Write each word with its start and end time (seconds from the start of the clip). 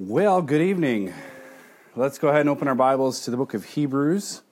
Well, 0.00 0.42
good 0.42 0.62
evening. 0.62 1.12
Let's 1.96 2.18
go 2.18 2.28
ahead 2.28 2.42
and 2.42 2.48
open 2.48 2.68
our 2.68 2.76
Bibles 2.76 3.24
to 3.24 3.32
the 3.32 3.36
book 3.36 3.52
of 3.52 3.64
Hebrews. 3.64 4.42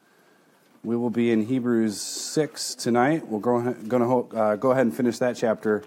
We 0.83 0.97
will 0.97 1.09
be 1.09 1.31
in 1.31 1.47
Hebrews 1.47 2.01
6 2.01 2.75
tonight. 2.75 3.29
We're 3.29 3.39
going 3.39 3.77
to 3.77 4.57
go 4.57 4.73
ahead 4.73 4.87
and 4.87 4.93
finish 4.93 5.19
that 5.19 5.37
chapter 5.37 5.85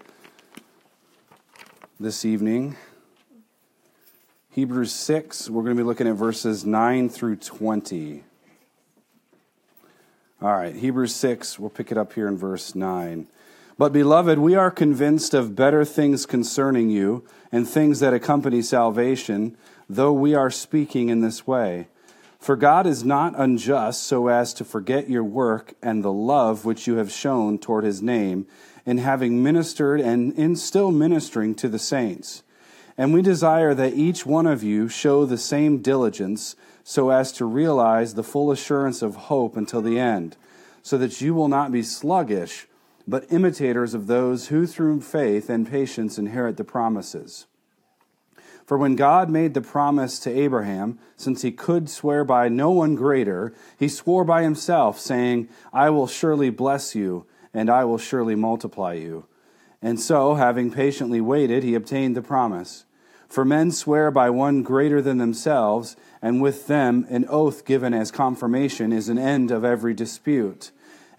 this 2.00 2.24
evening. 2.24 2.78
Hebrews 4.52 4.94
6, 4.94 5.50
we're 5.50 5.64
going 5.64 5.76
to 5.76 5.84
be 5.84 5.86
looking 5.86 6.07
at 6.07 6.16
verses 6.16 6.66
9 6.66 7.10
through 7.10 7.36
20. 7.36 8.23
All 10.41 10.54
right, 10.54 10.73
Hebrews 10.73 11.14
6, 11.14 11.60
we'll 11.60 11.70
pick 11.70 11.91
it 11.91 11.98
up 11.98 12.14
here 12.14 12.30
in 12.30 12.38
verse 12.38 12.76
9. 12.76 13.28
But, 13.80 13.93
beloved, 13.93 14.39
we 14.39 14.55
are 14.55 14.71
convinced 14.71 15.34
of 15.34 15.55
better 15.55 15.86
things 15.86 16.25
concerning 16.25 16.89
you 16.89 17.23
and 17.50 17.66
things 17.66 18.02
that 18.02 18.14
accompany 18.14 18.61
salvation, 18.61 19.55
though 19.89 20.11
we 20.11 20.36
are 20.36 20.52
speaking 20.52 21.07
in 21.07 21.21
this 21.21 21.47
way. 21.47 21.88
For 22.39 22.57
God 22.57 22.86
is 22.86 23.05
not 23.05 23.39
unjust 23.39 24.04
so 24.04 24.28
as 24.28 24.54
to 24.55 24.65
forget 24.65 25.10
your 25.10 25.24
work 25.24 25.75
and 25.82 26.04
the 26.04 26.11
love 26.11 26.65
which 26.65 26.88
you 26.88 26.97
have 26.97 27.10
shown 27.10 27.57
toward 27.57 27.86
his 27.86 28.02
name, 28.02 28.47
in 28.86 28.97
having 28.97 29.42
ministered 29.42 30.02
and 30.02 30.33
in 30.33 30.57
still 30.57 30.91
ministering 30.91 31.55
to 31.55 31.69
the 31.69 31.80
saints. 31.80 32.44
And 32.97 33.14
we 33.14 33.22
desire 33.22 33.73
that 33.75 33.94
each 33.94 34.25
one 34.25 34.45
of 34.45 34.61
you 34.61 34.89
show 34.89 35.25
the 35.25 35.38
same 35.38 35.81
diligence 35.81 36.58
so 36.83 37.11
as 37.11 37.31
to 37.31 37.45
realize 37.45 38.16
the 38.16 38.23
full 38.23 38.52
assurance 38.52 39.02
of 39.02 39.16
hope 39.16 39.55
until 39.55 39.81
the 39.81 39.97
end, 39.97 40.36
so 40.83 40.97
that 40.97 41.22
you 41.22 41.33
will 41.33 41.47
not 41.47 41.72
be 41.72 41.81
sluggish 41.81 42.67
but 43.09 43.31
imitators 43.31 43.95
of 43.95 44.05
those 44.05 44.49
who 44.49 44.67
through 44.67 45.02
faith 45.02 45.49
and 45.49 45.69
patience 45.69 46.19
inherit 46.19 46.58
the 46.58 46.63
promises. 46.63 47.47
For 48.67 48.77
when 48.77 48.95
God 48.95 49.31
made 49.31 49.55
the 49.55 49.61
promise 49.61 50.19
to 50.19 50.30
Abraham, 50.30 50.99
since 51.17 51.41
he 51.41 51.52
could 51.52 51.89
swear 51.89 52.23
by 52.23 52.49
no 52.49 52.69
one 52.69 52.94
greater, 52.94 53.51
he 53.79 53.88
swore 53.88 54.23
by 54.23 54.43
himself, 54.43 54.99
saying, 54.99 55.49
I 55.73 55.89
will 55.89 56.05
surely 56.05 56.51
bless 56.51 56.93
you, 56.93 57.25
and 57.51 57.67
I 57.67 57.83
will 57.83 57.97
surely 57.97 58.35
multiply 58.35 58.93
you. 58.93 59.25
And 59.81 59.99
so, 59.99 60.35
having 60.35 60.69
patiently 60.69 61.19
waited, 61.19 61.63
he 61.63 61.73
obtained 61.73 62.16
the 62.16 62.21
promise. 62.21 62.85
For 63.27 63.44
men 63.44 63.71
swear 63.71 64.11
by 64.11 64.29
one 64.29 64.61
greater 64.61 65.01
than 65.01 65.17
themselves, 65.17 65.95
and 66.21 66.39
with 66.39 66.67
them 66.67 67.07
an 67.09 67.25
oath 67.27 67.66
given 67.66 67.95
as 67.95 68.11
confirmation 68.11 68.94
is 68.94 69.09
an 69.09 69.17
end 69.17 69.49
of 69.49 69.66
every 69.66 69.95
dispute. 69.95 70.69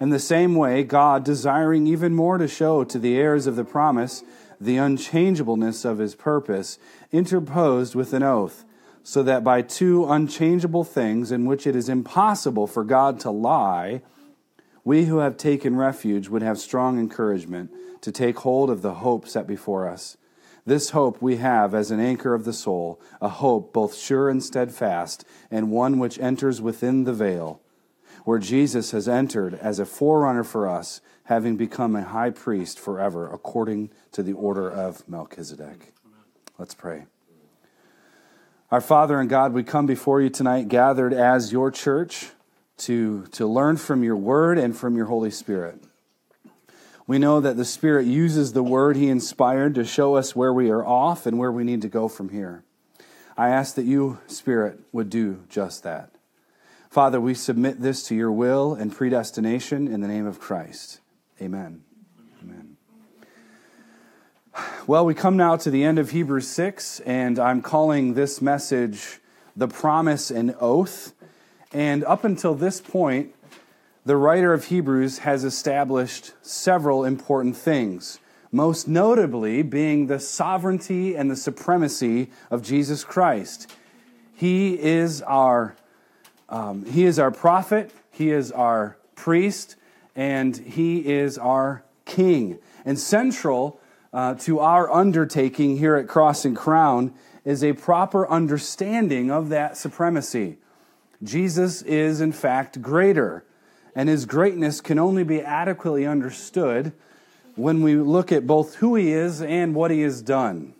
In 0.01 0.09
the 0.09 0.19
same 0.19 0.55
way, 0.55 0.83
God, 0.83 1.25
desiring 1.25 1.87
even 1.87 2.15
more 2.15 2.39
to 2.39 2.49
show 2.49 2.85
to 2.85 2.99
the 2.99 3.19
heirs 3.19 3.47
of 3.47 3.55
the 3.55 3.65
promise 3.65 4.25
the 4.59 4.79
unchangeableness 4.79 5.85
of 5.85 5.99
his 5.99 6.15
purpose, 6.15 6.79
interposed 7.13 7.95
with 7.95 8.15
an 8.15 8.23
oath, 8.23 8.65
so 9.03 9.23
that 9.23 9.45
by 9.45 9.61
two 9.63 10.07
unchangeable 10.11 10.85
things 10.85 11.31
in 11.31 11.45
which 11.45 11.67
it 11.67 11.77
is 11.77 11.89
impossible 11.89 12.67
for 12.67 12.83
God 12.83 13.21
to 13.21 13.31
lie, 13.31 14.01
we 14.85 15.05
who 15.05 15.19
have 15.19 15.37
taken 15.37 15.77
refuge 15.77 16.29
would 16.29 16.43
have 16.43 16.59
strong 16.59 16.99
encouragement 16.99 17.71
to 18.01 18.11
take 18.11 18.39
hold 18.39 18.71
of 18.71 18.83
the 18.83 18.95
hope 18.95 19.29
set 19.29 19.47
before 19.47 19.87
us. 19.87 20.17
This 20.65 20.91
hope 20.91 21.21
we 21.21 21.37
have 21.37 21.75
as 21.75 21.91
an 21.91 22.01
anchor 22.01 22.35
of 22.35 22.45
the 22.45 22.53
soul, 22.53 23.01
a 23.21 23.29
hope 23.29 23.73
both 23.73 23.95
sure 23.95 24.29
and 24.31 24.43
steadfast, 24.43 25.25
and 25.51 25.71
one 25.71 25.99
which 25.99 26.19
enters 26.19 26.61
within 26.61 27.05
the 27.05 27.13
veil 27.15 27.61
where 28.25 28.39
Jesus 28.39 28.91
has 28.91 29.09
entered 29.09 29.55
as 29.55 29.79
a 29.79 29.87
forerunner 29.87 30.45
for 30.45 30.69
us, 30.69 31.01
having 31.25 31.57
become 31.57 31.95
a 31.97 32.03
high 32.03 32.31
priest 32.31 32.79
forever, 32.79 33.33
according 33.33 33.91
to 34.13 34.23
the 34.23 34.33
order 34.33 34.71
of 34.71 35.09
Melchizedek. 35.09 35.93
Let's 36.59 36.75
pray. 36.75 37.07
Our 38.71 38.81
Father 38.81 39.19
and 39.19 39.29
God, 39.29 39.53
we 39.53 39.63
come 39.63 39.87
before 39.87 40.21
you 40.21 40.31
tonight, 40.31 40.69
gathered 40.69 41.13
as 41.13 41.51
your 41.53 41.71
church 41.71 42.29
to, 42.79 43.27
to 43.33 43.47
learn 43.47 43.77
from 43.77 44.05
your 44.05 44.17
word 44.17 44.59
and 44.59 44.77
from 44.77 44.97
your 44.97 45.07
Holy 45.07 45.31
Spirit. 45.31 45.83
We 47.07 47.19
know 47.19 47.41
that 47.41 47.57
the 47.57 47.65
Spirit 47.65 48.07
uses 48.07 48.53
the 48.53 48.63
word 48.63 48.97
He 48.97 49.09
inspired 49.09 49.75
to 49.75 49.85
show 49.85 50.15
us 50.15 50.37
where 50.37 50.53
we 50.53 50.71
are 50.71 50.85
off 50.87 51.27
and 51.27 51.39
where 51.39 51.51
we 51.51 51.65
need 51.65 51.83
to 51.83 51.89
go 51.89 52.07
from 52.07 52.29
here. 52.29 52.63
I 53.37 53.49
ask 53.49 53.75
that 53.75 53.85
you, 53.85 54.19
Spirit, 54.29 54.79
would 54.93 55.11
do 55.11 55.43
just 55.49 55.83
that. 55.83 56.10
Father, 56.91 57.21
we 57.21 57.35
submit 57.35 57.81
this 57.81 58.03
to 58.09 58.17
your 58.17 58.33
will 58.33 58.75
and 58.75 58.93
predestination 58.93 59.87
in 59.87 60.01
the 60.01 60.09
name 60.09 60.27
of 60.27 60.41
Christ. 60.41 60.99
Amen. 61.41 61.85
Amen. 62.43 62.77
Well, 64.89 65.07
we 65.07 65.15
come 65.15 65.37
now 65.37 65.55
to 65.55 65.71
the 65.71 65.85
end 65.85 66.01
of 66.01 66.11
Hebrews 66.11 66.49
6, 66.49 66.99
and 67.07 67.39
I'm 67.39 67.63
calling 67.63 68.15
this 68.15 68.43
message 68.43 69.21
The 69.55 69.69
Promise 69.69 70.33
and 70.33 70.57
Oath. 70.61 71.13
And 71.73 72.03
up 72.03 72.25
until 72.25 72.57
this 72.57 72.81
point, 72.81 73.37
the 74.05 74.17
writer 74.17 74.53
of 74.53 74.65
Hebrews 74.65 75.19
has 75.19 75.45
established 75.45 76.33
several 76.43 77.05
important 77.05 77.57
things, 77.57 78.19
most 78.51 78.89
notably 78.89 79.63
being 79.63 80.09
the 80.09 80.19
sovereignty 80.19 81.15
and 81.15 81.31
the 81.31 81.37
supremacy 81.37 82.33
of 82.51 82.63
Jesus 82.65 83.05
Christ. 83.05 83.73
He 84.35 84.77
is 84.77 85.23
our 85.23 85.77
um, 86.51 86.85
he 86.85 87.05
is 87.05 87.19
our 87.19 87.31
prophet, 87.31 87.93
He 88.11 88.31
is 88.31 88.51
our 88.53 88.99
priest, 89.15 89.77
and 90.17 90.57
He 90.57 91.09
is 91.09 91.39
our 91.39 91.85
king. 92.05 92.59
And 92.85 92.99
central 92.99 93.81
uh, 94.13 94.35
to 94.35 94.59
our 94.59 94.91
undertaking 94.91 95.79
here 95.79 95.97
at 95.97 96.09
Cross 96.09 96.45
and 96.45 96.57
Crown 96.57 97.15
is 97.45 97.63
a 97.63 97.73
proper 97.73 98.29
understanding 98.29 99.31
of 99.31 99.49
that 99.51 99.77
supremacy. 99.77 100.59
Jesus 101.23 101.83
is, 101.83 102.21
in 102.21 102.33
fact, 102.33 102.83
greater, 102.83 103.45
and 103.95 104.09
his 104.09 104.27
greatness 104.27 104.81
can 104.81 104.99
only 104.99 105.23
be 105.25 105.41
adequately 105.41 106.07
understood 106.07 106.93
when 107.57 107.83
we 107.83 107.95
look 107.97 108.33
at 108.33 108.47
both 108.47 108.77
who 108.77 108.95
he 108.95 109.13
is 109.13 109.43
and 109.43 109.75
what 109.75 109.91
he 109.91 110.01
has 110.03 110.23
done. 110.23 110.75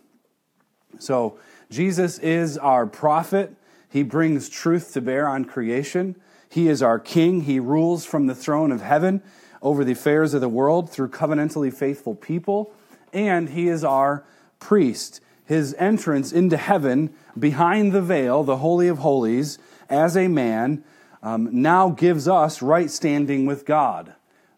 So, 0.99 1.39
Jesus 1.69 2.19
is 2.19 2.57
our 2.57 2.85
prophet, 2.85 3.55
he 3.91 4.03
brings 4.03 4.47
truth 4.47 4.93
to 4.93 5.01
bear 5.01 5.27
on 5.27 5.43
creation. 5.43 6.15
He 6.49 6.69
is 6.69 6.81
our 6.81 6.97
king. 6.97 7.41
He 7.41 7.59
rules 7.59 8.05
from 8.05 8.27
the 8.27 8.35
throne 8.35 8.71
of 8.71 8.81
heaven 8.81 9.21
over 9.61 9.83
the 9.83 9.91
affairs 9.91 10.33
of 10.33 10.39
the 10.39 10.49
world 10.49 10.89
through 10.89 11.09
covenantally 11.09 11.73
faithful 11.73 12.15
people. 12.15 12.73
And 13.11 13.49
he 13.49 13.67
is 13.67 13.83
our 13.83 14.23
priest. 14.59 15.19
His 15.45 15.73
entrance 15.73 16.31
into 16.31 16.55
heaven 16.55 17.13
behind 17.37 17.91
the 17.91 18.01
veil, 18.01 18.43
the 18.43 18.57
Holy 18.57 18.87
of 18.87 18.99
Holies, 18.99 19.59
as 19.89 20.15
a 20.15 20.29
man, 20.29 20.85
um, 21.21 21.49
now 21.51 21.89
gives 21.89 22.29
us 22.29 22.61
right 22.61 22.89
standing 22.89 23.45
with 23.45 23.65
God. 23.65 24.13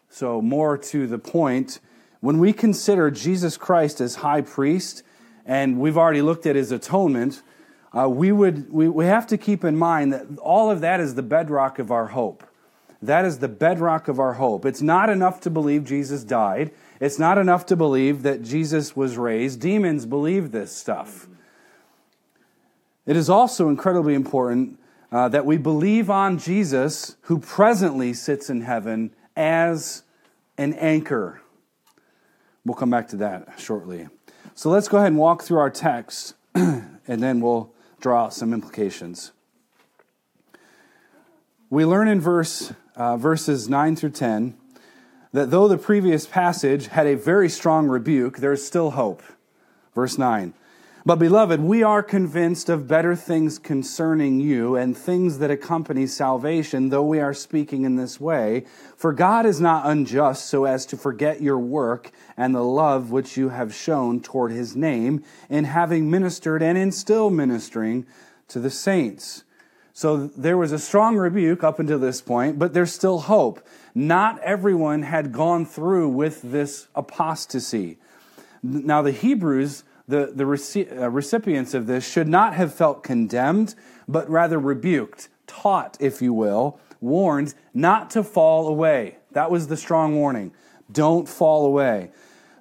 So, 0.08 0.40
more 0.40 0.78
to 0.78 1.08
the 1.08 1.18
point, 1.18 1.80
when 2.20 2.38
we 2.38 2.52
consider 2.52 3.10
Jesus 3.10 3.56
Christ 3.56 4.00
as 4.00 4.16
high 4.16 4.42
priest, 4.42 5.02
and 5.44 5.80
we've 5.80 5.98
already 5.98 6.22
looked 6.22 6.46
at 6.46 6.54
his 6.54 6.70
atonement, 6.70 7.42
uh, 7.96 8.08
we, 8.08 8.32
would, 8.32 8.72
we, 8.72 8.88
we 8.88 9.06
have 9.06 9.26
to 9.28 9.38
keep 9.38 9.64
in 9.64 9.76
mind 9.76 10.12
that 10.12 10.26
all 10.38 10.70
of 10.70 10.80
that 10.80 11.00
is 11.00 11.14
the 11.14 11.22
bedrock 11.22 11.78
of 11.78 11.90
our 11.90 12.08
hope. 12.08 12.44
That 13.00 13.24
is 13.24 13.38
the 13.38 13.48
bedrock 13.48 14.08
of 14.08 14.18
our 14.18 14.34
hope. 14.34 14.64
It's 14.64 14.82
not 14.82 15.10
enough 15.10 15.40
to 15.42 15.50
believe 15.50 15.84
Jesus 15.84 16.24
died. 16.24 16.72
It's 17.00 17.18
not 17.18 17.38
enough 17.38 17.66
to 17.66 17.76
believe 17.76 18.22
that 18.22 18.42
Jesus 18.42 18.96
was 18.96 19.16
raised. 19.18 19.60
Demons 19.60 20.06
believe 20.06 20.52
this 20.52 20.74
stuff. 20.74 21.28
It 23.06 23.16
is 23.16 23.28
also 23.28 23.68
incredibly 23.68 24.14
important 24.14 24.78
uh, 25.12 25.28
that 25.28 25.44
we 25.44 25.58
believe 25.58 26.08
on 26.08 26.38
Jesus, 26.38 27.16
who 27.22 27.38
presently 27.38 28.14
sits 28.14 28.48
in 28.48 28.62
heaven, 28.62 29.14
as 29.36 30.02
an 30.56 30.72
anchor. 30.74 31.42
We'll 32.64 32.74
come 32.74 32.90
back 32.90 33.08
to 33.08 33.16
that 33.18 33.60
shortly. 33.60 34.08
So 34.54 34.70
let's 34.70 34.88
go 34.88 34.96
ahead 34.96 35.08
and 35.08 35.18
walk 35.18 35.42
through 35.42 35.58
our 35.58 35.70
text, 35.70 36.34
and 36.54 36.98
then 37.06 37.40
we'll 37.40 37.73
draw 38.04 38.28
some 38.28 38.52
implications. 38.52 39.32
We 41.70 41.86
learn 41.86 42.06
in 42.06 42.20
verse, 42.20 42.74
uh, 42.96 43.16
verses 43.16 43.66
9 43.66 43.96
through 43.96 44.10
10 44.10 44.58
that 45.32 45.50
though 45.50 45.68
the 45.68 45.78
previous 45.78 46.26
passage 46.26 46.88
had 46.88 47.06
a 47.06 47.16
very 47.16 47.48
strong 47.48 47.88
rebuke, 47.88 48.36
there 48.36 48.52
is 48.52 48.62
still 48.62 48.90
hope. 48.90 49.22
Verse 49.94 50.18
9 50.18 50.52
but, 51.06 51.16
beloved, 51.18 51.60
we 51.60 51.82
are 51.82 52.02
convinced 52.02 52.70
of 52.70 52.88
better 52.88 53.14
things 53.14 53.58
concerning 53.58 54.40
you 54.40 54.74
and 54.74 54.96
things 54.96 55.38
that 55.38 55.50
accompany 55.50 56.06
salvation, 56.06 56.88
though 56.88 57.04
we 57.04 57.20
are 57.20 57.34
speaking 57.34 57.84
in 57.84 57.96
this 57.96 58.18
way. 58.18 58.64
For 58.96 59.12
God 59.12 59.44
is 59.44 59.60
not 59.60 59.86
unjust 59.86 60.46
so 60.46 60.64
as 60.64 60.86
to 60.86 60.96
forget 60.96 61.42
your 61.42 61.58
work 61.58 62.10
and 62.36 62.54
the 62.54 62.64
love 62.64 63.10
which 63.10 63.36
you 63.36 63.50
have 63.50 63.74
shown 63.74 64.20
toward 64.20 64.50
his 64.52 64.74
name 64.74 65.22
in 65.50 65.64
having 65.64 66.10
ministered 66.10 66.62
and 66.62 66.78
in 66.78 66.90
still 66.90 67.28
ministering 67.28 68.06
to 68.48 68.58
the 68.58 68.70
saints. 68.70 69.44
So 69.92 70.26
there 70.28 70.56
was 70.56 70.72
a 70.72 70.78
strong 70.78 71.16
rebuke 71.16 71.62
up 71.62 71.78
until 71.78 71.98
this 71.98 72.20
point, 72.20 72.58
but 72.58 72.72
there's 72.72 72.92
still 72.92 73.20
hope. 73.20 73.64
Not 73.94 74.40
everyone 74.40 75.02
had 75.02 75.32
gone 75.32 75.66
through 75.66 76.08
with 76.08 76.40
this 76.42 76.88
apostasy. 76.94 77.98
Now, 78.62 79.02
the 79.02 79.12
Hebrews 79.12 79.84
the, 80.06 80.32
the 80.34 80.44
reci- 80.44 81.00
uh, 81.00 81.10
recipients 81.10 81.74
of 81.74 81.86
this 81.86 82.06
should 82.06 82.28
not 82.28 82.54
have 82.54 82.74
felt 82.74 83.02
condemned, 83.02 83.74
but 84.06 84.28
rather 84.28 84.58
rebuked, 84.58 85.28
taught, 85.46 85.96
if 86.00 86.20
you 86.20 86.32
will, 86.32 86.78
warned 87.00 87.54
not 87.72 88.10
to 88.10 88.22
fall 88.22 88.68
away. 88.68 89.16
That 89.32 89.50
was 89.50 89.68
the 89.68 89.76
strong 89.76 90.16
warning. 90.16 90.52
Don't 90.90 91.28
fall 91.28 91.66
away. 91.66 92.10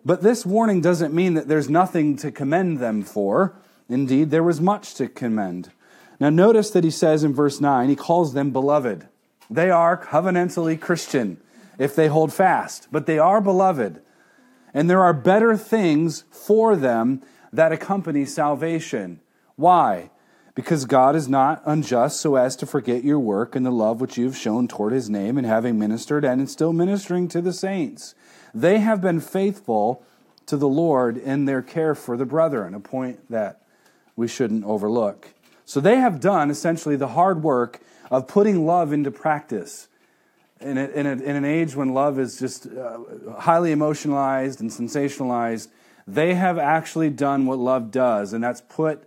But 0.06 0.22
this 0.22 0.46
warning 0.46 0.82
doesn't 0.82 1.14
mean 1.14 1.34
that 1.36 1.48
there's 1.48 1.70
nothing 1.70 2.16
to 2.18 2.32
commend 2.32 2.80
them 2.80 3.04
for. 3.04 3.56
Indeed, 3.90 4.32
there 4.32 4.44
was 4.44 4.60
much 4.60 4.96
to 4.96 5.08
commend. 5.08 5.72
Now, 6.20 6.30
notice 6.30 6.70
that 6.72 6.84
he 6.84 6.92
says 6.92 7.24
in 7.24 7.34
verse 7.34 7.60
9, 7.60 7.90
he 7.90 7.96
calls 7.96 8.34
them 8.34 8.52
beloved. 8.52 9.08
They 9.50 9.70
are 9.70 9.98
covenantally 9.98 10.80
Christian 10.80 11.40
if 11.78 11.96
they 11.96 12.08
hold 12.08 12.34
fast, 12.34 12.88
but 12.92 13.06
they 13.06 13.20
are 13.20 13.42
beloved. 13.42 14.02
And 14.74 14.90
there 14.90 15.02
are 15.02 15.14
better 15.14 15.56
things 15.56 16.24
for 16.32 16.76
them 16.76 17.22
that 17.52 17.72
accompany 17.72 18.26
salvation. 18.26 19.20
Why? 19.56 20.10
Because 20.56 20.86
God 20.86 21.16
is 21.16 21.28
not 21.28 21.62
unjust 21.66 22.20
so 22.20 22.36
as 22.36 22.56
to 22.58 22.66
forget 22.66 23.04
your 23.04 23.20
work 23.20 23.56
and 23.56 23.66
the 23.66 23.72
love 23.72 24.02
which 24.02 24.18
you 24.18 24.26
have 24.26 24.38
shown 24.38 24.68
toward 24.68 24.94
his 24.94 25.10
name 25.10 25.38
in 25.38 25.46
having 25.46 25.80
ministered 25.80 26.26
and 26.26 26.42
in 26.42 26.48
still 26.48 26.74
ministering 26.74 27.28
to 27.30 27.42
the 27.42 27.54
saints. 27.54 28.16
They 28.54 28.80
have 28.80 29.02
been 29.02 29.20
faithful 29.20 30.04
to 30.46 30.58
the 30.58 30.68
Lord 30.68 31.18
in 31.18 31.46
their 31.46 31.62
care 31.62 31.96
for 31.96 32.18
the 32.18 32.26
brethren, 32.26 32.74
a 32.74 32.80
point 32.80 33.30
that 33.30 33.62
we 34.16 34.28
shouldn't 34.28 34.66
overlook. 34.66 35.34
So 35.66 35.80
they 35.80 35.96
have 35.98 36.20
done 36.20 36.52
essentially 36.52 36.96
the 36.96 37.10
hard 37.10 37.42
work 37.42 37.80
of 38.12 38.28
putting 38.28 38.66
love 38.66 38.92
into 38.94 39.10
practice. 39.10 39.88
In, 40.64 40.78
a, 40.78 40.86
in, 40.88 41.06
a, 41.06 41.12
in 41.12 41.36
an 41.36 41.46
age 41.46 41.76
when 41.76 41.94
love 41.94 42.18
is 42.18 42.40
just 42.40 42.68
uh, 42.68 43.00
highly 43.38 43.72
emotionalized 43.72 44.62
and 44.62 44.70
sensationalized, 44.70 45.68
they 46.08 46.36
have 46.36 46.58
actually 46.58 47.10
done 47.10 47.46
what 47.46 47.60
love 47.60 47.92
does, 47.92 48.34
and 48.34 48.44
that's 48.44 48.62
put 48.62 49.04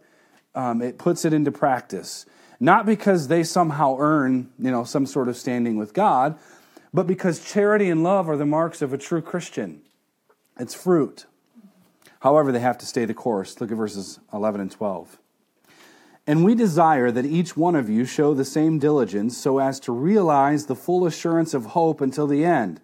um, 0.55 0.81
it 0.81 0.99
puts 0.99 1.25
it 1.25 1.32
into 1.32 1.53
practice. 1.53 2.26
Not 2.58 2.87
because 2.87 3.29
they 3.29 3.43
somehow 3.43 3.97
earn, 3.99 4.50
you 4.58 4.70
know, 4.70 4.85
some 4.85 5.05
sort 5.05 5.29
of 5.29 5.37
standing 5.37 5.76
with 5.76 5.93
God, 5.93 6.38
but 6.94 7.06
because 7.06 7.44
charity 7.44 7.91
and 7.91 8.03
love 8.03 8.29
are 8.31 8.38
the 8.38 8.47
marks 8.47 8.81
of 8.81 8.94
a 8.94 8.99
true 8.99 9.20
Christian. 9.20 9.82
It's 10.58 10.75
fruit. 10.75 11.26
However, 12.20 12.50
they 12.50 12.61
have 12.61 12.79
to 12.79 12.87
stay 12.87 13.05
the 13.05 13.12
course. 13.12 13.61
Look 13.61 13.70
at 13.70 13.76
verses 13.76 14.19
11 14.32 14.62
and 14.62 14.70
12. 14.70 15.19
And 16.26 16.44
we 16.44 16.55
desire 16.55 17.12
that 17.12 17.25
each 17.25 17.56
one 17.56 17.76
of 17.76 17.88
you 17.88 18.05
show 18.05 18.34
the 18.34 18.44
same 18.44 18.78
diligence 18.78 19.37
so 19.37 19.58
as 19.58 19.78
to 19.81 19.93
realize 19.93 20.67
the 20.67 20.75
full 20.75 21.06
assurance 21.06 21.55
of 21.55 21.67
hope 21.67 22.00
until 22.00 22.26
the 22.26 22.44
end, 22.44 22.81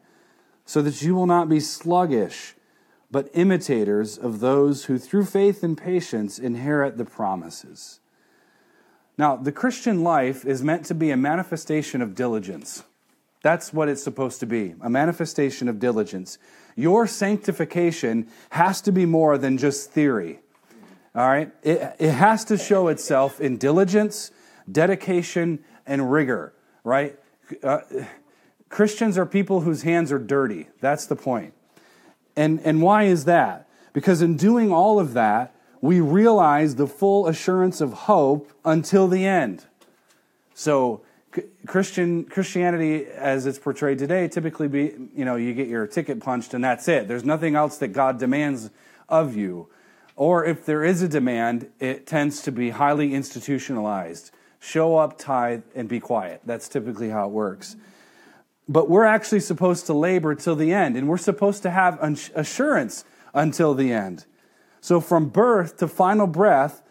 so 0.64 0.80
that 0.82 1.02
you 1.02 1.14
will 1.14 1.26
not 1.26 1.48
be 1.48 1.58
sluggish, 1.58 2.54
but 3.10 3.28
imitators 3.34 4.16
of 4.16 4.38
those 4.40 4.84
who 4.84 4.96
through 4.96 5.24
faith 5.24 5.64
and 5.64 5.76
patience 5.76 6.38
inherit 6.38 6.96
the 6.96 7.04
promises. 7.04 7.98
Now, 9.18 9.36
the 9.36 9.52
Christian 9.52 10.02
life 10.02 10.44
is 10.44 10.62
meant 10.62 10.86
to 10.86 10.94
be 10.94 11.10
a 11.10 11.16
manifestation 11.16 12.00
of 12.00 12.14
diligence. 12.14 12.84
That's 13.42 13.72
what 13.72 13.88
it's 13.88 14.02
supposed 14.02 14.38
to 14.40 14.46
be 14.46 14.74
a 14.80 14.88
manifestation 14.88 15.68
of 15.68 15.80
diligence. 15.80 16.38
Your 16.76 17.08
sanctification 17.08 18.28
has 18.50 18.80
to 18.82 18.92
be 18.92 19.04
more 19.04 19.36
than 19.36 19.58
just 19.58 19.90
theory. 19.90 20.41
All 21.14 21.26
right? 21.26 21.52
It, 21.62 21.96
it 21.98 22.12
has 22.12 22.44
to 22.46 22.56
show 22.56 22.88
itself 22.88 23.40
in 23.40 23.58
diligence, 23.58 24.30
dedication, 24.70 25.62
and 25.86 26.10
rigor, 26.10 26.54
right? 26.84 27.18
Uh, 27.62 27.80
Christians 28.68 29.18
are 29.18 29.26
people 29.26 29.60
whose 29.60 29.82
hands 29.82 30.10
are 30.10 30.18
dirty. 30.18 30.68
That's 30.80 31.06
the 31.06 31.16
point. 31.16 31.52
And, 32.36 32.60
and 32.60 32.80
why 32.80 33.04
is 33.04 33.26
that? 33.26 33.68
Because 33.92 34.22
in 34.22 34.36
doing 34.36 34.72
all 34.72 34.98
of 34.98 35.12
that, 35.12 35.54
we 35.82 36.00
realize 36.00 36.76
the 36.76 36.86
full 36.86 37.26
assurance 37.26 37.80
of 37.80 37.92
hope 37.92 38.50
until 38.64 39.08
the 39.08 39.26
end. 39.26 39.66
So, 40.54 41.02
Christian 41.66 42.24
Christianity, 42.24 43.06
as 43.06 43.46
it's 43.46 43.58
portrayed 43.58 43.98
today, 43.98 44.28
typically 44.28 44.68
be 44.68 44.92
you 45.14 45.24
know 45.24 45.36
you 45.36 45.54
get 45.54 45.66
your 45.66 45.86
ticket 45.86 46.20
punched 46.20 46.52
and 46.52 46.62
that's 46.62 46.88
it. 46.88 47.08
There's 47.08 47.24
nothing 47.24 47.56
else 47.56 47.78
that 47.78 47.88
God 47.88 48.18
demands 48.18 48.70
of 49.08 49.34
you. 49.34 49.68
Or 50.16 50.44
if 50.44 50.66
there 50.66 50.84
is 50.84 51.02
a 51.02 51.08
demand, 51.08 51.70
it 51.80 52.06
tends 52.06 52.42
to 52.42 52.52
be 52.52 52.70
highly 52.70 53.14
institutionalized. 53.14 54.30
Show 54.60 54.96
up, 54.96 55.18
tithe, 55.18 55.62
and 55.74 55.88
be 55.88 56.00
quiet. 56.00 56.42
That's 56.44 56.68
typically 56.68 57.08
how 57.08 57.26
it 57.26 57.32
works. 57.32 57.76
But 58.68 58.88
we're 58.88 59.04
actually 59.04 59.40
supposed 59.40 59.86
to 59.86 59.92
labor 59.92 60.34
till 60.34 60.54
the 60.54 60.72
end, 60.72 60.96
and 60.96 61.08
we're 61.08 61.16
supposed 61.16 61.62
to 61.64 61.70
have 61.70 61.98
assurance 62.34 63.04
until 63.34 63.74
the 63.74 63.92
end. 63.92 64.24
So, 64.80 65.00
from 65.00 65.28
birth 65.28 65.78
to 65.78 65.88
final 65.88 66.26
breath, 66.26 66.82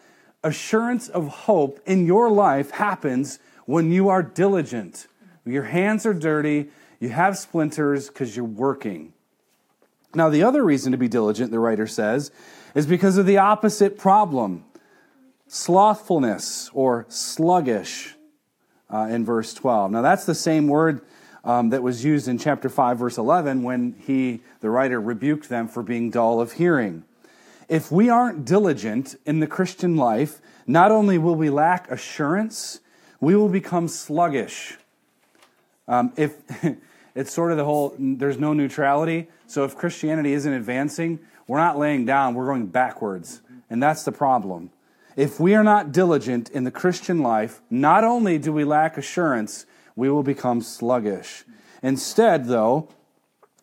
assurance 0.42 1.08
of 1.08 1.28
hope 1.28 1.80
in 1.86 2.06
your 2.06 2.30
life 2.30 2.72
happens 2.72 3.38
when 3.66 3.92
you 3.92 4.08
are 4.08 4.22
diligent. 4.22 5.06
Your 5.44 5.64
hands 5.64 6.04
are 6.06 6.14
dirty, 6.14 6.68
you 7.00 7.08
have 7.08 7.38
splinters 7.38 8.08
because 8.08 8.36
you're 8.36 8.44
working. 8.44 9.12
Now, 10.14 10.28
the 10.28 10.42
other 10.42 10.62
reason 10.62 10.92
to 10.92 10.98
be 10.98 11.08
diligent, 11.08 11.50
the 11.50 11.58
writer 11.58 11.86
says, 11.86 12.30
is 12.74 12.86
because 12.86 13.18
of 13.18 13.26
the 13.26 13.38
opposite 13.38 13.98
problem 13.98 14.64
slothfulness 15.46 16.70
or 16.72 17.04
sluggish 17.08 18.14
uh, 18.90 19.06
in 19.10 19.22
verse 19.22 19.52
12. 19.52 19.90
Now, 19.90 20.00
that's 20.00 20.24
the 20.24 20.34
same 20.34 20.66
word 20.66 21.02
um, 21.44 21.70
that 21.70 21.82
was 21.82 22.04
used 22.04 22.26
in 22.26 22.38
chapter 22.38 22.70
5, 22.70 22.98
verse 22.98 23.18
11, 23.18 23.62
when 23.62 23.94
he, 24.06 24.40
the 24.60 24.70
writer, 24.70 24.98
rebuked 25.00 25.50
them 25.50 25.68
for 25.68 25.82
being 25.82 26.10
dull 26.10 26.40
of 26.40 26.52
hearing. 26.52 27.04
If 27.68 27.92
we 27.92 28.08
aren't 28.08 28.44
diligent 28.44 29.16
in 29.26 29.40
the 29.40 29.46
Christian 29.46 29.96
life, 29.96 30.40
not 30.66 30.90
only 30.90 31.18
will 31.18 31.34
we 31.34 31.50
lack 31.50 31.90
assurance, 31.90 32.80
we 33.20 33.36
will 33.36 33.48
become 33.48 33.88
sluggish. 33.88 34.78
Um, 35.88 36.12
if 36.16 36.36
it's 37.14 37.32
sort 37.32 37.50
of 37.50 37.58
the 37.58 37.64
whole, 37.64 37.94
there's 37.98 38.38
no 38.38 38.52
neutrality. 38.52 39.28
So 39.46 39.64
if 39.64 39.76
Christianity 39.76 40.32
isn't 40.32 40.52
advancing, 40.52 41.20
we're 41.46 41.58
not 41.58 41.78
laying 41.78 42.04
down, 42.04 42.34
we're 42.34 42.46
going 42.46 42.66
backwards. 42.66 43.42
And 43.68 43.82
that's 43.82 44.04
the 44.04 44.12
problem. 44.12 44.70
If 45.16 45.38
we 45.38 45.54
are 45.54 45.64
not 45.64 45.92
diligent 45.92 46.48
in 46.50 46.64
the 46.64 46.70
Christian 46.70 47.22
life, 47.22 47.60
not 47.68 48.04
only 48.04 48.38
do 48.38 48.52
we 48.52 48.64
lack 48.64 48.96
assurance, 48.96 49.66
we 49.94 50.08
will 50.08 50.22
become 50.22 50.62
sluggish. 50.62 51.44
Instead, 51.82 52.46
though, 52.46 52.88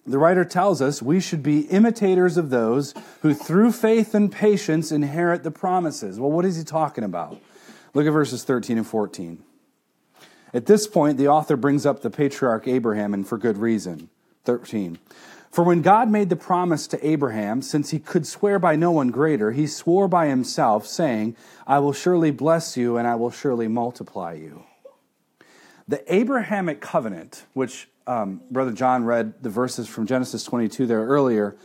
the 0.06 0.20
writer 0.20 0.46
tells 0.46 0.82
us 0.82 1.02
we 1.02 1.20
should 1.20 1.44
be 1.44 1.62
imitators 1.62 2.38
of 2.38 2.50
those 2.50 2.94
who 3.22 3.34
through 3.34 3.72
faith 3.72 4.14
and 4.14 4.32
patience 4.32 4.92
inherit 4.92 5.44
the 5.44 5.52
promises. 5.52 6.20
Well, 6.20 6.32
what 6.32 6.46
is 6.46 6.58
he 6.58 6.64
talking 6.64 7.04
about? 7.04 7.40
Look 7.94 8.06
at 8.06 8.12
verses 8.12 8.44
13 8.44 8.78
and 8.78 8.88
14. 8.88 9.44
At 10.54 10.66
this 10.66 10.88
point, 10.88 11.18
the 11.18 11.28
author 11.28 11.56
brings 11.56 11.86
up 11.86 12.02
the 12.02 12.10
patriarch 12.10 12.68
Abraham, 12.68 13.14
and 13.14 13.28
for 13.28 13.38
good 13.38 13.58
reason. 13.58 14.10
13. 14.46 14.98
For 15.52 15.64
when 15.64 15.82
God 15.82 16.10
made 16.10 16.30
the 16.30 16.36
promise 16.36 16.88
to 16.88 17.08
Abraham, 17.08 17.62
since 17.62 17.90
he 17.90 18.00
could 18.00 18.28
swear 18.28 18.60
by 18.60 18.76
no 18.76 18.92
one 18.92 19.10
greater, 19.10 19.52
he 19.52 19.66
swore 19.66 20.08
by 20.08 20.28
himself, 20.28 20.86
saying, 20.86 21.36
I 21.66 21.80
will 21.80 21.94
surely 21.94 22.32
bless 22.32 22.78
you 22.78 22.98
and 22.98 23.08
I 23.08 23.16
will 23.16 23.32
surely 23.32 23.68
multiply 23.68 24.34
you. 24.34 24.64
The 25.88 26.14
Abrahamic 26.14 26.82
covenant, 26.82 27.46
which 27.54 27.90
um, 28.06 28.42
Brother 28.52 28.72
John 28.72 29.06
read 29.06 29.42
the 29.42 29.50
verses 29.50 29.88
from 29.88 30.06
Genesis 30.06 30.44
22 30.44 30.86
there 30.86 31.06
earlier, 31.06 31.56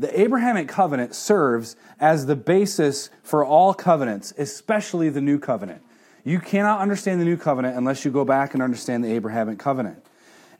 the 0.00 0.20
Abrahamic 0.20 0.68
covenant 0.68 1.14
serves 1.14 1.76
as 2.00 2.26
the 2.26 2.36
basis 2.36 3.10
for 3.22 3.44
all 3.44 3.74
covenants, 3.74 4.32
especially 4.36 5.10
the 5.10 5.20
new 5.20 5.38
covenant. 5.38 5.82
You 6.24 6.40
cannot 6.40 6.80
understand 6.80 7.20
the 7.20 7.24
new 7.24 7.36
covenant 7.36 7.76
unless 7.76 8.04
you 8.04 8.10
go 8.10 8.24
back 8.24 8.54
and 8.54 8.62
understand 8.62 9.04
the 9.04 9.12
Abrahamic 9.12 9.58
covenant. 9.58 10.04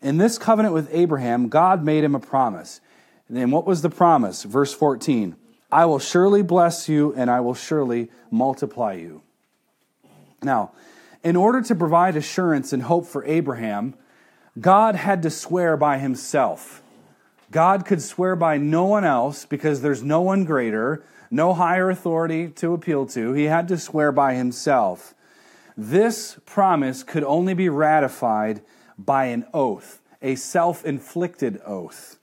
In 0.00 0.16
this 0.16 0.38
covenant 0.38 0.74
with 0.74 0.88
Abraham, 0.92 1.48
God 1.48 1.84
made 1.84 2.04
him 2.04 2.14
a 2.14 2.20
promise. 2.20 2.80
And 3.28 3.52
what 3.52 3.66
was 3.66 3.82
the 3.82 3.90
promise? 3.90 4.44
Verse 4.44 4.72
14 4.72 5.36
I 5.70 5.84
will 5.84 5.98
surely 5.98 6.42
bless 6.42 6.88
you 6.88 7.12
and 7.14 7.30
I 7.30 7.40
will 7.40 7.54
surely 7.54 8.10
multiply 8.30 8.94
you. 8.94 9.22
Now, 10.42 10.72
in 11.22 11.36
order 11.36 11.60
to 11.62 11.74
provide 11.74 12.16
assurance 12.16 12.72
and 12.72 12.82
hope 12.84 13.06
for 13.06 13.24
Abraham, 13.24 13.94
God 14.58 14.94
had 14.94 15.22
to 15.22 15.30
swear 15.30 15.76
by 15.76 15.98
himself. 15.98 16.82
God 17.50 17.84
could 17.84 18.02
swear 18.02 18.36
by 18.36 18.56
no 18.58 18.84
one 18.84 19.04
else 19.04 19.44
because 19.44 19.80
there's 19.80 20.02
no 20.02 20.20
one 20.20 20.44
greater, 20.44 21.04
no 21.30 21.54
higher 21.54 21.90
authority 21.90 22.48
to 22.48 22.72
appeal 22.72 23.06
to. 23.06 23.32
He 23.32 23.44
had 23.44 23.68
to 23.68 23.78
swear 23.78 24.12
by 24.12 24.34
himself. 24.34 25.14
This 25.80 26.40
promise 26.44 27.04
could 27.04 27.22
only 27.22 27.54
be 27.54 27.68
ratified 27.68 28.62
by 28.98 29.26
an 29.26 29.46
oath, 29.54 30.00
a 30.20 30.34
self 30.34 30.84
inflicted 30.84 31.60
oath. 31.64 32.18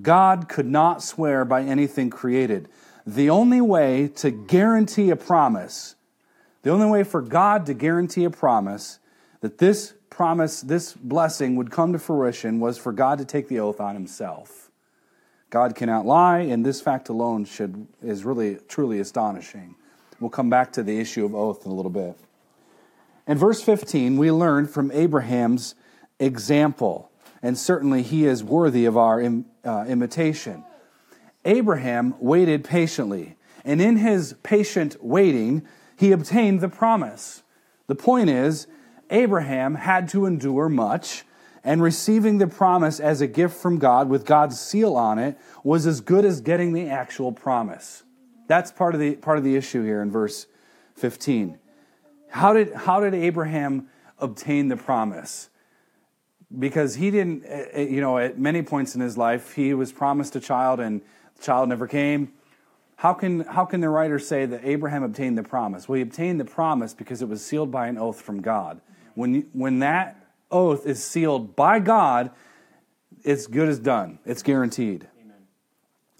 God 0.00 0.48
could 0.48 0.66
not 0.66 1.02
swear 1.02 1.44
by 1.44 1.64
anything 1.64 2.10
created. 2.10 2.68
The 3.04 3.28
only 3.28 3.60
way 3.60 4.06
to 4.16 4.30
guarantee 4.30 5.10
a 5.10 5.16
promise, 5.16 5.96
the 6.62 6.70
only 6.70 6.86
way 6.86 7.02
for 7.02 7.20
God 7.20 7.66
to 7.66 7.74
guarantee 7.74 8.22
a 8.22 8.30
promise 8.30 9.00
that 9.40 9.58
this 9.58 9.94
promise, 10.08 10.60
this 10.60 10.92
blessing 10.92 11.56
would 11.56 11.72
come 11.72 11.92
to 11.92 11.98
fruition 11.98 12.60
was 12.60 12.78
for 12.78 12.92
God 12.92 13.18
to 13.18 13.24
take 13.24 13.48
the 13.48 13.58
oath 13.58 13.80
on 13.80 13.94
himself. 13.94 14.70
God 15.50 15.74
cannot 15.74 16.06
lie, 16.06 16.38
and 16.38 16.64
this 16.64 16.80
fact 16.80 17.08
alone 17.08 17.46
should 17.46 17.88
is 18.00 18.24
really 18.24 18.58
truly 18.68 19.00
astonishing. 19.00 19.74
We'll 20.20 20.30
come 20.30 20.50
back 20.50 20.72
to 20.74 20.84
the 20.84 21.00
issue 21.00 21.24
of 21.24 21.34
oath 21.34 21.66
in 21.66 21.72
a 21.72 21.74
little 21.74 21.90
bit. 21.90 22.16
In 23.26 23.38
verse 23.38 23.62
15, 23.62 24.16
we 24.16 24.32
learn 24.32 24.66
from 24.66 24.90
Abraham's 24.90 25.74
example, 26.18 27.10
and 27.42 27.56
certainly 27.56 28.02
he 28.02 28.26
is 28.26 28.42
worthy 28.42 28.84
of 28.84 28.96
our 28.96 29.20
Im, 29.20 29.46
uh, 29.64 29.84
imitation. 29.88 30.64
Abraham 31.44 32.14
waited 32.18 32.64
patiently, 32.64 33.36
and 33.64 33.80
in 33.80 33.96
his 33.96 34.34
patient 34.42 34.96
waiting, 35.00 35.62
he 35.96 36.10
obtained 36.10 36.60
the 36.60 36.68
promise. 36.68 37.42
The 37.86 37.94
point 37.94 38.28
is, 38.28 38.66
Abraham 39.10 39.76
had 39.76 40.08
to 40.08 40.26
endure 40.26 40.68
much, 40.68 41.24
and 41.64 41.80
receiving 41.80 42.38
the 42.38 42.48
promise 42.48 42.98
as 42.98 43.20
a 43.20 43.26
gift 43.28 43.56
from 43.56 43.78
God 43.78 44.08
with 44.08 44.26
God's 44.26 44.58
seal 44.58 44.96
on 44.96 45.20
it 45.20 45.38
was 45.62 45.86
as 45.86 46.00
good 46.00 46.24
as 46.24 46.40
getting 46.40 46.72
the 46.72 46.88
actual 46.88 47.30
promise. 47.30 48.02
That's 48.48 48.72
part 48.72 48.94
of 48.94 49.00
the, 49.00 49.14
part 49.14 49.38
of 49.38 49.44
the 49.44 49.54
issue 49.54 49.84
here 49.84 50.02
in 50.02 50.10
verse 50.10 50.46
15. 50.96 51.58
How 52.32 52.54
did, 52.54 52.72
how 52.72 53.00
did 53.00 53.12
Abraham 53.12 53.88
obtain 54.18 54.68
the 54.68 54.76
promise? 54.76 55.50
Because 56.58 56.94
he 56.94 57.10
didn't, 57.10 57.44
eh, 57.44 57.64
eh, 57.72 57.82
you 57.82 58.00
know, 58.00 58.16
at 58.16 58.38
many 58.38 58.62
points 58.62 58.94
in 58.94 59.02
his 59.02 59.18
life, 59.18 59.52
he 59.52 59.74
was 59.74 59.92
promised 59.92 60.34
a 60.34 60.40
child 60.40 60.80
and 60.80 61.02
the 61.36 61.42
child 61.42 61.68
never 61.68 61.86
came. 61.86 62.32
How 62.96 63.12
can, 63.12 63.40
how 63.40 63.66
can 63.66 63.82
the 63.82 63.90
writer 63.90 64.18
say 64.18 64.46
that 64.46 64.64
Abraham 64.64 65.02
obtained 65.02 65.36
the 65.36 65.42
promise? 65.42 65.86
Well, 65.88 65.96
he 65.96 66.02
obtained 66.02 66.40
the 66.40 66.46
promise 66.46 66.94
because 66.94 67.20
it 67.20 67.28
was 67.28 67.44
sealed 67.44 67.70
by 67.70 67.86
an 67.88 67.98
oath 67.98 68.22
from 68.22 68.40
God. 68.40 68.80
When, 69.14 69.46
when 69.52 69.80
that 69.80 70.16
oath 70.50 70.86
is 70.86 71.04
sealed 71.04 71.54
by 71.54 71.80
God, 71.80 72.30
it's 73.24 73.46
good 73.46 73.68
as 73.68 73.78
done. 73.78 74.20
It's 74.24 74.42
guaranteed. 74.42 75.06
Amen. 75.20 75.36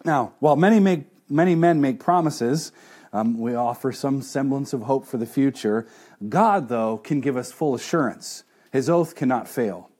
Now, 0.05 0.35
while 0.41 0.57
many 0.57 0.79
make 0.79 1.07
many 1.31 1.55
men 1.55 1.81
make 1.81 1.99
promises, 1.99 2.71
um, 3.13 3.39
we 3.39 3.55
offer 3.55 3.93
some 3.93 4.23
semblance 4.23 4.73
of 4.73 4.83
hope 4.83 5.07
for 5.07 5.19
the 5.19 5.27
future. 5.27 5.87
God, 6.29 6.69
though, 6.69 6.97
can 6.97 7.21
give 7.21 7.37
us 7.37 7.53
full 7.53 7.75
assurance. 7.75 8.45
His 8.73 8.89
oath 8.89 9.15
cannot 9.15 9.49
fail. 9.49 9.91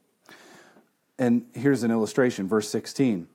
And 1.19 1.45
here's 1.53 1.83
an 1.83 1.91
illustration, 1.91 2.49
verse 2.49 2.69
16. 2.71 3.29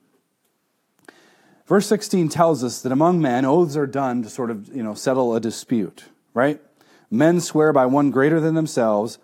Verse 1.66 1.86
16 1.86 2.28
tells 2.28 2.64
us 2.64 2.82
that 2.82 2.92
among 2.92 3.20
men, 3.20 3.44
oaths 3.44 3.76
are 3.76 3.86
done 3.86 4.22
to 4.22 4.30
sort 4.30 4.50
of, 4.50 4.74
you 4.74 4.82
know, 4.82 4.94
settle 4.94 5.36
a 5.36 5.40
dispute, 5.40 6.06
right? 6.34 6.60
Men 7.10 7.40
swear 7.40 7.72
by 7.72 7.86
one 7.86 8.10
greater 8.10 8.40
than 8.40 8.54
themselves, 8.54 9.18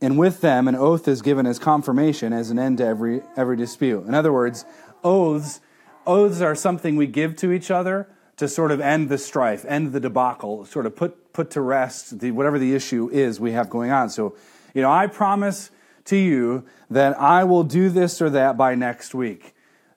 and 0.00 0.18
with 0.18 0.40
them 0.40 0.68
an 0.68 0.74
oath 0.74 1.06
is 1.06 1.22
given 1.22 1.46
as 1.46 1.58
confirmation 1.58 2.32
as 2.32 2.50
an 2.50 2.58
end 2.58 2.78
to 2.78 2.86
every 2.86 3.22
every 3.36 3.56
dispute. 3.56 4.06
In 4.06 4.14
other 4.14 4.32
words, 4.32 4.64
oaths 5.02 5.60
oaths 6.06 6.40
are 6.40 6.54
something 6.54 6.96
we 6.96 7.06
give 7.06 7.36
to 7.36 7.52
each 7.52 7.70
other 7.70 8.08
to 8.38 8.48
sort 8.48 8.70
of 8.70 8.80
end 8.80 9.08
the 9.08 9.18
strife, 9.18 9.64
end 9.68 9.92
the 9.92 10.00
debacle, 10.00 10.64
sort 10.64 10.86
of 10.86 10.96
put 10.96 11.32
put 11.32 11.50
to 11.50 11.60
rest 11.60 12.18
the, 12.18 12.30
whatever 12.32 12.58
the 12.58 12.74
issue 12.74 13.08
is 13.10 13.38
we 13.38 13.52
have 13.52 13.70
going 13.70 13.90
on. 13.90 14.10
So, 14.10 14.34
you 14.74 14.82
know, 14.82 14.90
I 14.90 15.06
promise 15.06 15.70
to 16.06 16.16
you 16.16 16.64
that 16.90 17.20
I 17.20 17.44
will 17.44 17.64
do 17.64 17.90
this 17.90 18.20
or 18.20 18.30
that 18.30 18.56
by 18.56 18.74
next 18.74 19.14
week. 19.14 19.54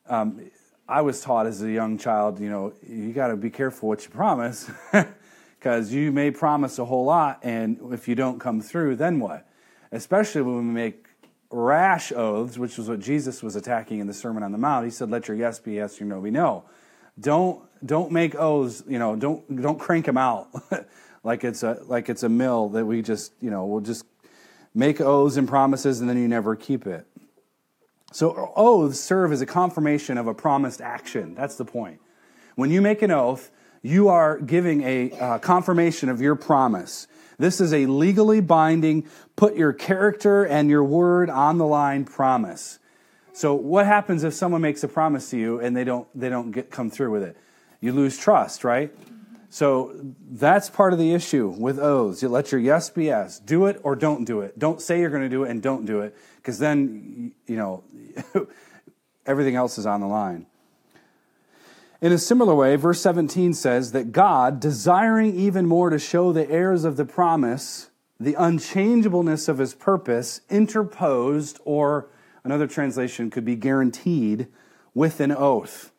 Um, 0.07 0.51
I 0.88 1.01
was 1.01 1.21
taught 1.21 1.48
as 1.48 1.62
a 1.62 1.71
young 1.71 1.98
child, 1.98 2.39
you 2.39 2.50
know, 2.50 2.74
you 2.86 3.13
got 3.13 3.27
to 3.27 3.38
be 3.38 3.50
careful 3.50 3.89
what 3.89 4.03
you 4.03 4.10
promise 4.10 4.69
because 5.57 5.93
you 5.93 6.12
may 6.12 6.29
promise 6.31 6.77
a 6.79 6.86
whole 6.86 7.05
lot, 7.05 7.39
and 7.43 7.79
if 7.91 8.07
you 8.07 8.15
don't 8.15 8.39
come 8.39 8.60
through, 8.62 8.98
then 8.98 9.19
what? 9.19 9.48
especially 9.91 10.41
when 10.41 10.55
we 10.55 10.63
make 10.63 11.05
rash 11.50 12.12
oaths, 12.13 12.57
which 12.57 12.77
was 12.77 12.88
what 12.88 13.00
Jesus 13.00 13.43
was 13.43 13.55
attacking 13.55 14.00
in 14.00 14.07
the 14.07 14.13
Sermon 14.13 14.43
on 14.43 14.51
the 14.51 14.57
Mount. 14.57 14.86
He 14.86 14.91
said, 14.91 15.10
"Let 15.10 15.27
your 15.27 15.38
yes 15.38 15.60
be 15.60 15.74
yes, 15.74 16.00
your 16.00 16.07
no 16.07 16.21
be 16.21 16.31
no." 16.31 16.63
Don't 17.19 17.62
don't 17.85 18.11
make 18.11 18.35
oaths. 18.35 18.83
You 18.88 19.00
know, 19.00 19.15
don't 19.15 19.61
don't 19.61 19.79
crank 19.79 20.05
them 20.05 20.17
out 20.17 20.50
like 21.23 21.43
it's 21.43 21.63
a 21.63 21.81
like 21.85 22.09
it's 22.09 22.23
a 22.23 22.29
mill 22.29 22.69
that 22.69 22.85
we 22.85 23.01
just 23.01 23.33
you 23.41 23.50
know 23.50 23.65
we'll 23.65 23.81
just 23.81 24.05
make 24.73 25.01
oaths 25.01 25.38
and 25.38 25.47
promises 25.47 26.00
and 26.00 26.09
then 26.09 26.17
you 26.17 26.27
never 26.27 26.55
keep 26.55 26.88
it. 26.88 27.05
So 28.11 28.51
oaths 28.55 29.00
serve 29.00 29.31
as 29.31 29.41
a 29.41 29.45
confirmation 29.45 30.17
of 30.17 30.27
a 30.27 30.33
promised 30.33 30.81
action. 30.81 31.33
That's 31.35 31.55
the 31.55 31.65
point. 31.65 32.00
When 32.55 32.69
you 32.69 32.81
make 32.81 33.01
an 33.01 33.11
oath, 33.11 33.51
you 33.81 34.09
are 34.09 34.38
giving 34.38 34.83
a 34.83 35.11
uh, 35.11 35.39
confirmation 35.39 36.09
of 36.09 36.21
your 36.21 36.35
promise. 36.35 37.07
This 37.39 37.59
is 37.59 37.73
a 37.73 37.85
legally 37.88 38.41
binding, 38.41 39.07
put 39.35 39.55
your 39.55 39.73
character 39.73 40.45
and 40.45 40.69
your 40.69 40.83
word 40.83 41.29
on 41.29 41.57
the 41.57 41.65
line 41.65 42.05
promise. 42.05 42.79
So 43.33 43.55
what 43.55 43.85
happens 43.85 44.23
if 44.23 44.33
someone 44.33 44.61
makes 44.61 44.83
a 44.83 44.88
promise 44.88 45.29
to 45.31 45.38
you 45.38 45.59
and 45.59 45.75
they 45.75 45.85
don't 45.85 46.07
they 46.13 46.29
don't 46.29 46.51
get 46.51 46.69
come 46.69 46.89
through 46.89 47.11
with 47.11 47.23
it? 47.23 47.38
You 47.81 47.91
lose 47.91 48.17
trust, 48.17 48.63
right? 48.63 48.95
So 49.50 49.93
that's 50.29 50.69
part 50.69 50.93
of 50.93 51.00
the 51.00 51.13
issue 51.13 51.50
with 51.50 51.77
oaths. 51.77 52.21
You 52.21 52.29
let 52.29 52.53
your 52.53 52.61
yes 52.61 52.89
be 52.89 53.05
yes. 53.05 53.38
Do 53.39 53.65
it 53.65 53.81
or 53.83 53.97
don't 53.97 54.23
do 54.23 54.39
it. 54.39 54.57
Don't 54.57 54.79
say 54.79 55.01
you're 55.01 55.09
going 55.09 55.23
to 55.23 55.29
do 55.29 55.43
it 55.43 55.50
and 55.50 55.61
don't 55.61 55.85
do 55.85 56.00
it 56.00 56.15
because 56.38 56.57
then 56.57 57.33
you 57.47 57.57
know 57.57 57.83
everything 59.25 59.55
else 59.55 59.77
is 59.77 59.85
on 59.85 60.00
the 60.00 60.07
line. 60.07 60.45
In 62.00 62.13
a 62.13 62.17
similar 62.17 62.55
way, 62.55 62.77
verse 62.77 63.01
17 63.01 63.53
says 63.53 63.91
that 63.91 64.13
God, 64.13 64.59
desiring 64.59 65.38
even 65.38 65.67
more 65.67 65.89
to 65.89 66.00
show 66.00 66.31
the 66.31 66.50
heirs 66.50 66.85
of 66.85 66.95
the 66.95 67.05
promise 67.05 67.91
the 68.21 68.35
unchangeableness 68.35 69.47
of 69.47 69.57
his 69.57 69.73
purpose, 69.73 70.41
interposed, 70.47 71.59
or 71.65 72.07
another 72.43 72.67
translation 72.67 73.31
could 73.31 73.43
be 73.43 73.55
guaranteed 73.55 74.47
with 74.93 75.19
an 75.19 75.31
oath. 75.31 75.90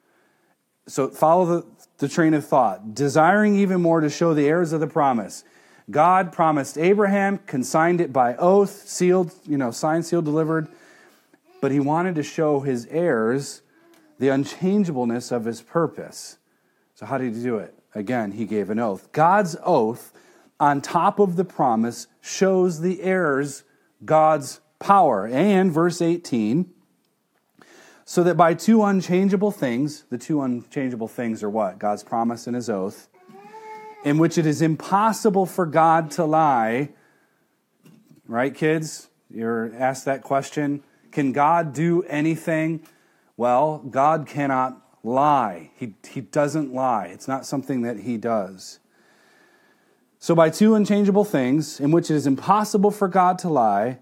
So 0.87 1.09
follow 1.09 1.45
the, 1.47 1.67
the 1.99 2.09
train 2.09 2.35
of 2.35 2.47
thought. 2.47 2.95
Desiring 2.95 3.57
even 3.57 3.81
more 3.81 4.01
to 4.01 4.11
show 4.11 4.35
the 4.35 4.47
heirs 4.47 4.73
of 4.73 4.81
the 4.81 4.87
promise. 4.87 5.45
God 5.91 6.33
promised 6.33 6.79
Abraham, 6.79 7.39
consigned 7.39 8.01
it 8.01 8.13
by 8.13 8.37
oath, 8.37 8.89
sealed, 8.89 9.33
you 9.47 9.59
know, 9.59 9.71
signed, 9.71 10.07
sealed, 10.07 10.25
delivered. 10.25 10.69
But 11.61 11.73
he 11.73 11.81
wanted 11.81 12.15
to 12.17 12.23
show 12.23 12.61
his 12.61 12.87
heirs 12.87 13.63
the 14.19 14.29
unchangeableness 14.29 15.33
of 15.33 15.45
his 15.45 15.63
purpose. 15.63 16.39
So, 16.95 17.07
how 17.07 17.19
did 17.19 17.35
he 17.35 17.43
do 17.43 17.57
it? 17.57 17.75
Again, 17.95 18.33
he 18.33 18.47
gave 18.47 18.71
an 18.71 18.79
oath. 18.79 19.13
God's 19.13 19.57
oath, 19.65 20.13
on 20.59 20.81
top 20.81 21.19
of 21.19 21.37
the 21.37 21.45
promise, 21.45 22.07
shows 22.21 22.81
the 22.81 23.03
heirs 23.03 23.65
God's 24.05 24.61
power. 24.79 25.27
And, 25.27 25.73
verse 25.73 26.01
18, 26.01 26.71
so 28.05 28.23
that 28.23 28.37
by 28.37 28.55
two 28.55 28.83
unchangeable 28.83 29.51
things, 29.51 30.05
the 30.11 30.19
two 30.19 30.43
unchangeable 30.43 31.09
things 31.09 31.43
are 31.43 31.51
what? 31.51 31.79
God's 31.79 32.03
promise 32.03 32.47
and 32.47 32.57
his 32.57 32.69
oath, 32.69 33.09
in 34.05 34.19
which 34.19 34.39
it 34.39 34.47
is 34.47 34.63
impossible 34.63 35.47
for 35.47 35.67
God 35.67 36.11
to 36.13 36.25
lie. 36.25 36.91
Right, 38.27 38.55
kids? 38.55 39.09
You're 39.31 39.73
asked 39.75 40.05
that 40.05 40.23
question. 40.23 40.83
Can 41.11 41.33
God 41.33 41.73
do 41.73 42.03
anything? 42.05 42.87
Well, 43.37 43.79
God 43.79 44.27
cannot 44.27 44.81
lie. 45.03 45.71
He, 45.77 45.95
he 46.09 46.21
doesn't 46.21 46.73
lie. 46.73 47.07
It's 47.07 47.29
not 47.29 47.47
something 47.47 47.83
that 47.83 48.01
he 48.01 48.17
does. 48.17 48.79
So, 50.19 50.35
by 50.35 50.51
two 50.51 50.75
unchangeable 50.75 51.25
things, 51.25 51.81
in 51.81 51.91
which 51.91 52.11
it 52.11 52.15
is 52.15 52.27
impossible 52.29 52.93
for 52.93 53.09
God 53.09 53.39
to 53.41 53.49
lie, 53.49 53.99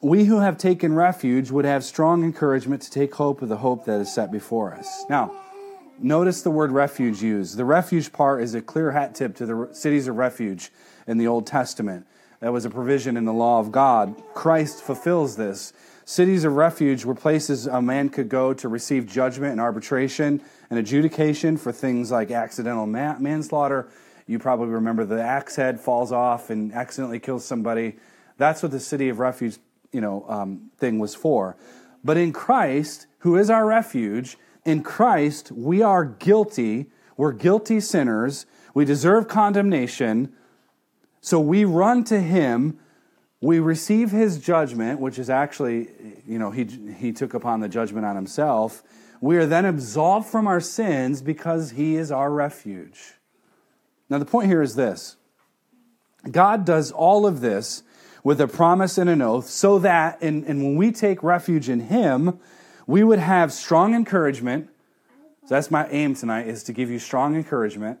we 0.00 0.24
who 0.24 0.40
have 0.40 0.58
taken 0.58 0.94
refuge 0.94 1.50
would 1.50 1.64
have 1.64 1.82
strong 1.84 2.22
encouragement 2.22 2.82
to 2.82 2.90
take 2.90 3.14
hope 3.14 3.42
of 3.42 3.48
the 3.48 3.56
hope 3.56 3.84
that 3.86 4.00
is 4.00 4.12
set 4.12 4.30
before 4.30 4.72
us. 4.74 5.04
Now, 5.08 5.32
notice 5.98 6.42
the 6.42 6.50
word 6.50 6.70
refuge 6.70 7.22
used. 7.22 7.56
The 7.56 7.64
refuge 7.64 8.12
part 8.12 8.42
is 8.42 8.54
a 8.54 8.62
clear 8.62 8.92
hat 8.92 9.14
tip 9.14 9.34
to 9.36 9.46
the 9.46 9.68
cities 9.72 10.06
of 10.06 10.16
refuge 10.16 10.70
in 11.06 11.18
the 11.18 11.26
Old 11.26 11.46
Testament. 11.46 12.06
That 12.40 12.52
was 12.52 12.64
a 12.64 12.70
provision 12.70 13.16
in 13.16 13.24
the 13.24 13.32
law 13.32 13.58
of 13.58 13.72
God. 13.72 14.14
Christ 14.34 14.82
fulfills 14.82 15.36
this. 15.36 15.72
Cities 16.04 16.44
of 16.44 16.54
refuge 16.54 17.04
were 17.04 17.14
places 17.14 17.66
a 17.66 17.82
man 17.82 18.08
could 18.08 18.28
go 18.28 18.54
to 18.54 18.68
receive 18.68 19.06
judgment 19.06 19.52
and 19.52 19.60
arbitration 19.60 20.40
and 20.70 20.78
adjudication 20.78 21.56
for 21.56 21.72
things 21.72 22.10
like 22.12 22.30
accidental 22.30 22.86
manslaughter. 22.86 23.88
You 24.26 24.38
probably 24.38 24.68
remember 24.68 25.04
the 25.04 25.20
axe 25.20 25.56
head 25.56 25.80
falls 25.80 26.12
off 26.12 26.50
and 26.50 26.72
accidentally 26.72 27.18
kills 27.18 27.44
somebody. 27.44 27.96
That's 28.36 28.62
what 28.62 28.70
the 28.70 28.80
city 28.80 29.08
of 29.08 29.18
refuge, 29.18 29.58
you 29.92 30.00
know, 30.00 30.24
um, 30.28 30.70
thing 30.78 30.98
was 30.98 31.14
for. 31.14 31.56
But 32.04 32.16
in 32.16 32.32
Christ, 32.32 33.06
who 33.18 33.36
is 33.36 33.50
our 33.50 33.66
refuge, 33.66 34.36
in 34.64 34.82
Christ 34.82 35.52
we 35.52 35.82
are 35.82 36.04
guilty. 36.04 36.86
We're 37.16 37.32
guilty 37.32 37.80
sinners. 37.80 38.46
We 38.74 38.84
deserve 38.84 39.28
condemnation. 39.28 40.32
So 41.20 41.40
we 41.40 41.64
run 41.64 42.04
to 42.04 42.20
Him 42.20 42.78
we 43.40 43.60
receive 43.60 44.10
his 44.10 44.38
judgment, 44.38 45.00
which 45.00 45.18
is 45.18 45.30
actually, 45.30 45.88
you 46.26 46.38
know, 46.38 46.50
he, 46.50 46.64
he 46.98 47.12
took 47.12 47.34
upon 47.34 47.60
the 47.60 47.68
judgment 47.68 48.04
on 48.04 48.16
himself. 48.16 48.82
We 49.20 49.36
are 49.36 49.46
then 49.46 49.64
absolved 49.64 50.28
from 50.28 50.46
our 50.46 50.60
sins 50.60 51.22
because 51.22 51.70
he 51.72 51.96
is 51.96 52.10
our 52.10 52.30
refuge. 52.30 53.14
Now, 54.10 54.18
the 54.18 54.24
point 54.24 54.48
here 54.48 54.62
is 54.62 54.74
this 54.74 55.16
God 56.30 56.64
does 56.64 56.90
all 56.90 57.26
of 57.26 57.40
this 57.40 57.84
with 58.24 58.40
a 58.40 58.48
promise 58.48 58.98
and 58.98 59.08
an 59.08 59.22
oath 59.22 59.48
so 59.48 59.78
that, 59.78 60.20
and, 60.20 60.44
and 60.44 60.62
when 60.62 60.76
we 60.76 60.92
take 60.92 61.22
refuge 61.22 61.68
in 61.68 61.80
him, 61.80 62.38
we 62.86 63.04
would 63.04 63.18
have 63.18 63.52
strong 63.52 63.94
encouragement. 63.94 64.68
So 65.46 65.54
that's 65.54 65.70
my 65.70 65.88
aim 65.88 66.14
tonight 66.14 66.48
is 66.48 66.62
to 66.64 66.72
give 66.72 66.90
you 66.90 66.98
strong 66.98 67.36
encouragement 67.36 68.00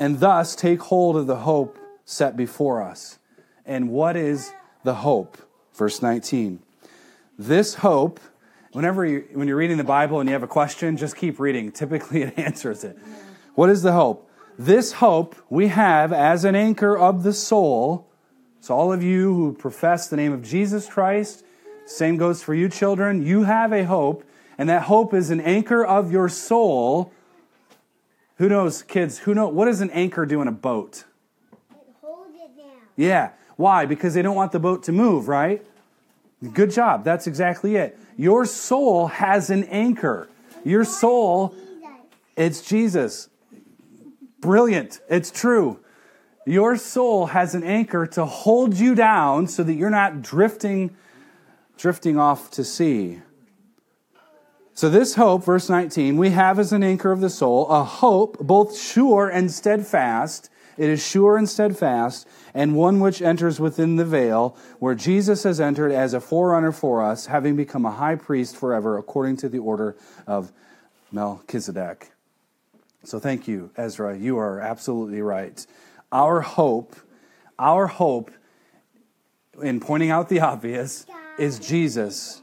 and 0.00 0.18
thus 0.18 0.56
take 0.56 0.80
hold 0.80 1.16
of 1.16 1.26
the 1.26 1.36
hope 1.36 1.78
set 2.04 2.36
before 2.36 2.82
us. 2.82 3.18
And 3.66 3.90
what 3.90 4.16
is 4.16 4.52
the 4.82 4.94
hope? 4.94 5.36
Verse 5.74 6.02
19. 6.02 6.60
This 7.38 7.74
hope, 7.74 8.18
whenever 8.72 9.04
you, 9.04 9.28
when 9.34 9.46
you're 9.46 9.56
reading 9.56 9.76
the 9.76 9.84
Bible 9.84 10.18
and 10.18 10.28
you 10.28 10.32
have 10.32 10.42
a 10.42 10.48
question, 10.48 10.96
just 10.96 11.16
keep 11.16 11.38
reading. 11.38 11.70
Typically 11.72 12.22
it 12.22 12.38
answers 12.38 12.82
it. 12.82 12.98
What 13.54 13.70
is 13.70 13.82
the 13.82 13.92
hope? 13.92 14.28
This 14.58 14.92
hope 14.92 15.36
we 15.48 15.68
have 15.68 16.12
as 16.12 16.44
an 16.44 16.54
anchor 16.54 16.96
of 16.96 17.22
the 17.22 17.32
soul. 17.32 18.09
So, 18.60 18.74
all 18.74 18.92
of 18.92 19.02
you 19.02 19.34
who 19.34 19.52
profess 19.52 20.08
the 20.08 20.16
name 20.16 20.32
of 20.32 20.42
Jesus 20.42 20.86
Christ, 20.86 21.44
same 21.86 22.16
goes 22.16 22.42
for 22.42 22.54
you, 22.54 22.68
children. 22.68 23.24
You 23.24 23.44
have 23.44 23.72
a 23.72 23.84
hope, 23.84 24.24
and 24.58 24.68
that 24.68 24.82
hope 24.82 25.14
is 25.14 25.30
an 25.30 25.40
anchor 25.40 25.84
of 25.84 26.12
your 26.12 26.28
soul 26.28 27.12
who 28.40 28.48
knows, 28.48 28.82
kids, 28.82 29.18
who 29.18 29.34
know 29.34 29.48
what 29.48 29.66
does 29.66 29.82
an 29.82 29.90
anchor 29.90 30.24
do 30.24 30.40
in 30.40 30.48
a 30.48 30.52
boat? 30.52 31.04
It 31.72 31.94
holds 32.00 32.34
it 32.34 32.56
down. 32.56 32.70
Yeah. 32.96 33.32
Why? 33.56 33.84
Because 33.84 34.14
they 34.14 34.22
don't 34.22 34.34
want 34.34 34.52
the 34.52 34.58
boat 34.58 34.84
to 34.84 34.92
move, 34.92 35.28
right? 35.28 35.62
Good 36.54 36.70
job. 36.70 37.04
That's 37.04 37.26
exactly 37.26 37.76
it. 37.76 37.98
Your 38.16 38.46
soul 38.46 39.08
has 39.08 39.50
an 39.50 39.64
anchor. 39.64 40.30
Your 40.64 40.84
soul, 40.84 41.54
it's 42.34 42.62
Jesus. 42.62 43.28
Brilliant. 44.40 45.00
It's 45.10 45.30
true. 45.30 45.78
Your 46.46 46.76
soul 46.76 47.26
has 47.26 47.54
an 47.54 47.62
anchor 47.62 48.06
to 48.08 48.24
hold 48.24 48.74
you 48.74 48.94
down 48.94 49.46
so 49.46 49.62
that 49.62 49.74
you're 49.74 49.90
not 49.90 50.22
drifting 50.22 50.96
drifting 51.80 52.18
off 52.18 52.50
to 52.50 52.62
sea. 52.62 53.22
So, 54.74 54.88
this 54.88 55.14
hope, 55.14 55.44
verse 55.44 55.68
19, 55.68 56.16
we 56.16 56.30
have 56.30 56.58
as 56.58 56.72
an 56.72 56.82
anchor 56.82 57.10
of 57.10 57.20
the 57.20 57.30
soul 57.30 57.66
a 57.68 57.82
hope 57.84 58.38
both 58.38 58.78
sure 58.78 59.28
and 59.28 59.50
steadfast. 59.50 60.50
It 60.76 60.88
is 60.88 61.06
sure 61.06 61.36
and 61.36 61.48
steadfast, 61.48 62.26
and 62.54 62.74
one 62.74 63.00
which 63.00 63.20
enters 63.20 63.60
within 63.60 63.96
the 63.96 64.04
veil, 64.04 64.56
where 64.78 64.94
Jesus 64.94 65.42
has 65.42 65.60
entered 65.60 65.92
as 65.92 66.14
a 66.14 66.20
forerunner 66.20 66.72
for 66.72 67.02
us, 67.02 67.26
having 67.26 67.56
become 67.56 67.84
a 67.84 67.90
high 67.90 68.14
priest 68.14 68.56
forever, 68.56 68.96
according 68.96 69.36
to 69.38 69.48
the 69.48 69.58
order 69.58 69.96
of 70.26 70.52
Melchizedek. 71.12 72.12
So, 73.04 73.18
thank 73.18 73.48
you, 73.48 73.70
Ezra. 73.76 74.16
You 74.16 74.38
are 74.38 74.60
absolutely 74.60 75.20
right. 75.20 75.66
Our 76.12 76.40
hope, 76.40 76.96
our 77.58 77.86
hope, 77.86 78.30
in 79.62 79.80
pointing 79.80 80.10
out 80.10 80.28
the 80.28 80.40
obvious, 80.40 81.06
is 81.38 81.58
Jesus. 81.58 82.42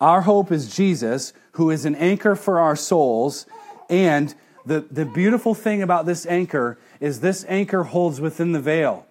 Our 0.00 0.22
hope 0.22 0.50
is 0.50 0.74
Jesus 0.74 1.32
who 1.52 1.70
is 1.70 1.84
an 1.84 1.94
anchor 1.94 2.34
for 2.34 2.60
our 2.60 2.76
souls. 2.76 3.46
And 3.88 4.34
the, 4.64 4.80
the 4.80 5.04
beautiful 5.04 5.54
thing 5.54 5.82
about 5.82 6.06
this 6.06 6.26
anchor 6.26 6.78
is 7.00 7.20
this 7.20 7.44
anchor 7.48 7.84
holds 7.84 8.20
within 8.20 8.52
the 8.52 8.60
veil. 8.60 9.06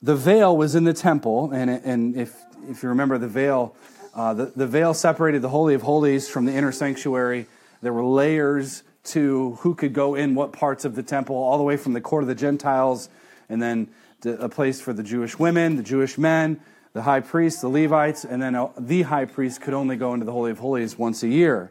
The 0.00 0.16
veil 0.16 0.56
was 0.56 0.74
in 0.74 0.84
the 0.84 0.92
temple, 0.92 1.50
and, 1.52 1.68
and 1.68 2.16
if, 2.16 2.36
if 2.68 2.82
you 2.82 2.90
remember 2.90 3.18
the 3.18 3.28
veil, 3.28 3.74
uh, 4.14 4.34
the, 4.34 4.46
the 4.54 4.66
veil 4.66 4.94
separated 4.94 5.42
the 5.42 5.48
Holy 5.48 5.74
of 5.74 5.82
Holies 5.82 6.28
from 6.28 6.44
the 6.44 6.52
inner 6.52 6.72
sanctuary. 6.72 7.46
There 7.82 7.92
were 7.92 8.04
layers 8.04 8.82
to 9.06 9.52
who 9.60 9.74
could 9.74 9.92
go 9.92 10.14
in 10.14 10.34
what 10.34 10.52
parts 10.52 10.84
of 10.84 10.94
the 10.94 11.02
temple, 11.02 11.36
all 11.36 11.58
the 11.58 11.64
way 11.64 11.76
from 11.76 11.92
the 11.92 12.00
court 12.00 12.22
of 12.22 12.28
the 12.28 12.34
Gentiles, 12.34 13.08
and 13.48 13.60
then 13.62 13.88
a 14.24 14.48
place 14.48 14.80
for 14.80 14.92
the 14.92 15.02
Jewish 15.02 15.38
women, 15.38 15.76
the 15.76 15.82
Jewish 15.82 16.18
men, 16.18 16.60
the 16.92 17.02
high 17.02 17.20
priest, 17.20 17.60
the 17.60 17.68
Levites, 17.68 18.24
and 18.24 18.42
then 18.42 18.54
uh, 18.54 18.68
the 18.78 19.02
high 19.02 19.26
priest 19.26 19.60
could 19.60 19.74
only 19.74 19.96
go 19.96 20.14
into 20.14 20.24
the 20.24 20.32
Holy 20.32 20.50
of 20.50 20.58
Holies 20.58 20.98
once 20.98 21.22
a 21.22 21.28
year. 21.28 21.70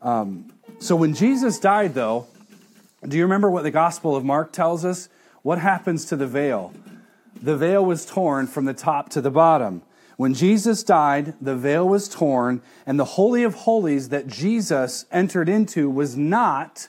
Um, 0.00 0.52
so 0.78 0.94
when 0.94 1.14
Jesus 1.14 1.58
died, 1.58 1.94
though, 1.94 2.26
do 3.06 3.16
you 3.16 3.24
remember 3.24 3.50
what 3.50 3.62
the 3.62 3.70
Gospel 3.70 4.14
of 4.14 4.24
Mark 4.24 4.52
tells 4.52 4.84
us? 4.84 5.08
What 5.42 5.58
happens 5.58 6.04
to 6.06 6.16
the 6.16 6.26
veil? 6.26 6.72
The 7.42 7.56
veil 7.56 7.84
was 7.84 8.06
torn 8.06 8.46
from 8.46 8.64
the 8.64 8.74
top 8.74 9.10
to 9.10 9.20
the 9.20 9.30
bottom. 9.30 9.82
When 10.16 10.32
Jesus 10.32 10.82
died, 10.82 11.34
the 11.40 11.54
veil 11.54 11.86
was 11.86 12.08
torn, 12.08 12.62
and 12.86 12.98
the 12.98 13.04
Holy 13.04 13.42
of 13.42 13.54
Holies 13.54 14.08
that 14.08 14.26
Jesus 14.26 15.04
entered 15.12 15.48
into 15.48 15.90
was 15.90 16.16
not, 16.16 16.88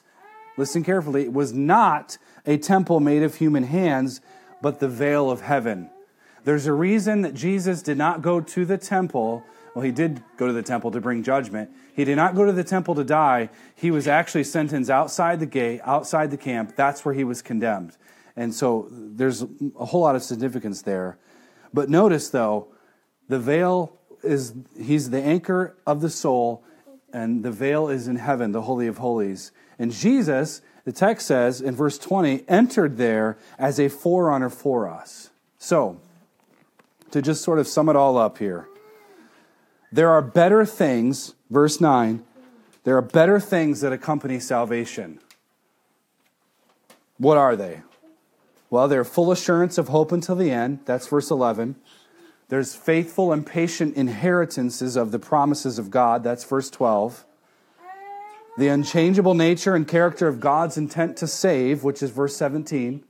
listen 0.55 0.83
carefully, 0.83 1.23
it 1.23 1.33
was 1.33 1.51
not 1.51 2.17
a 2.45 2.57
temple 2.57 3.01
made 3.01 3.23
of 3.23 3.35
human 3.35 3.63
hands, 3.63 4.21
but 4.61 4.79
the 4.79 4.87
veil 4.87 5.29
of 5.29 5.41
heaven. 5.41 5.89
There's 6.45 6.65
a 6.65 6.73
reason 6.73 7.23
that 7.23 7.33
Jesus 7.33 7.81
did 7.81 7.97
not 7.97 8.21
go 8.21 8.39
to 8.39 8.63
the 8.63 8.77
temple. 8.77 9.43
Well, 9.75 9.83
he 9.83 9.91
did 9.91 10.23
go 10.37 10.47
to 10.47 10.53
the 10.53 10.63
temple 10.63 10.91
to 10.91 11.01
bring 11.01 11.21
judgment. 11.21 11.69
He 11.93 12.05
did 12.05 12.15
not 12.15 12.33
go 12.33 12.45
to 12.45 12.53
the 12.53 12.63
temple 12.63 12.95
to 12.95 13.03
die. 13.03 13.49
He 13.75 13.91
was 13.91 14.07
actually 14.07 14.45
sentenced 14.45 14.89
outside 14.89 15.41
the 15.41 15.45
gate, 15.45 15.81
outside 15.83 16.31
the 16.31 16.37
camp. 16.37 16.77
That's 16.77 17.03
where 17.03 17.13
he 17.13 17.25
was 17.25 17.41
condemned. 17.41 17.97
And 18.37 18.55
so 18.55 18.87
there's 18.89 19.43
a 19.77 19.85
whole 19.85 20.01
lot 20.01 20.15
of 20.15 20.23
significance 20.23 20.83
there. 20.83 21.17
But 21.73 21.89
notice, 21.89 22.29
though, 22.29 22.69
the 23.27 23.39
veil 23.39 23.93
is, 24.23 24.53
he's 24.79 25.09
the 25.09 25.21
anchor 25.21 25.75
of 25.85 26.01
the 26.01 26.09
soul, 26.09 26.63
and 27.13 27.43
the 27.43 27.51
veil 27.51 27.89
is 27.89 28.07
in 28.07 28.17
heaven, 28.17 28.51
the 28.51 28.63
Holy 28.63 28.87
of 28.87 28.97
Holies. 28.97 29.51
And 29.79 29.91
Jesus, 29.91 30.61
the 30.85 30.91
text 30.91 31.27
says 31.27 31.61
in 31.61 31.75
verse 31.75 31.97
20, 31.97 32.43
entered 32.47 32.97
there 32.97 33.37
as 33.57 33.79
a 33.79 33.89
forerunner 33.89 34.49
for 34.49 34.87
us. 34.87 35.29
So, 35.57 35.99
to 37.11 37.21
just 37.21 37.43
sort 37.43 37.59
of 37.59 37.67
sum 37.67 37.89
it 37.89 37.95
all 37.95 38.17
up 38.17 38.37
here. 38.37 38.67
There 39.91 40.09
are 40.09 40.21
better 40.21 40.65
things, 40.65 41.33
verse 41.49 41.79
9, 41.79 42.23
there 42.83 42.97
are 42.97 43.01
better 43.01 43.39
things 43.39 43.81
that 43.81 43.93
accompany 43.93 44.39
salvation. 44.39 45.19
What 47.17 47.37
are 47.37 47.55
they? 47.55 47.81
Well, 48.69 48.87
they're 48.87 49.05
full 49.05 49.31
assurance 49.31 49.77
of 49.77 49.87
hope 49.87 50.11
until 50.11 50.35
the 50.35 50.51
end. 50.51 50.79
That's 50.85 51.07
verse 51.07 51.31
11. 51.31 51.75
There's 52.49 52.73
faithful 52.73 53.33
and 53.33 53.45
patient 53.45 53.95
inheritances 53.95 54.95
of 54.95 55.11
the 55.11 55.19
promises 55.19 55.77
of 55.77 55.91
God. 55.91 56.23
That's 56.23 56.45
verse 56.45 56.69
12. 56.69 57.25
The 58.57 58.69
unchangeable 58.69 59.33
nature 59.33 59.75
and 59.75 59.87
character 59.87 60.27
of 60.27 60.39
God's 60.39 60.77
intent 60.77 61.17
to 61.17 61.27
save, 61.27 61.83
which 61.83 62.01
is 62.01 62.09
verse 62.09 62.35
17. 62.37 63.03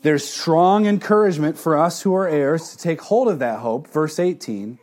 There's 0.00 0.28
strong 0.28 0.86
encouragement 0.86 1.56
for 1.58 1.76
us 1.76 2.02
who 2.02 2.14
are 2.14 2.26
heirs 2.26 2.70
to 2.70 2.78
take 2.78 3.02
hold 3.02 3.28
of 3.28 3.38
that 3.38 3.60
hope, 3.60 3.86
verse 3.86 4.18
18. 4.18 4.80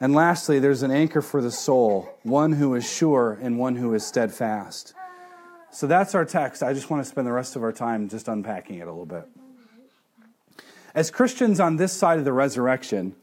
And 0.00 0.14
lastly, 0.14 0.58
there's 0.58 0.82
an 0.82 0.90
anchor 0.90 1.20
for 1.20 1.42
the 1.42 1.50
soul, 1.50 2.08
one 2.22 2.52
who 2.52 2.74
is 2.74 2.90
sure 2.90 3.38
and 3.42 3.58
one 3.58 3.76
who 3.76 3.92
is 3.92 4.06
steadfast. 4.06 4.94
So 5.70 5.86
that's 5.86 6.14
our 6.14 6.24
text. 6.24 6.62
I 6.62 6.72
just 6.72 6.88
want 6.88 7.04
to 7.04 7.10
spend 7.10 7.26
the 7.26 7.32
rest 7.32 7.56
of 7.56 7.62
our 7.62 7.72
time 7.72 8.08
just 8.08 8.26
unpacking 8.28 8.78
it 8.78 8.88
a 8.88 8.90
little 8.90 9.04
bit. 9.04 9.28
As 10.94 11.10
Christians 11.10 11.60
on 11.60 11.76
this 11.76 11.92
side 11.92 12.18
of 12.18 12.24
the 12.24 12.32
resurrection, 12.32 13.14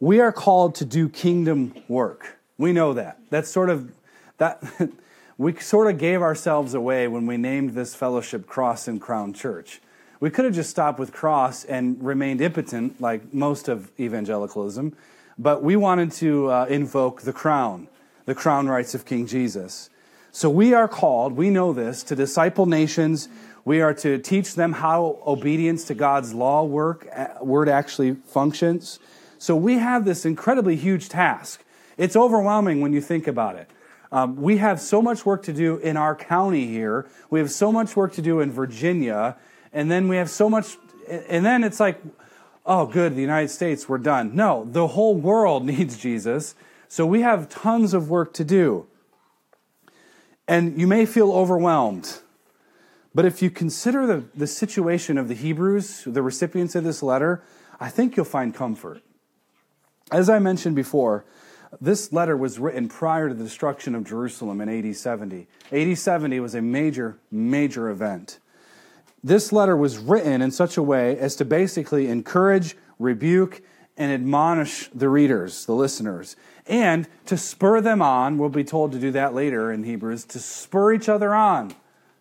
we 0.00 0.20
are 0.20 0.32
called 0.32 0.74
to 0.76 0.84
do 0.84 1.08
kingdom 1.08 1.74
work. 1.88 2.38
We 2.58 2.72
know 2.72 2.92
that. 2.92 3.18
That's 3.30 3.50
sort 3.50 3.70
of 3.70 3.92
that 4.38 4.62
we 5.38 5.54
sort 5.56 5.88
of 5.88 5.98
gave 5.98 6.20
ourselves 6.20 6.74
away 6.74 7.08
when 7.08 7.26
we 7.26 7.36
named 7.36 7.70
this 7.70 7.94
fellowship 7.94 8.46
Cross 8.46 8.88
and 8.88 9.00
Crown 9.00 9.32
Church. 9.32 9.80
We 10.20 10.30
could 10.30 10.44
have 10.44 10.54
just 10.54 10.70
stopped 10.70 10.98
with 10.98 11.12
cross 11.12 11.64
and 11.64 12.02
remained 12.02 12.40
impotent, 12.40 13.00
like 13.00 13.32
most 13.32 13.68
of 13.68 13.90
evangelicalism, 14.00 14.96
but 15.38 15.62
we 15.62 15.76
wanted 15.76 16.10
to 16.12 16.50
uh, 16.50 16.66
invoke 16.68 17.22
the 17.22 17.32
crown, 17.32 17.86
the 18.24 18.34
crown 18.34 18.66
rights 18.66 18.94
of 18.94 19.04
King 19.04 19.26
Jesus. 19.26 19.90
So 20.32 20.50
we 20.50 20.74
are 20.74 20.88
called, 20.88 21.34
we 21.34 21.50
know 21.50 21.72
this, 21.72 22.02
to 22.04 22.16
disciple 22.16 22.66
nations. 22.66 23.28
We 23.64 23.80
are 23.80 23.94
to 23.94 24.18
teach 24.18 24.54
them 24.54 24.72
how 24.72 25.20
obedience 25.26 25.84
to 25.84 25.94
God's 25.94 26.34
law 26.34 26.64
work, 26.64 27.08
uh, 27.14 27.44
word 27.44 27.68
actually 27.68 28.14
functions. 28.14 28.98
So 29.38 29.54
we 29.54 29.74
have 29.74 30.04
this 30.04 30.24
incredibly 30.24 30.76
huge 30.76 31.08
task. 31.08 31.62
It's 31.96 32.16
overwhelming 32.16 32.80
when 32.80 32.92
you 32.92 33.00
think 33.00 33.26
about 33.26 33.56
it. 33.56 33.70
Um, 34.10 34.36
we 34.36 34.56
have 34.56 34.80
so 34.80 35.02
much 35.02 35.26
work 35.26 35.42
to 35.44 35.52
do 35.52 35.76
in 35.78 35.96
our 35.96 36.14
county 36.14 36.66
here. 36.66 37.06
We 37.30 37.40
have 37.40 37.50
so 37.50 37.70
much 37.70 37.94
work 37.94 38.14
to 38.14 38.22
do 38.22 38.40
in 38.40 38.50
Virginia. 38.50 39.36
And 39.72 39.90
then 39.90 40.08
we 40.08 40.16
have 40.16 40.30
so 40.30 40.48
much, 40.48 40.76
and 41.08 41.44
then 41.44 41.62
it's 41.62 41.78
like, 41.78 42.00
oh, 42.64 42.86
good, 42.86 43.14
the 43.14 43.20
United 43.20 43.48
States, 43.48 43.88
we're 43.88 43.98
done. 43.98 44.34
No, 44.34 44.66
the 44.70 44.88
whole 44.88 45.16
world 45.16 45.64
needs 45.66 45.98
Jesus. 45.98 46.54
So 46.88 47.04
we 47.04 47.20
have 47.20 47.48
tons 47.48 47.92
of 47.92 48.08
work 48.08 48.32
to 48.34 48.44
do. 48.44 48.86
And 50.46 50.80
you 50.80 50.86
may 50.86 51.04
feel 51.04 51.30
overwhelmed. 51.30 52.20
But 53.14 53.24
if 53.24 53.42
you 53.42 53.50
consider 53.50 54.06
the, 54.06 54.24
the 54.34 54.46
situation 54.46 55.18
of 55.18 55.28
the 55.28 55.34
Hebrews, 55.34 56.04
the 56.06 56.22
recipients 56.22 56.74
of 56.74 56.84
this 56.84 57.02
letter, 57.02 57.42
I 57.80 57.88
think 57.88 58.16
you'll 58.16 58.26
find 58.26 58.54
comfort. 58.54 59.02
As 60.10 60.28
I 60.28 60.38
mentioned 60.38 60.76
before, 60.76 61.24
this 61.80 62.12
letter 62.12 62.36
was 62.36 62.58
written 62.58 62.88
prior 62.88 63.28
to 63.28 63.34
the 63.34 63.44
destruction 63.44 63.94
of 63.94 64.04
Jerusalem 64.04 64.60
in 64.60 64.68
AD 64.68 64.96
70. 64.96 65.46
AD 65.70 65.98
70 65.98 66.40
was 66.40 66.54
a 66.54 66.62
major, 66.62 67.18
major 67.30 67.88
event. 67.90 68.38
This 69.22 69.52
letter 69.52 69.76
was 69.76 69.98
written 69.98 70.40
in 70.40 70.50
such 70.50 70.76
a 70.76 70.82
way 70.82 71.18
as 71.18 71.36
to 71.36 71.44
basically 71.44 72.08
encourage, 72.08 72.76
rebuke, 72.98 73.62
and 73.96 74.12
admonish 74.12 74.88
the 74.94 75.08
readers, 75.08 75.66
the 75.66 75.74
listeners, 75.74 76.36
and 76.66 77.08
to 77.26 77.36
spur 77.36 77.80
them 77.80 78.00
on. 78.00 78.38
We'll 78.38 78.48
be 78.48 78.64
told 78.64 78.92
to 78.92 78.98
do 78.98 79.10
that 79.10 79.34
later 79.34 79.72
in 79.72 79.82
Hebrews, 79.82 80.24
to 80.26 80.38
spur 80.38 80.92
each 80.92 81.08
other 81.08 81.34
on 81.34 81.74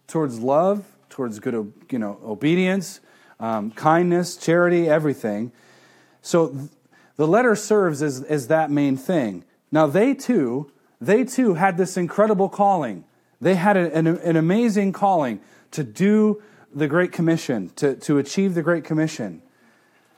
towards 0.08 0.40
love, 0.40 0.86
towards 1.10 1.40
good 1.40 1.74
you 1.92 2.00
know, 2.00 2.20
obedience, 2.24 3.00
um, 3.40 3.72
kindness, 3.72 4.36
charity, 4.36 4.90
everything. 4.90 5.52
So 6.22 6.50
th- 6.50 6.70
the 7.18 7.28
letter 7.28 7.56
serves 7.56 8.02
as, 8.02 8.24
as 8.24 8.48
that 8.48 8.72
main 8.72 8.98
thing. 8.98 9.44
Now, 9.72 9.88
they 9.88 10.14
too, 10.14 10.72
they 11.00 11.24
too 11.24 11.56
had 11.56 11.78
this 11.78 11.98
incredible 11.98 12.50
calling. 12.50 13.04
They 13.42 13.56
had 13.56 13.78
an, 13.78 14.08
an 14.08 14.36
amazing 14.36 14.94
calling 14.94 15.40
to 15.72 15.84
do 15.84 16.42
the 16.74 16.88
Great 16.88 17.12
Commission, 17.12 17.72
to, 17.76 17.96
to 17.96 18.18
achieve 18.18 18.54
the 18.54 18.64
Great 18.64 18.84
Commission. 18.84 19.42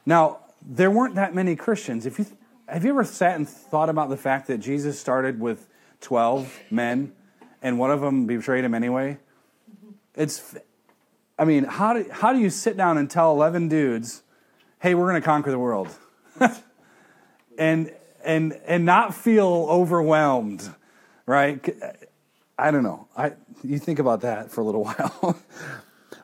Now, 0.05 0.39
there 0.61 0.91
weren't 0.91 1.15
that 1.15 1.33
many 1.33 1.55
Christians. 1.55 2.05
If 2.05 2.19
you, 2.19 2.25
have 2.67 2.83
you 2.83 2.91
ever 2.91 3.03
sat 3.03 3.35
and 3.35 3.47
thought 3.47 3.89
about 3.89 4.09
the 4.09 4.17
fact 4.17 4.47
that 4.47 4.59
Jesus 4.59 4.99
started 4.99 5.39
with 5.39 5.67
12 6.01 6.59
men 6.69 7.13
and 7.61 7.79
one 7.79 7.91
of 7.91 8.01
them 8.01 8.25
betrayed 8.25 8.63
him 8.63 8.73
anyway? 8.73 9.17
It's, 10.15 10.55
I 11.37 11.45
mean, 11.45 11.63
how 11.63 11.93
do, 11.93 12.05
how 12.11 12.33
do 12.33 12.39
you 12.39 12.49
sit 12.49 12.75
down 12.77 12.97
and 12.97 13.09
tell 13.09 13.31
11 13.31 13.69
dudes, 13.69 14.23
hey, 14.79 14.95
we're 14.95 15.09
going 15.09 15.21
to 15.21 15.25
conquer 15.25 15.51
the 15.51 15.59
world? 15.59 15.89
and, 17.57 17.93
and, 18.23 18.59
and 18.65 18.85
not 18.85 19.13
feel 19.13 19.67
overwhelmed, 19.69 20.73
right? 21.25 21.67
I 22.57 22.71
don't 22.71 22.83
know. 22.83 23.07
I, 23.15 23.33
you 23.63 23.79
think 23.79 23.99
about 23.99 24.21
that 24.21 24.51
for 24.51 24.61
a 24.61 24.63
little 24.63 24.83
while. 24.85 25.39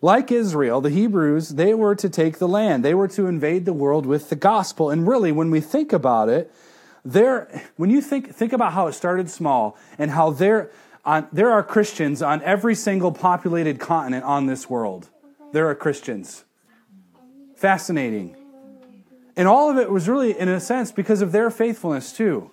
like 0.02 0.32
Israel, 0.32 0.82
the 0.82 0.90
Hebrews, 0.90 1.50
they 1.50 1.74
were 1.74 1.96
to 1.96 2.10
take 2.10 2.38
the 2.40 2.48
land. 2.48 2.84
They 2.84 2.94
were 2.94 3.08
to 3.10 3.28
invade 3.28 3.66
the 3.66 3.74
world 3.74 4.06
with 4.06 4.30
the 4.30 4.36
gospel. 4.36 4.90
And 4.90 5.08
really, 5.08 5.32
when 5.32 5.52
we 5.52 5.62
think 5.62 5.94
about 5.94 6.30
it, 6.30 6.52
there, 7.06 7.64
when 7.78 7.90
you 7.90 8.02
think, 8.02 8.34
think 8.34 8.52
about 8.52 8.74
how 8.74 8.88
it 8.88 8.94
started 8.94 9.30
small 9.30 9.78
and 9.98 10.12
how 10.12 10.32
there, 10.32 10.72
on, 11.06 11.28
there 11.32 11.52
are 11.52 11.64
Christians 11.64 12.22
on 12.22 12.42
every 12.42 12.76
single 12.76 13.12
populated 13.12 13.80
continent 13.80 14.24
on 14.24 14.48
this 14.48 14.70
world. 14.70 15.10
There 15.52 15.70
are 15.70 15.76
Christians. 15.76 16.44
Fascinating. 17.56 18.36
And 19.36 19.48
all 19.48 19.70
of 19.70 19.78
it 19.78 19.92
was 19.92 20.10
really, 20.10 20.38
in 20.38 20.50
a 20.50 20.60
sense, 20.60 20.92
because 20.92 21.22
of 21.22 21.32
their 21.32 21.50
faithfulness, 21.50 22.12
too. 22.12 22.52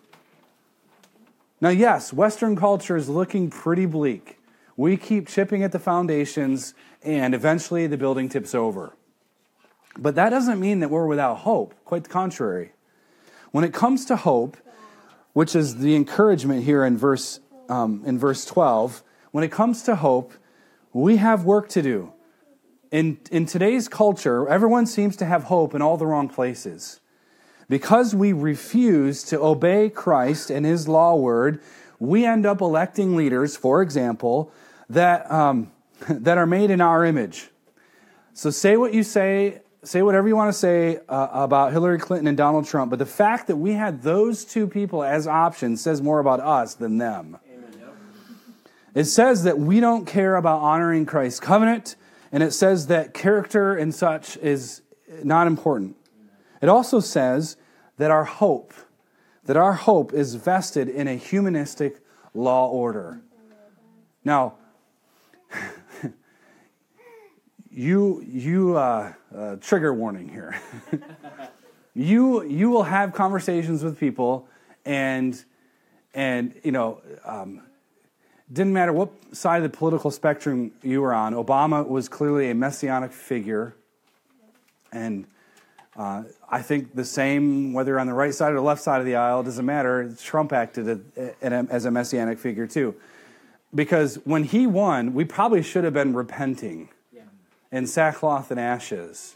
Now, 1.61 1.71
yes, 1.71 2.13
Western 2.13 2.57
culture 2.57 2.97
is 2.97 3.09
looking 3.09 3.49
pretty 3.49 3.87
bleak. 3.87 4.39
We 4.77 4.97
keep 4.97 5.29
chipping 5.29 5.63
at 5.63 5.73
the 5.73 5.79
foundations, 5.79 6.75
and 7.03 7.35
eventually 7.35 7.87
the 7.87 7.97
building 7.97 8.29
tips 8.29 8.55
over. 8.55 8.95
But 9.97 10.15
that 10.17 10.31
doesn't 10.31 10.59
mean 10.59 10.81
that 10.81 10.91
we're 10.91 11.07
without 11.07 11.39
hope. 11.39 11.75
Quite 11.85 12.05
the 12.05 12.11
contrary. 12.11 12.73
When 13.53 13.65
it 13.65 13.73
comes 13.73 14.05
to 14.07 14.17
hope, 14.17 14.57
which 15.35 15.55
is 15.55 15.77
the 15.77 15.95
encouragement 15.95 16.65
here 16.65 16.85
in 16.85 16.97
verse, 16.97 17.41
um, 17.73 18.03
in 18.05 18.19
verse 18.19 18.45
12, 18.45 19.03
when 19.31 19.43
it 19.43 19.51
comes 19.51 19.83
to 19.85 19.97
hope, 19.97 20.35
we 20.93 21.17
have 21.17 21.45
work 21.45 21.71
to 21.71 21.81
do. 21.81 22.13
In, 22.91 23.19
in 23.31 23.47
today's 23.47 23.89
culture, 23.89 24.47
everyone 24.47 24.85
seems 24.85 25.17
to 25.17 25.25
have 25.25 25.45
hope 25.45 25.75
in 25.75 25.81
all 25.81 25.97
the 25.97 26.07
wrong 26.07 26.29
places. 26.29 27.01
Because 27.71 28.15
we 28.15 28.35
refuse 28.35 29.23
to 29.25 29.41
obey 29.41 29.89
Christ 29.89 30.51
and 30.51 30.67
his 30.67 30.87
law 30.87 31.17
word, 31.17 31.63
we 31.99 32.27
end 32.27 32.45
up 32.45 32.61
electing 32.61 33.17
leaders, 33.17 33.57
for 33.57 33.81
example, 33.81 34.53
that, 34.91 35.31
um, 35.31 35.73
that 36.11 36.37
are 36.37 36.47
made 36.47 36.71
in 36.71 36.83
our 36.83 37.07
image. 37.07 37.49
So 38.35 38.51
say 38.51 38.77
what 38.77 38.93
you 38.93 39.03
say, 39.03 39.63
say 39.83 40.03
whatever 40.03 40.29
you 40.29 40.37
want 40.37 40.53
to 40.53 40.59
say 40.59 40.99
uh, 41.09 41.29
about 41.33 41.73
Hillary 41.73 41.99
Clinton 41.99 42.27
and 42.27 42.37
Donald 42.37 42.67
Trump, 42.67 42.91
but 42.91 42.99
the 42.99 43.07
fact 43.07 43.47
that 43.47 43.57
we 43.57 43.73
had 43.73 44.03
those 44.03 44.45
two 44.45 44.67
people 44.67 45.03
as 45.03 45.27
options 45.27 45.81
says 45.81 46.03
more 46.03 46.19
about 46.19 46.41
us 46.41 46.75
than 46.75 46.99
them. 46.99 47.39
It 48.95 49.05
says 49.05 49.45
that 49.45 49.59
we 49.59 49.81
don't 49.81 50.07
care 50.07 50.37
about 50.37 50.61
honoring 50.61 51.07
Christ's 51.07 51.41
covenant, 51.41 51.97
and 52.31 52.43
it 52.43 52.53
says 52.53 52.89
that 52.89 53.15
character 53.15 53.75
and 53.75 53.95
such 53.95 54.37
is 54.37 54.83
not 55.25 55.47
important. 55.47 55.97
It 56.61 56.69
also 56.69 57.01
says 57.01 57.57
that 57.97 58.11
our 58.11 58.25
hope, 58.25 58.75
that 59.45 59.57
our 59.57 59.73
hope 59.73 60.13
is 60.13 60.35
vested 60.35 60.89
in 60.89 61.09
a 61.09 61.15
humanistic 61.15 62.01
law 62.35 62.69
order. 62.69 63.23
Now, 64.25 64.55
you, 67.71 68.23
you, 68.27 68.77
uh, 68.77 69.13
uh, 69.35 69.57
trigger 69.57 69.95
warning 69.95 70.29
here. 70.29 70.61
you, 71.95 72.43
you 72.45 72.69
will 72.69 72.85
have 72.85 73.15
conversations 73.15 73.83
with 73.83 73.99
people, 73.99 74.49
and, 74.85 75.43
and 76.15 76.55
you 76.63 76.73
know, 76.73 77.01
um, 77.25 77.63
didn't 78.53 78.73
matter 78.73 78.93
what 78.93 79.11
side 79.33 79.63
of 79.63 79.71
the 79.71 79.77
political 79.77 80.11
spectrum 80.11 80.73
you 80.83 81.01
were 81.01 81.15
on. 81.15 81.35
Obama 81.35 81.87
was 81.87 82.09
clearly 82.09 82.51
a 82.51 82.55
messianic 82.55 83.13
figure, 83.13 83.75
and 84.93 85.27
uh, 85.97 86.25
I 86.49 86.63
think 86.63 86.95
the 86.95 87.05
same, 87.05 87.73
whether 87.73 87.99
on 87.99 88.07
the 88.07 88.15
right 88.15 88.35
side 88.35 88.53
or 88.53 88.57
the 88.57 88.63
left 88.63 88.83
side 88.83 89.01
of 89.01 89.07
the 89.07 89.17
aisle, 89.17 89.43
doesn't 89.43 89.65
matter. 89.65 90.15
Trump 90.21 90.53
acted 90.53 91.05
as 91.41 91.85
a 91.85 91.91
messianic 91.91 92.39
figure 92.39 92.67
too. 92.67 92.95
Because 93.75 94.17
when 94.25 94.45
he 94.45 94.67
won, 94.67 95.15
we 95.15 95.25
probably 95.25 95.63
should 95.63 95.85
have 95.85 95.95
been 95.95 96.15
repenting 96.15 96.91
in 97.71 97.87
sackcloth 97.87 98.51
and 98.51 98.61
ashes. 98.61 99.35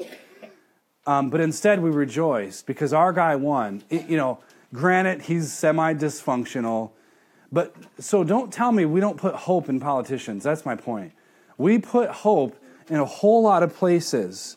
Um, 1.07 1.31
but 1.31 1.41
instead, 1.41 1.81
we 1.81 1.91
rejoiced 1.91 2.67
because 2.67 2.93
our 2.93 3.13
guy 3.13 3.37
won. 3.37 3.83
It, 3.89 4.09
you 4.09 4.17
know, 4.17 4.41
granted, 4.75 5.23
he's 5.23 5.53
semi 5.53 5.95
dysfunctional. 5.95 6.91
But 7.53 7.75
so 7.99 8.25
don't 8.25 8.53
tell 8.53 8.73
me 8.73 8.85
we 8.85 9.01
don't 9.01 9.17
put 9.17 9.35
hope 9.35 9.69
in 9.69 9.81
politicians. 9.81 10.43
That's 10.43 10.65
my 10.65 10.77
point. 10.77 11.13
We 11.59 11.79
put 11.79 12.11
hope 12.11 12.57
in 12.89 12.97
a 12.97 13.05
whole 13.05 13.43
lot 13.43 13.63
of 13.63 13.75
places. 13.75 14.57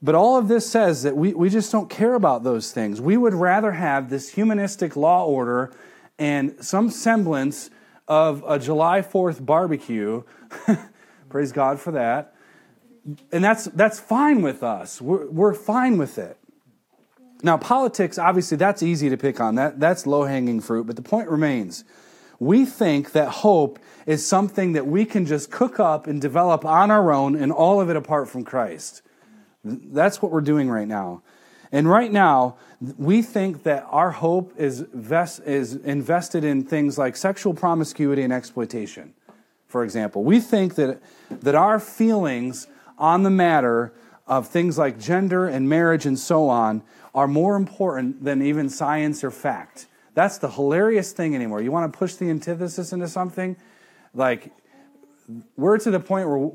But 0.00 0.14
all 0.14 0.36
of 0.36 0.48
this 0.48 0.68
says 0.68 1.02
that 1.02 1.16
we, 1.16 1.34
we 1.34 1.50
just 1.50 1.72
don't 1.72 1.90
care 1.90 2.14
about 2.14 2.44
those 2.44 2.70
things. 2.70 3.00
We 3.00 3.16
would 3.16 3.34
rather 3.34 3.72
have 3.72 4.10
this 4.10 4.30
humanistic 4.30 4.94
law 4.94 5.24
order 5.26 5.72
and 6.18 6.54
some 6.64 6.90
semblance 6.90 7.70
of 8.06 8.44
a 8.46 8.58
July 8.58 9.02
4th 9.02 9.44
barbecue. 9.44 10.22
Praise 11.28 11.52
God 11.52 11.80
for 11.80 11.90
that. 11.92 12.34
And 13.32 13.42
that's, 13.42 13.64
that's 13.64 13.98
fine 13.98 14.42
with 14.42 14.62
us. 14.62 15.00
We're, 15.00 15.26
we're 15.26 15.54
fine 15.54 15.98
with 15.98 16.18
it. 16.18 16.38
Now, 17.42 17.56
politics, 17.56 18.18
obviously, 18.18 18.56
that's 18.56 18.82
easy 18.82 19.08
to 19.10 19.16
pick 19.16 19.40
on. 19.40 19.54
That, 19.54 19.78
that's 19.78 20.06
low 20.06 20.24
hanging 20.24 20.60
fruit. 20.60 20.86
But 20.86 20.96
the 20.96 21.02
point 21.02 21.28
remains 21.28 21.84
we 22.40 22.64
think 22.64 23.12
that 23.12 23.28
hope 23.28 23.78
is 24.06 24.26
something 24.26 24.72
that 24.72 24.86
we 24.86 25.04
can 25.04 25.26
just 25.26 25.50
cook 25.50 25.80
up 25.80 26.06
and 26.06 26.20
develop 26.20 26.64
on 26.64 26.90
our 26.90 27.12
own 27.12 27.34
and 27.34 27.50
all 27.50 27.80
of 27.80 27.90
it 27.90 27.96
apart 27.96 28.28
from 28.28 28.44
Christ. 28.44 29.02
That's 29.64 30.22
what 30.22 30.30
we're 30.30 30.40
doing 30.40 30.70
right 30.70 30.86
now. 30.86 31.22
And 31.72 31.88
right 31.88 32.10
now, 32.10 32.56
we 32.96 33.22
think 33.22 33.64
that 33.64 33.86
our 33.90 34.12
hope 34.12 34.54
is, 34.56 34.80
vest, 34.94 35.40
is 35.44 35.74
invested 35.74 36.44
in 36.44 36.64
things 36.64 36.96
like 36.96 37.16
sexual 37.16 37.52
promiscuity 37.52 38.22
and 38.22 38.32
exploitation, 38.32 39.12
for 39.66 39.84
example. 39.84 40.24
We 40.24 40.40
think 40.40 40.76
that, 40.76 41.02
that 41.28 41.54
our 41.54 41.78
feelings 41.78 42.68
on 42.96 43.24
the 43.24 43.30
matter 43.30 43.92
of 44.26 44.46
things 44.48 44.78
like 44.78 44.98
gender 44.98 45.46
and 45.46 45.68
marriage 45.68 46.06
and 46.06 46.18
so 46.18 46.48
on 46.48 46.82
are 47.18 47.26
more 47.26 47.56
important 47.56 48.22
than 48.22 48.40
even 48.40 48.70
science 48.70 49.24
or 49.24 49.30
fact. 49.32 49.86
That's 50.14 50.38
the 50.38 50.48
hilarious 50.48 51.10
thing 51.10 51.34
anymore. 51.34 51.60
You 51.60 51.72
want 51.72 51.92
to 51.92 51.98
push 51.98 52.14
the 52.14 52.30
antithesis 52.30 52.92
into 52.92 53.08
something? 53.08 53.56
Like, 54.14 54.52
we're 55.56 55.78
to 55.78 55.90
the 55.90 55.98
point 55.98 56.28
where 56.28 56.52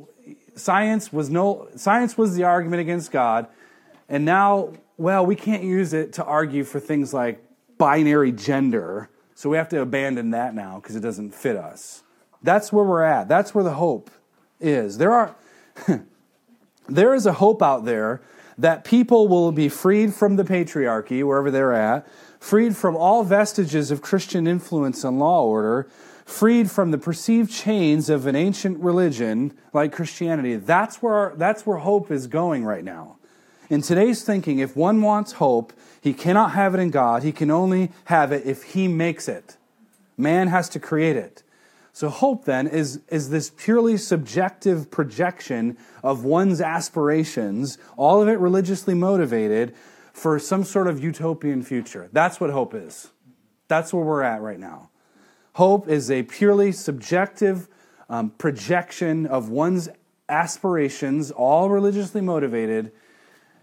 science 0.56 1.12
was 1.12 1.30
no 1.30 1.68
science 1.76 2.18
was 2.18 2.36
the 2.36 2.46
argument 2.46 2.80
against 2.80 3.12
God, 3.12 3.48
and 4.08 4.24
now, 4.24 4.72
well, 4.96 5.26
we 5.26 5.36
can't 5.36 5.64
use 5.64 5.92
it 5.92 6.14
to 6.14 6.24
argue 6.24 6.64
for 6.64 6.80
things 6.80 7.14
like 7.14 7.44
binary 7.78 8.32
gender, 8.32 9.10
so 9.36 9.50
we 9.50 9.58
have 9.58 9.68
to 9.68 9.82
abandon 9.82 10.32
that 10.32 10.56
now 10.56 10.80
because 10.80 10.96
it 10.96 11.02
doesn't 11.02 11.36
fit 11.36 11.58
us. 11.58 12.04
That's 12.42 12.72
where 12.72 12.86
we're 12.86 13.04
at. 13.04 13.28
That's 13.28 13.54
where 13.54 13.66
the 13.66 13.74
hope 13.74 14.10
is. 14.62 14.98
There 14.98 15.12
are 15.12 15.36
there 16.88 17.14
is 17.14 17.26
a 17.26 17.34
hope 17.34 17.62
out 17.62 17.84
there 17.84 18.22
that 18.58 18.84
people 18.84 19.28
will 19.28 19.52
be 19.52 19.70
freed 19.70 20.14
from 20.14 20.36
the 20.36 20.44
patriarchy 20.44 21.24
wherever 21.24 21.52
they're 21.52 21.74
at, 21.74 22.08
freed 22.40 22.76
from 22.76 22.96
all 22.96 23.24
vestiges 23.24 23.92
of 23.92 24.02
Christian 24.02 24.48
influence 24.48 25.04
and 25.04 25.20
law 25.20 25.44
order, 25.44 25.88
freed 26.26 26.70
from 26.72 26.92
the 26.92 26.98
perceived 26.98 27.52
chains 27.52 28.10
of 28.10 28.26
an 28.26 28.36
ancient 28.36 28.80
religion 28.80 29.54
like 29.74 29.92
Christianity. 29.92 30.56
That's 30.56 31.02
where, 31.02 31.34
that's 31.36 31.66
where 31.66 31.78
hope 31.78 32.12
is 32.12 32.28
going 32.28 32.64
right 32.64 32.84
now. 32.84 33.18
In 33.70 33.82
today's 33.82 34.24
thinking, 34.24 34.60
if 34.60 34.76
one 34.76 35.02
wants 35.02 35.34
hope, 35.34 35.74
he 36.02 36.14
cannot 36.14 36.52
have 36.52 36.76
it 36.76 36.80
in 36.80 36.92
God. 36.92 37.24
He 37.24 37.32
can 37.32 37.50
only 37.50 37.92
have 38.06 38.32
it 38.32 38.46
if 38.46 38.64
he 38.64 38.88
makes 38.88 39.28
it. 39.28 39.58
Man 40.18 40.48
has 40.50 40.70
to 40.70 40.80
create 40.80 41.16
it. 41.16 41.43
So, 41.96 42.10
hope 42.10 42.46
then 42.46 42.66
is, 42.66 43.02
is 43.10 43.30
this 43.30 43.52
purely 43.52 43.98
subjective 43.98 44.90
projection 44.90 45.78
of 46.02 46.26
one's 46.26 46.60
aspirations, 46.60 47.78
all 47.98 48.20
of 48.20 48.28
it 48.28 48.40
religiously 48.40 48.96
motivated, 48.96 49.76
for 50.12 50.40
some 50.40 50.64
sort 50.64 50.88
of 50.88 51.04
utopian 51.04 51.62
future. 51.62 52.10
That's 52.12 52.40
what 52.40 52.50
hope 52.50 52.74
is. 52.74 53.12
That's 53.68 53.94
where 53.94 54.04
we're 54.04 54.24
at 54.24 54.42
right 54.42 54.60
now. 54.60 54.90
Hope 55.54 55.88
is 55.88 56.10
a 56.10 56.24
purely 56.24 56.72
subjective 56.72 57.68
um, 58.10 58.32
projection 58.32 59.28
of 59.28 59.50
one's 59.50 59.88
aspirations, 60.28 61.30
all 61.30 61.70
religiously 61.70 62.22
motivated, 62.22 62.92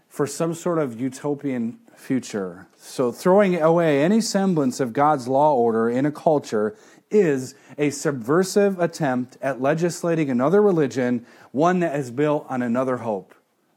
for 0.07 0.25
some 0.25 0.53
sort 0.53 0.79
of 0.79 0.99
utopian 0.99 1.79
future. 1.97 2.67
So, 2.77 3.11
throwing 3.11 3.61
away 3.61 4.03
any 4.03 4.21
semblance 4.21 4.79
of 4.79 4.93
God's 4.93 5.27
law 5.27 5.53
order 5.53 5.89
in 5.89 6.05
a 6.05 6.11
culture 6.11 6.75
is 7.11 7.53
a 7.77 7.89
subversive 7.89 8.79
attempt 8.79 9.37
at 9.41 9.61
legislating 9.61 10.29
another 10.29 10.61
religion, 10.61 11.25
one 11.51 11.79
that 11.81 11.95
is 11.95 12.09
built 12.11 12.45
on 12.49 12.61
another 12.61 12.97
hope. 12.97 13.35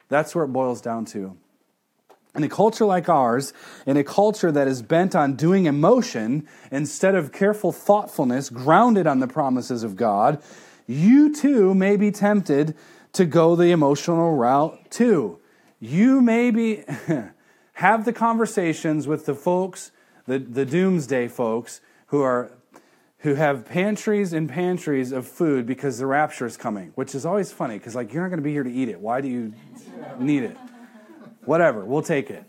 That's 0.09 0.35
where 0.35 0.45
it 0.45 0.49
boils 0.49 0.81
down 0.81 1.05
to. 1.07 1.37
In 2.35 2.43
a 2.43 2.49
culture 2.49 2.85
like 2.85 3.09
ours, 3.09 3.53
in 3.87 3.97
a 3.97 4.03
culture 4.03 4.51
that 4.51 4.67
is 4.67 4.83
bent 4.83 5.15
on 5.15 5.35
doing 5.35 5.67
emotion 5.67 6.49
instead 6.71 7.15
of 7.15 7.33
careful 7.33 7.71
thoughtfulness 7.71 8.51
grounded 8.51 9.07
on 9.07 9.21
the 9.21 9.29
promises 9.29 9.85
of 9.85 9.95
God, 9.95 10.43
you 10.87 11.35
too 11.35 11.75
may 11.75 11.97
be 11.97 12.11
tempted 12.11 12.75
to 13.13 13.25
go 13.25 13.55
the 13.55 13.71
emotional 13.71 14.35
route 14.35 14.91
too. 14.91 15.39
You 15.79 16.21
may 16.21 16.51
be 16.51 16.83
have 17.75 18.05
the 18.05 18.13
conversations 18.13 19.07
with 19.07 19.27
the 19.27 19.35
folks, 19.35 19.93
the, 20.27 20.39
the 20.39 20.67
doomsday 20.67 21.29
folks, 21.29 21.81
who 22.07 22.21
are 22.21 22.51
who 23.25 23.35
have 23.35 23.65
pantries 23.65 24.35
and 24.35 24.51
pantries 24.51 25.11
of 25.11 25.27
food 25.27 25.65
because 25.65 25.97
the 25.97 26.05
rapture 26.05 26.45
is 26.45 26.59
coming, 26.59 26.93
which 26.95 27.15
is 27.15 27.25
always 27.25 27.51
funny 27.51 27.79
because 27.79 27.95
like 27.95 28.13
you're 28.13 28.23
not 28.23 28.29
going 28.29 28.39
to 28.39 28.45
be 28.45 28.53
here 28.53 28.63
to 28.63 28.71
eat 28.71 28.87
it. 28.91 29.01
Why 29.01 29.23
do 29.23 29.29
you 29.29 29.55
need 30.19 30.43
it? 30.43 30.59
Whatever, 31.47 31.87
we'll 31.87 32.03
take 32.03 32.29
it. 32.29 32.45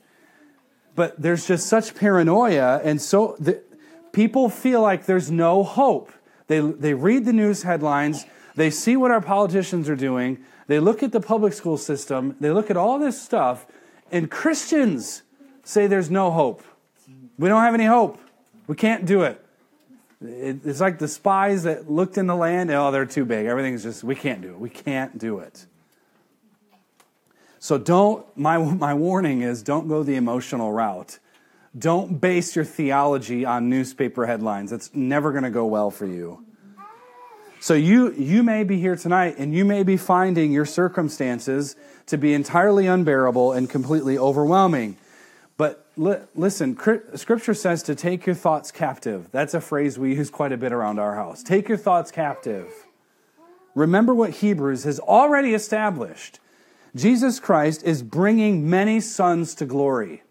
But 0.93 1.21
there's 1.21 1.47
just 1.47 1.67
such 1.67 1.95
paranoia, 1.95 2.81
and 2.83 3.01
so 3.01 3.37
the, 3.39 3.63
people 4.11 4.49
feel 4.49 4.81
like 4.81 5.05
there's 5.05 5.31
no 5.31 5.63
hope. 5.63 6.11
They, 6.47 6.59
they 6.59 6.93
read 6.93 7.23
the 7.23 7.33
news 7.33 7.63
headlines, 7.63 8.25
they 8.55 8.69
see 8.69 8.97
what 8.97 9.11
our 9.11 9.21
politicians 9.21 9.87
are 9.87 9.95
doing, 9.95 10.39
they 10.67 10.79
look 10.81 11.01
at 11.03 11.13
the 11.13 11.21
public 11.21 11.53
school 11.53 11.77
system, 11.77 12.35
they 12.41 12.51
look 12.51 12.69
at 12.69 12.75
all 12.75 12.99
this 12.99 13.21
stuff, 13.21 13.65
and 14.11 14.29
Christians 14.29 15.23
say 15.63 15.87
there's 15.87 16.11
no 16.11 16.31
hope. 16.31 16.63
We 17.39 17.47
don't 17.47 17.61
have 17.61 17.73
any 17.73 17.85
hope. 17.85 18.19
We 18.67 18.75
can't 18.75 19.05
do 19.05 19.21
it. 19.23 19.44
It's 20.21 20.79
like 20.79 20.99
the 20.99 21.07
spies 21.07 21.63
that 21.63 21.89
looked 21.89 22.17
in 22.17 22.27
the 22.27 22.35
land, 22.35 22.71
oh, 22.71 22.91
they're 22.91 23.05
too 23.05 23.25
big. 23.25 23.45
Everything's 23.45 23.83
just, 23.83 24.03
we 24.03 24.15
can't 24.15 24.41
do 24.41 24.51
it. 24.51 24.59
We 24.59 24.69
can't 24.69 25.17
do 25.17 25.39
it. 25.39 25.65
So 27.59 27.77
don't, 27.77 28.25
my, 28.37 28.57
my 28.57 28.93
warning 28.93 29.41
is 29.41 29.63
don't 29.63 29.87
go 29.87 30.03
the 30.03 30.15
emotional 30.15 30.71
route. 30.71 31.19
Don't 31.77 32.21
base 32.21 32.55
your 32.55 32.63
theology 32.63 33.43
on 33.43 33.69
newspaper 33.69 34.25
headlines. 34.25 34.71
It's 34.71 34.93
never 34.93 35.31
going 35.31 35.43
to 35.43 35.49
go 35.49 35.65
well 35.65 35.91
for 35.91 36.05
you. 36.05 36.45
So 37.59 37.73
you, 37.73 38.13
you 38.13 38.43
may 38.43 38.63
be 38.63 38.79
here 38.79 38.95
tonight 38.95 39.35
and 39.39 39.53
you 39.53 39.65
may 39.65 39.83
be 39.83 39.97
finding 39.97 40.51
your 40.51 40.65
circumstances 40.65 41.75
to 42.05 42.17
be 42.17 42.33
entirely 42.33 42.85
unbearable 42.85 43.53
and 43.53 43.69
completely 43.69 44.17
overwhelming. 44.17 44.97
Li- 45.97 46.17
listen, 46.35 46.77
scripture 47.15 47.53
says 47.53 47.83
to 47.83 47.95
take 47.95 48.25
your 48.25 48.35
thoughts 48.35 48.71
captive. 48.71 49.29
That's 49.31 49.53
a 49.53 49.61
phrase 49.61 49.97
we 49.97 50.15
use 50.15 50.29
quite 50.29 50.51
a 50.51 50.57
bit 50.57 50.73
around 50.73 50.99
our 50.99 51.15
house. 51.15 51.41
Take 51.41 51.69
your 51.69 51.77
thoughts 51.77 52.11
captive. 52.11 52.67
Remember 53.75 54.13
what 54.13 54.31
Hebrews 54.31 54.83
has 54.83 54.99
already 54.99 55.53
established 55.53 56.39
Jesus 56.95 57.41
Christ 57.41 57.83
is 57.83 58.01
bringing 58.01 58.69
many 58.69 59.01
sons 59.01 59.53
to 59.55 59.65
glory. 59.65 60.23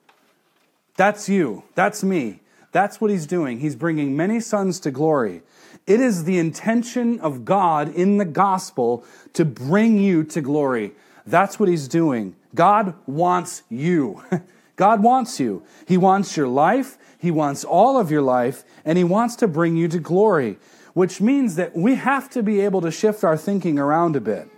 That's 0.96 1.28
you. 1.28 1.64
That's 1.74 2.02
me. 2.02 2.40
That's 2.72 3.00
what 3.00 3.10
he's 3.10 3.26
doing. 3.26 3.60
He's 3.60 3.76
bringing 3.76 4.16
many 4.16 4.40
sons 4.40 4.80
to 4.80 4.90
glory. 4.90 5.42
It 5.86 6.00
is 6.00 6.24
the 6.24 6.38
intention 6.38 7.20
of 7.20 7.44
God 7.44 7.94
in 7.94 8.16
the 8.16 8.24
gospel 8.24 9.04
to 9.34 9.44
bring 9.44 9.98
you 9.98 10.24
to 10.24 10.40
glory. 10.40 10.92
That's 11.26 11.60
what 11.60 11.68
he's 11.68 11.86
doing. 11.86 12.34
God 12.54 12.94
wants 13.06 13.62
you. 13.68 14.22
God 14.76 15.02
wants 15.02 15.38
you. 15.38 15.62
He 15.86 15.96
wants 15.96 16.36
your 16.36 16.48
life. 16.48 16.98
He 17.18 17.30
wants 17.30 17.64
all 17.64 17.98
of 17.98 18.10
your 18.10 18.22
life, 18.22 18.64
and 18.84 18.98
he 18.98 19.04
wants 19.04 19.36
to 19.36 19.48
bring 19.48 19.76
you 19.76 19.88
to 19.88 19.98
glory, 19.98 20.58
which 20.92 21.20
means 21.20 21.56
that 21.56 21.74
we 21.74 21.94
have 21.94 22.28
to 22.30 22.42
be 22.42 22.60
able 22.60 22.82
to 22.82 22.90
shift 22.90 23.24
our 23.24 23.36
thinking 23.36 23.78
around 23.78 24.14
a 24.14 24.20
bit 24.20 24.48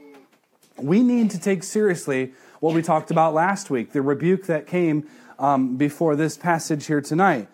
we 0.78 1.02
need 1.02 1.30
to 1.30 1.40
take 1.40 1.62
seriously 1.62 2.32
what 2.60 2.74
we 2.74 2.82
talked 2.82 3.10
about 3.10 3.34
last 3.34 3.70
week, 3.70 3.92
the 3.92 4.02
rebuke 4.02 4.46
that 4.46 4.66
came 4.66 5.06
um, 5.38 5.76
before 5.76 6.16
this 6.16 6.36
passage 6.36 6.86
here 6.86 7.00
tonight. 7.00 7.48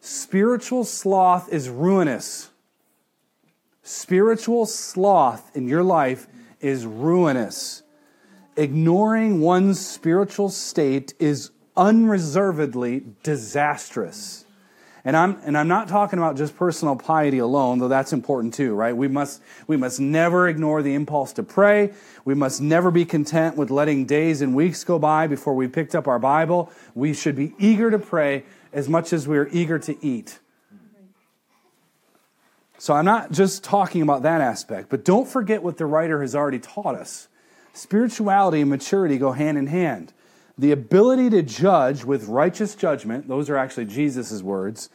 Spiritual 0.00 0.84
sloth 0.84 1.52
is 1.52 1.68
ruinous. 1.68 2.50
Spiritual 3.82 4.66
sloth 4.66 5.54
in 5.54 5.68
your 5.68 5.82
life 5.82 6.26
is 6.60 6.86
ruinous. 6.86 7.82
Ignoring 8.56 9.40
one's 9.40 9.84
spiritual 9.84 10.48
state 10.48 11.14
is 11.18 11.50
unreservedly 11.76 13.04
disastrous. 13.22 14.46
And 15.06 15.16
I'm, 15.16 15.38
and 15.44 15.56
I'm 15.56 15.68
not 15.68 15.86
talking 15.86 16.18
about 16.18 16.36
just 16.36 16.56
personal 16.56 16.96
piety 16.96 17.38
alone, 17.38 17.78
though 17.78 17.86
that's 17.86 18.12
important 18.12 18.54
too, 18.54 18.74
right? 18.74 18.96
We 18.96 19.06
must, 19.06 19.40
we 19.68 19.76
must 19.76 20.00
never 20.00 20.48
ignore 20.48 20.82
the 20.82 20.94
impulse 20.94 21.32
to 21.34 21.44
pray. 21.44 21.92
We 22.24 22.34
must 22.34 22.60
never 22.60 22.90
be 22.90 23.04
content 23.04 23.56
with 23.56 23.70
letting 23.70 24.06
days 24.06 24.42
and 24.42 24.52
weeks 24.52 24.82
go 24.82 24.98
by 24.98 25.28
before 25.28 25.54
we 25.54 25.68
picked 25.68 25.94
up 25.94 26.08
our 26.08 26.18
Bible. 26.18 26.72
We 26.96 27.14
should 27.14 27.36
be 27.36 27.54
eager 27.56 27.88
to 27.92 28.00
pray 28.00 28.46
as 28.72 28.88
much 28.88 29.12
as 29.12 29.28
we're 29.28 29.48
eager 29.52 29.78
to 29.78 30.04
eat. 30.04 30.40
So 32.78 32.92
I'm 32.92 33.04
not 33.04 33.30
just 33.30 33.62
talking 33.62 34.02
about 34.02 34.22
that 34.22 34.40
aspect, 34.40 34.88
but 34.88 35.04
don't 35.04 35.28
forget 35.28 35.62
what 35.62 35.76
the 35.76 35.86
writer 35.86 36.20
has 36.20 36.34
already 36.34 36.58
taught 36.58 36.96
us. 36.96 37.28
Spirituality 37.72 38.60
and 38.60 38.70
maturity 38.70 39.18
go 39.18 39.30
hand 39.30 39.56
in 39.56 39.68
hand 39.68 40.12
the 40.58 40.72
ability 40.72 41.30
to 41.30 41.42
judge 41.42 42.04
with 42.04 42.28
righteous 42.28 42.74
judgment, 42.74 43.28
those 43.28 43.50
are 43.50 43.56
actually 43.56 43.84
Jesus' 43.84 44.42
words. 44.42 44.88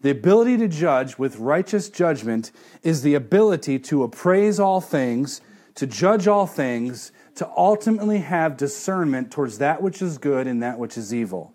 The 0.00 0.10
ability 0.10 0.58
to 0.58 0.68
judge 0.68 1.18
with 1.18 1.38
righteous 1.38 1.88
judgment 1.88 2.52
is 2.82 3.02
the 3.02 3.14
ability 3.14 3.78
to 3.80 4.02
appraise 4.02 4.60
all 4.60 4.80
things, 4.80 5.40
to 5.74 5.86
judge 5.86 6.28
all 6.28 6.46
things, 6.46 7.10
to 7.36 7.48
ultimately 7.56 8.18
have 8.18 8.56
discernment 8.56 9.30
towards 9.32 9.58
that 9.58 9.82
which 9.82 10.02
is 10.02 10.18
good 10.18 10.46
and 10.46 10.62
that 10.62 10.78
which 10.78 10.98
is 10.98 11.14
evil. 11.14 11.52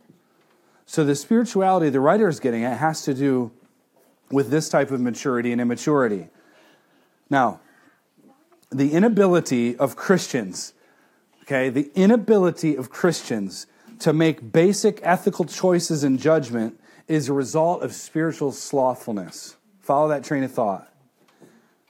So, 0.86 1.04
the 1.04 1.16
spirituality 1.16 1.90
the 1.90 2.00
writer 2.00 2.28
is 2.28 2.40
getting 2.40 2.64
at 2.64 2.80
has 2.80 3.04
to 3.04 3.14
do 3.14 3.52
with 4.32 4.50
this 4.50 4.68
type 4.68 4.92
of 4.92 5.00
maturity 5.00 5.52
and 5.52 5.62
immaturity. 5.62 6.28
Now, 7.30 7.62
the 8.72 8.92
inability 8.92 9.78
of 9.78 9.96
Christians 9.96 10.74
Okay, 11.44 11.70
the 11.70 11.92
inability 11.94 12.78
of 12.78 12.90
Christians 12.90 13.68
to 14.00 14.14
make 14.14 14.54
basic 14.54 15.02
ethical 15.04 15.44
choices 15.44 16.02
and 16.02 16.18
judgment 16.18 16.80
is 17.10 17.28
a 17.28 17.34
result 17.34 17.84
of 17.84 17.92
spiritual 17.92 18.54
slothfulness. 18.54 19.58
Follow 19.82 20.08
that 20.08 20.24
train 20.24 20.44
of 20.44 20.54
thought. 20.54 20.90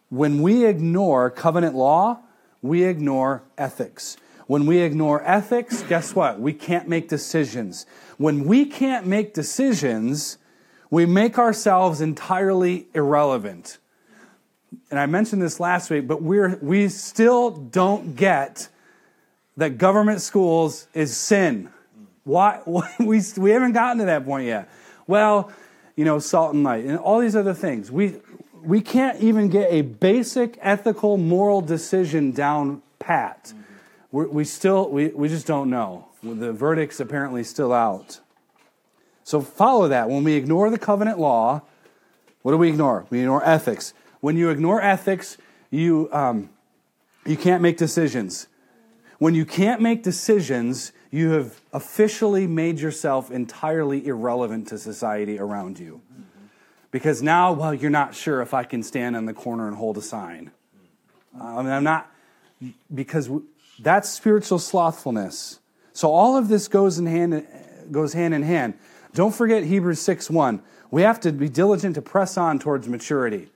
When 0.10 0.42
we 0.42 0.66
ignore 0.66 1.30
covenant 1.30 1.76
law, 1.76 2.22
we 2.64 2.84
ignore 2.84 3.44
ethics. 3.56 4.18
When 4.48 4.66
we 4.66 4.80
ignore 4.80 5.24
ethics, 5.24 5.84
guess 5.84 6.16
what? 6.16 6.40
We 6.40 6.54
can't 6.54 6.88
make 6.88 7.08
decisions. 7.08 7.86
When 8.18 8.46
we 8.46 8.66
can't 8.66 9.06
make 9.06 9.36
decisions, 9.36 10.40
we 10.90 11.06
make 11.06 11.38
ourselves 11.38 12.02
entirely 12.02 12.88
irrelevant. 12.96 13.78
And 14.90 15.00
I 15.00 15.06
mentioned 15.06 15.44
this 15.44 15.60
last 15.60 15.92
week, 15.92 16.08
but 16.08 16.24
we're, 16.24 16.58
we 16.60 16.90
still 16.90 17.52
don't 17.52 18.16
get 18.16 18.70
that 19.58 19.78
government 19.78 20.22
schools 20.22 20.88
is 20.94 21.16
sin. 21.16 21.70
Why 22.24 22.62
we 23.00 23.22
we 23.38 23.52
haven't 23.52 23.74
gotten 23.74 24.00
to 24.00 24.06
that 24.06 24.26
point 24.26 24.48
yet. 24.48 24.70
Well, 25.08 25.52
you 25.96 26.06
know, 26.06 26.20
salt 26.20 26.54
and 26.54 26.64
light 26.64 26.86
and 26.86 26.98
all 26.98 27.20
these 27.20 27.36
other 27.36 27.54
things. 27.54 27.92
We 27.92 28.16
we 28.62 28.82
can't 28.82 29.20
even 29.20 29.50
get 29.50 29.72
a 29.72 29.82
basic 29.82 30.58
ethical 30.62 31.18
moral 31.18 31.62
decision 31.62 32.32
down 32.32 32.82
pat. 33.00 33.54
We're, 34.12 34.28
we 34.28 34.46
still 34.46 34.90
we, 34.90 35.08
we 35.10 35.28
just 35.28 35.46
don't 35.46 35.70
know. 35.70 36.08
The 36.24 36.54
verdict's 36.54 37.00
apparently 37.00 37.44
still 37.44 37.74
out. 37.74 38.22
So 39.26 39.42
follow 39.42 39.90
that. 39.90 40.10
When 40.10 40.24
we 40.24 40.34
ignore 40.34 40.70
the 40.70 40.78
covenant 40.78 41.20
law, 41.20 41.62
what 42.42 42.52
do 42.54 42.58
we 42.58 42.70
ignore? 42.70 43.06
We 43.10 43.20
ignore 43.20 43.44
ethics. 43.46 43.94
When 44.22 44.38
you 44.38 44.50
ignore 44.50 44.82
ethics, 44.82 45.38
you 45.70 46.10
um, 46.14 46.50
you 47.26 47.36
can't 47.36 47.62
make 47.62 47.78
decisions. 47.78 48.48
When 49.24 49.36
you 49.36 49.46
can't 49.46 49.80
make 49.80 50.04
decisions, 50.04 50.92
you 51.10 51.30
have 51.30 51.62
officially 51.72 52.46
made 52.46 52.82
yourself 52.82 53.32
entirely 53.32 54.06
irrelevant 54.06 54.68
to 54.68 54.78
society 54.78 55.40
around 55.40 55.80
you. 55.80 56.02
Because 56.92 57.22
now, 57.22 57.54
well, 57.54 57.74
you're 57.74 57.90
not 57.90 58.14
sure 58.14 58.42
if 58.42 58.54
I 58.54 58.66
can 58.66 58.84
stand 58.84 59.16
on 59.16 59.26
the 59.26 59.34
corner 59.34 59.70
and 59.70 59.78
hold 59.78 59.98
a 59.98 60.02
sign. 60.02 60.52
I 61.40 61.62
mean, 61.62 61.72
I'm 61.72 61.86
not, 61.86 62.12
because 62.94 63.30
that's 63.80 64.10
spiritual 64.10 64.60
slothfulness. 64.60 65.62
So 65.94 66.12
all 66.12 66.36
of 66.36 66.50
this 66.50 66.68
goes 66.68 67.00
in 67.00 67.06
hand 67.06 67.48
goes 67.94 68.12
hand 68.12 68.34
in 68.34 68.44
hand. 68.44 68.74
Don't 69.14 69.34
forget 69.34 69.64
Hebrews 69.64 70.02
6 70.02 70.30
1. 70.32 70.62
We 70.92 71.02
have 71.04 71.22
to 71.22 71.32
be 71.32 71.48
diligent 71.48 71.96
to 71.96 72.02
press 72.02 72.36
on 72.36 72.60
towards 72.60 72.90
maturity. 72.90 73.48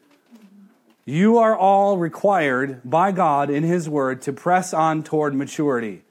You 1.10 1.38
are 1.38 1.56
all 1.56 1.98
required 1.98 2.82
by 2.84 3.14
God 3.14 3.50
in 3.50 3.64
His 3.64 3.88
Word 3.88 4.22
to 4.24 4.34
press 4.34 4.74
on 4.74 5.04
toward 5.04 5.34
maturity. 5.34 6.02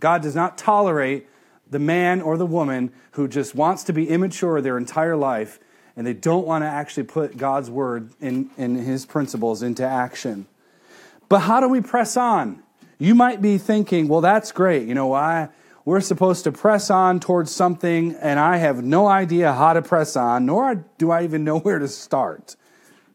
God 0.00 0.22
does 0.22 0.34
not 0.34 0.58
tolerate 0.58 1.28
the 1.70 1.78
man 1.78 2.20
or 2.20 2.36
the 2.36 2.44
woman 2.44 2.90
who 3.12 3.28
just 3.28 3.54
wants 3.54 3.84
to 3.84 3.92
be 3.92 4.08
immature 4.08 4.60
their 4.60 4.76
entire 4.76 5.16
life 5.16 5.60
and 5.94 6.04
they 6.04 6.14
don't 6.14 6.48
want 6.48 6.64
to 6.64 6.66
actually 6.66 7.04
put 7.04 7.36
God's 7.36 7.70
Word 7.70 8.10
and 8.20 8.50
in, 8.58 8.74
in 8.74 8.84
His 8.84 9.06
principles 9.06 9.62
into 9.62 9.86
action. 9.86 10.46
But 11.28 11.42
how 11.42 11.60
do 11.60 11.68
we 11.68 11.80
press 11.80 12.16
on? 12.16 12.60
You 12.98 13.14
might 13.14 13.40
be 13.40 13.56
thinking, 13.56 14.08
well, 14.08 14.20
that's 14.20 14.50
great. 14.50 14.88
You 14.88 14.96
know 14.96 15.06
why? 15.06 15.50
We're 15.84 16.00
supposed 16.00 16.42
to 16.42 16.50
press 16.50 16.90
on 16.90 17.20
towards 17.20 17.52
something, 17.52 18.16
and 18.16 18.40
I 18.40 18.56
have 18.56 18.82
no 18.82 19.06
idea 19.06 19.52
how 19.52 19.74
to 19.74 19.80
press 19.80 20.16
on, 20.16 20.46
nor 20.46 20.84
do 20.98 21.12
I 21.12 21.22
even 21.22 21.44
know 21.44 21.58
where 21.60 21.78
to 21.78 21.86
start. 21.86 22.56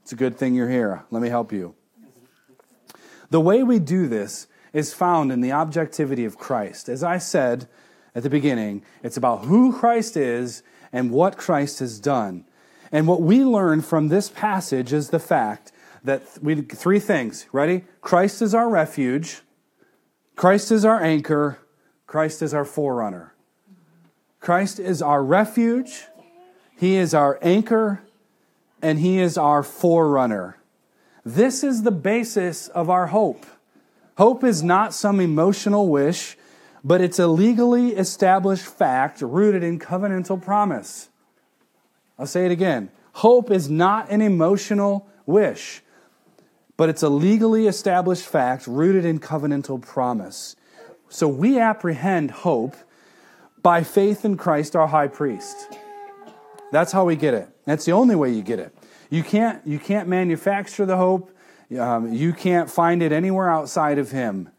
It's 0.06 0.12
a 0.12 0.16
good 0.16 0.38
thing 0.38 0.54
you're 0.54 0.70
here. 0.70 1.04
Let 1.10 1.24
me 1.24 1.30
help 1.30 1.52
you. 1.52 1.74
The 3.32 3.42
way 3.42 3.64
we 3.64 3.80
do 3.80 4.08
this 4.08 4.46
is 4.72 4.94
found 4.94 5.32
in 5.32 5.42
the 5.42 5.52
objectivity 5.52 6.26
of 6.26 6.38
Christ. 6.38 6.90
As 6.90 7.02
I 7.04 7.18
said 7.18 7.68
at 8.14 8.22
the 8.22 8.30
beginning, 8.30 8.84
it's 9.02 9.18
about 9.18 9.46
who 9.46 9.74
Christ 9.74 10.16
is 10.16 10.62
and 10.94 11.10
what 11.10 11.38
Christ 11.38 11.80
has 11.80 12.00
done. 12.00 12.46
And 12.92 13.08
what 13.08 13.24
we 13.24 13.44
learn 13.44 13.82
from 13.82 14.10
this 14.10 14.30
passage 14.30 14.94
is 14.94 15.10
the 15.10 15.18
fact 15.18 15.72
that 16.04 16.22
we 16.40 16.62
three 16.62 17.00
things. 17.00 17.48
Ready? 17.52 17.86
Christ 18.02 18.44
is 18.44 18.54
our 18.54 18.70
refuge, 18.70 19.42
Christ 20.36 20.72
is 20.72 20.86
our 20.86 21.02
anchor, 21.02 21.58
Christ 22.06 22.44
is 22.44 22.54
our 22.54 22.64
forerunner. 22.64 23.34
Christ 24.40 24.80
is 24.80 25.02
our 25.02 25.24
refuge, 25.24 26.04
He 26.78 26.96
is 26.96 27.16
our 27.16 27.40
anchor, 27.42 28.04
and 28.86 29.00
He 29.00 29.20
is 29.20 29.36
our 29.36 29.64
forerunner. 29.64 30.58
This 31.26 31.64
is 31.64 31.82
the 31.82 31.92
basis 31.92 32.68
of 32.68 32.88
our 32.88 33.08
hope. 33.08 33.48
Hope 34.16 34.44
is 34.44 34.62
not 34.62 34.94
some 34.94 35.20
emotional 35.20 35.90
wish, 35.90 36.38
but 36.84 37.02
it's 37.02 37.18
a 37.18 37.26
legally 37.26 37.94
established 37.94 38.64
fact 38.64 39.22
rooted 39.22 39.64
in 39.64 39.80
covenantal 39.80 40.40
promise. 40.40 41.10
I'll 42.20 42.28
say 42.28 42.46
it 42.46 42.52
again. 42.52 42.92
Hope 43.14 43.50
is 43.50 43.72
not 43.72 44.12
an 44.12 44.22
emotional 44.22 45.08
wish, 45.26 45.82
but 46.78 46.88
it's 46.88 47.02
a 47.02 47.10
legally 47.10 47.66
established 47.66 48.28
fact 48.28 48.68
rooted 48.68 49.04
in 49.04 49.20
covenantal 49.20 49.82
promise. 49.82 50.56
So 51.10 51.28
we 51.28 51.58
apprehend 51.58 52.30
hope 52.30 52.76
by 53.64 53.84
faith 53.84 54.24
in 54.26 54.38
Christ 54.38 54.76
our 54.76 54.88
high 54.88 55.08
priest. 55.08 55.76
That's 56.76 56.92
how 56.92 57.06
we 57.06 57.16
get 57.16 57.34
it. 57.34 57.48
That's 57.64 57.86
the 57.86 57.94
only 57.94 58.18
way 58.18 58.32
you 58.32 58.42
get 58.42 58.60
it. 58.60 58.76
You 59.10 59.24
can't, 59.24 59.66
you 59.66 59.80
can't 59.80 60.10
manufacture 60.10 60.86
the 60.86 60.98
hope. 60.98 61.32
Um, 61.80 62.12
you 62.12 62.34
can't 62.34 62.70
find 62.70 63.02
it 63.02 63.14
anywhere 63.14 63.50
outside 63.50 63.98
of 63.98 64.12
Him. 64.12 64.50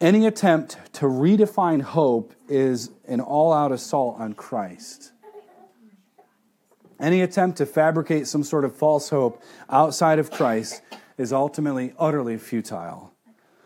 Any 0.00 0.26
attempt 0.26 0.76
to 0.94 1.06
redefine 1.06 1.82
hope 1.82 2.34
is 2.48 2.90
an 3.06 3.20
all 3.20 3.52
out 3.52 3.70
assault 3.70 4.18
on 4.18 4.32
Christ. 4.32 5.12
Any 6.98 7.22
attempt 7.22 7.58
to 7.58 7.66
fabricate 7.66 8.26
some 8.26 8.42
sort 8.42 8.64
of 8.64 8.74
false 8.74 9.10
hope 9.10 9.40
outside 9.68 10.18
of 10.18 10.32
Christ 10.32 10.82
is 11.16 11.32
ultimately 11.32 11.94
utterly 11.96 12.38
futile. 12.38 13.12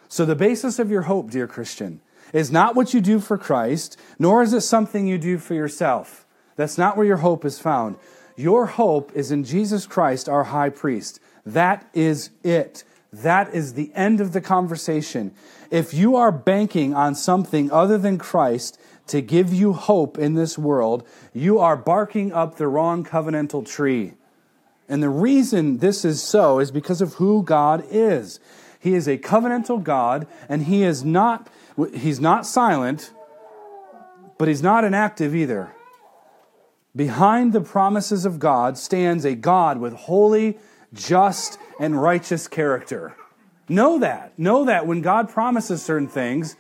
So, 0.09 0.27
the 0.27 0.37
basis 0.37 0.79
of 0.79 0.90
your 0.90 1.03
hope, 1.03 1.31
dear 1.31 1.46
Christian, 1.46 2.03
is 2.35 2.53
not 2.53 2.77
what 2.77 2.92
you 2.92 3.00
do 3.00 3.20
for 3.20 3.38
Christ, 3.38 3.98
nor 4.18 4.42
is 4.42 4.53
it 4.53 4.61
something 4.61 5.07
you 5.07 5.16
do 5.16 5.38
for 5.38 5.55
yourself. 5.55 6.23
That's 6.57 6.79
not 6.79 6.97
where 6.97 7.07
your 7.07 7.19
hope 7.19 7.45
is 7.45 7.59
found. 7.59 7.97
Your 8.37 8.67
hope 8.67 9.12
is 9.14 9.31
in 9.31 9.45
Jesus 9.45 9.87
Christ, 9.87 10.29
our 10.29 10.45
high 10.45 10.71
priest. 10.71 11.21
That 11.47 11.88
is 11.95 12.31
it. 12.43 12.85
That 13.12 13.55
is 13.55 13.75
the 13.75 13.93
end 13.95 14.21
of 14.21 14.33
the 14.33 14.40
conversation. 14.40 15.33
If 15.71 15.95
you 15.95 16.17
are 16.17 16.33
banking 16.33 16.95
on 16.95 17.14
something 17.14 17.71
other 17.71 17.97
than 17.97 18.19
Christ 18.19 18.81
to 19.07 19.21
give 19.21 19.53
you 19.53 19.73
hope 19.73 20.19
in 20.19 20.35
this 20.35 20.59
world, 20.59 21.07
you 21.33 21.59
are 21.59 21.77
barking 21.77 22.33
up 22.33 22.57
the 22.57 22.67
wrong 22.67 23.05
covenantal 23.05 23.67
tree. 23.67 24.14
And 24.88 25.03
the 25.03 25.11
reason 25.11 25.79
this 25.79 26.05
is 26.05 26.23
so 26.23 26.59
is 26.59 26.71
because 26.71 27.01
of 27.01 27.14
who 27.14 27.43
God 27.43 27.85
is. 27.90 28.40
He 28.81 28.95
is 28.95 29.09
a 29.09 29.17
covenantal 29.17 29.83
God, 29.83 30.27
and 30.49 30.64
he 30.64 30.83
is 30.83 31.05
not 31.05 31.49
he's 31.95 32.21
not 32.21 32.47
silent, 32.47 33.12
but 34.38 34.49
he's 34.49 34.62
not 34.62 34.85
inactive 34.85 35.35
either. 35.35 35.73
Behind 36.96 37.52
the 37.52 37.61
promises 37.61 38.24
of 38.24 38.38
God 38.38 38.78
stands 38.78 39.24
a 39.24 39.35
God 39.35 39.78
with 39.78 39.94
holy, 39.94 40.59
just, 40.92 41.59
and 41.80 42.00
righteous 42.00 42.46
character. 42.46 43.16
Know 43.68 43.98
that. 43.98 44.38
Know 44.38 44.64
that 44.66 44.87
when 44.87 45.00
God 45.00 45.28
promises 45.28 45.83
certain 45.83 46.09
things, 46.09 46.57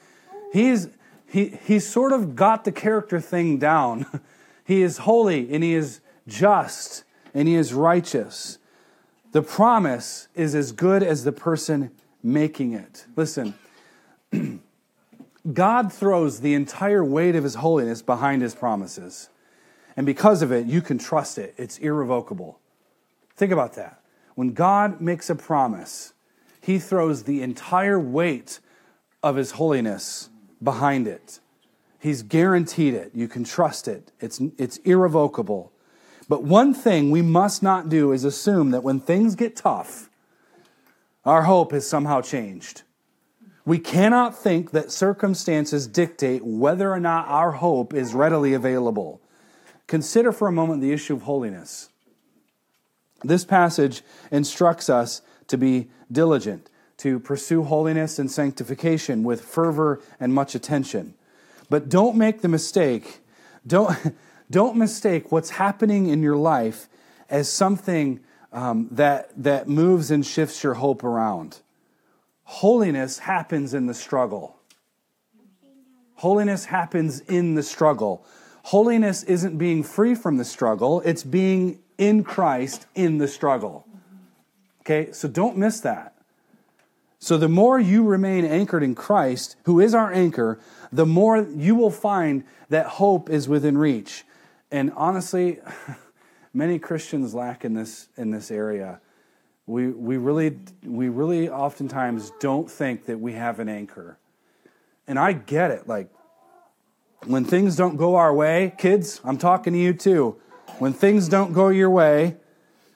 He's 0.52 0.88
he, 1.26 1.58
He's 1.64 1.86
sort 1.86 2.12
of 2.12 2.34
got 2.34 2.64
the 2.64 2.72
character 2.72 3.20
thing 3.20 3.58
down. 3.58 4.06
he 4.64 4.82
is 4.82 4.98
holy 4.98 5.52
and 5.52 5.62
He 5.62 5.74
is 5.74 6.00
just 6.26 7.04
and 7.32 7.46
He 7.46 7.54
is 7.54 7.72
righteous. 7.72 8.58
The 9.32 9.42
promise 9.42 10.28
is 10.34 10.54
as 10.54 10.72
good 10.72 11.02
as 11.02 11.24
the 11.24 11.32
person 11.32 11.90
making 12.22 12.72
it. 12.72 13.06
Listen, 13.16 13.54
God 15.52 15.92
throws 15.92 16.40
the 16.40 16.54
entire 16.54 17.04
weight 17.04 17.36
of 17.36 17.44
His 17.44 17.56
holiness 17.56 18.00
behind 18.00 18.42
His 18.42 18.54
promises. 18.54 19.28
And 19.96 20.06
because 20.06 20.42
of 20.42 20.50
it, 20.52 20.66
you 20.66 20.80
can 20.82 20.98
trust 20.98 21.38
it. 21.38 21.54
It's 21.56 21.78
irrevocable. 21.78 22.58
Think 23.36 23.52
about 23.52 23.74
that. 23.74 24.00
When 24.34 24.52
God 24.52 25.00
makes 25.00 25.30
a 25.30 25.34
promise, 25.34 26.12
he 26.60 26.78
throws 26.78 27.24
the 27.24 27.42
entire 27.42 28.00
weight 28.00 28.58
of 29.22 29.36
his 29.36 29.52
holiness 29.52 30.30
behind 30.62 31.06
it. 31.06 31.40
He's 32.00 32.22
guaranteed 32.22 32.94
it. 32.94 33.12
You 33.14 33.28
can 33.28 33.44
trust 33.44 33.88
it. 33.88 34.12
It's, 34.20 34.40
it's 34.58 34.78
irrevocable. 34.78 35.72
But 36.28 36.42
one 36.42 36.74
thing 36.74 37.10
we 37.10 37.22
must 37.22 37.62
not 37.62 37.88
do 37.88 38.12
is 38.12 38.24
assume 38.24 38.70
that 38.72 38.82
when 38.82 39.00
things 39.00 39.34
get 39.34 39.56
tough, 39.56 40.10
our 41.24 41.42
hope 41.42 41.72
has 41.72 41.88
somehow 41.88 42.20
changed. 42.20 42.82
We 43.64 43.78
cannot 43.78 44.36
think 44.36 44.72
that 44.72 44.90
circumstances 44.92 45.86
dictate 45.86 46.44
whether 46.44 46.92
or 46.92 47.00
not 47.00 47.28
our 47.28 47.52
hope 47.52 47.94
is 47.94 48.12
readily 48.12 48.52
available. 48.52 49.20
Consider 49.86 50.32
for 50.32 50.48
a 50.48 50.52
moment 50.52 50.80
the 50.80 50.92
issue 50.92 51.14
of 51.14 51.22
holiness. 51.22 51.90
This 53.22 53.44
passage 53.44 54.02
instructs 54.30 54.88
us 54.88 55.22
to 55.48 55.56
be 55.56 55.88
diligent, 56.10 56.70
to 56.98 57.18
pursue 57.18 57.64
holiness 57.64 58.18
and 58.18 58.30
sanctification 58.30 59.24
with 59.24 59.42
fervor 59.42 60.00
and 60.20 60.34
much 60.34 60.54
attention. 60.54 61.14
But 61.70 61.88
don't 61.88 62.16
make 62.16 62.40
the 62.40 62.48
mistake, 62.48 63.20
don't, 63.66 63.96
don't 64.50 64.76
mistake 64.76 65.32
what's 65.32 65.50
happening 65.50 66.08
in 66.08 66.22
your 66.22 66.36
life 66.36 66.88
as 67.30 67.50
something 67.50 68.20
um, 68.52 68.88
that, 68.92 69.30
that 69.42 69.68
moves 69.68 70.10
and 70.10 70.24
shifts 70.24 70.62
your 70.62 70.74
hope 70.74 71.02
around. 71.02 71.60
Holiness 72.44 73.18
happens 73.18 73.74
in 73.74 73.86
the 73.86 73.94
struggle. 73.94 74.56
Holiness 76.16 76.66
happens 76.66 77.20
in 77.20 77.54
the 77.54 77.62
struggle. 77.62 78.24
Holiness 78.64 79.22
isn't 79.24 79.58
being 79.58 79.82
free 79.82 80.14
from 80.14 80.38
the 80.38 80.44
struggle, 80.44 81.02
it's 81.02 81.22
being 81.22 81.80
in 81.98 82.24
Christ 82.24 82.86
in 82.94 83.18
the 83.18 83.28
struggle. 83.28 83.86
Okay, 84.80 85.12
so 85.12 85.28
don't 85.28 85.58
miss 85.58 85.80
that. 85.80 86.14
So 87.18 87.36
the 87.36 87.48
more 87.48 87.78
you 87.78 88.04
remain 88.04 88.46
anchored 88.46 88.82
in 88.82 88.94
Christ, 88.94 89.56
who 89.64 89.80
is 89.80 89.94
our 89.94 90.10
anchor, 90.10 90.58
the 90.90 91.04
more 91.04 91.46
you 91.54 91.74
will 91.74 91.90
find 91.90 92.44
that 92.70 92.86
hope 92.86 93.28
is 93.28 93.48
within 93.48 93.76
reach. 93.76 94.24
And 94.70 94.92
honestly, 94.96 95.60
many 96.54 96.78
Christians 96.78 97.34
lack 97.34 97.66
in 97.66 97.74
this 97.74 98.08
in 98.16 98.30
this 98.30 98.50
area. 98.50 98.98
We 99.66 99.88
we 99.88 100.16
really 100.16 100.58
we 100.82 101.10
really 101.10 101.50
oftentimes 101.50 102.32
don't 102.40 102.70
think 102.70 103.04
that 103.06 103.20
we 103.20 103.34
have 103.34 103.60
an 103.60 103.68
anchor. 103.68 104.16
And 105.06 105.18
I 105.18 105.34
get 105.34 105.70
it. 105.70 105.86
Like 105.86 106.08
when 107.26 107.44
things 107.44 107.76
don't 107.76 107.96
go 107.96 108.16
our 108.16 108.32
way, 108.32 108.74
kids, 108.78 109.20
I'm 109.24 109.38
talking 109.38 109.72
to 109.72 109.78
you 109.78 109.92
too. 109.92 110.36
When 110.78 110.92
things 110.92 111.28
don't 111.28 111.52
go 111.52 111.68
your 111.68 111.90
way, 111.90 112.36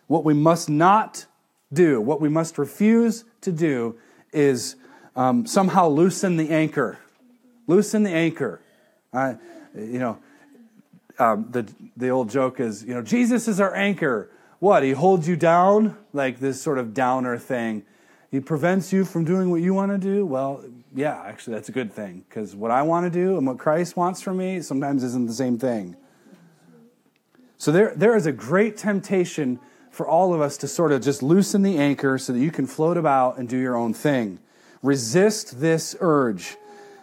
what 0.07 0.25
we 0.25 0.35
must 0.35 0.69
not 0.69 1.27
do, 1.73 2.01
what 2.01 2.21
we 2.21 2.29
must 2.29 2.59
refuse 2.59 3.25
to 3.43 3.53
do, 3.53 3.99
is 4.33 4.77
um, 5.17 5.47
somehow 5.47 5.89
loosen 5.89 6.37
the 6.37 6.51
anchor. 6.51 6.99
Loosen 7.67 8.03
the 8.03 8.11
anchor. 8.11 8.61
You 9.15 9.39
know, 9.75 10.19
um, 11.19 11.49
the, 11.51 11.67
the 11.97 12.09
old 12.09 12.31
joke 12.31 12.61
is, 12.61 12.85
you 12.85 12.95
know, 12.95 13.03
Jesus 13.03 13.49
is 13.49 13.61
our 13.61 13.75
anchor. 13.75 14.31
What? 14.59 14.83
He 14.83 14.93
holds 14.93 15.29
you 15.29 15.37
down? 15.37 15.97
Like 16.13 16.41
this 16.41 16.61
sort 16.61 16.79
of 16.79 16.95
downer 16.95 17.39
thing. 17.39 17.85
He 18.31 18.41
prevents 18.41 18.93
you 18.93 19.05
from 19.05 19.25
doing 19.25 19.51
what 19.51 19.61
you 19.61 19.75
want 19.75 19.93
to 19.93 19.99
do. 19.99 20.27
Well, 20.27 20.65
yeah, 20.95 21.23
actually, 21.25 21.55
that's 21.55 21.69
a 21.69 21.73
good 21.73 21.93
thing 21.93 22.25
because 22.29 22.57
what 22.57 22.71
I 22.71 22.83
want 22.83 23.07
to 23.07 23.11
do 23.11 23.37
and 23.37 23.47
what 23.47 23.59
Christ 23.59 23.97
wants 23.97 24.21
from 24.21 24.39
me 24.39 24.61
sometimes 24.61 25.03
isn't 25.03 25.27
the 25.27 25.35
same 25.35 25.59
thing. 25.59 25.97
So 27.57 27.73
there, 27.73 27.93
there 27.95 28.17
is 28.17 28.27
a 28.27 28.33
great 28.33 28.77
temptation 28.77 29.59
for 29.91 30.07
all 30.07 30.33
of 30.33 30.41
us 30.41 30.57
to 30.59 30.69
sort 30.69 30.93
of 30.93 31.03
just 31.03 31.23
loosen 31.23 31.63
the 31.63 31.77
anchor 31.77 32.19
so 32.19 32.33
that 32.33 32.39
you 32.39 32.51
can 32.51 32.67
float 32.67 32.97
about 32.97 33.37
and 33.37 33.49
do 33.49 33.57
your 33.57 33.77
own 33.77 33.93
thing. 33.93 34.39
Resist 34.83 35.61
this 35.61 35.97
urge. 36.01 36.57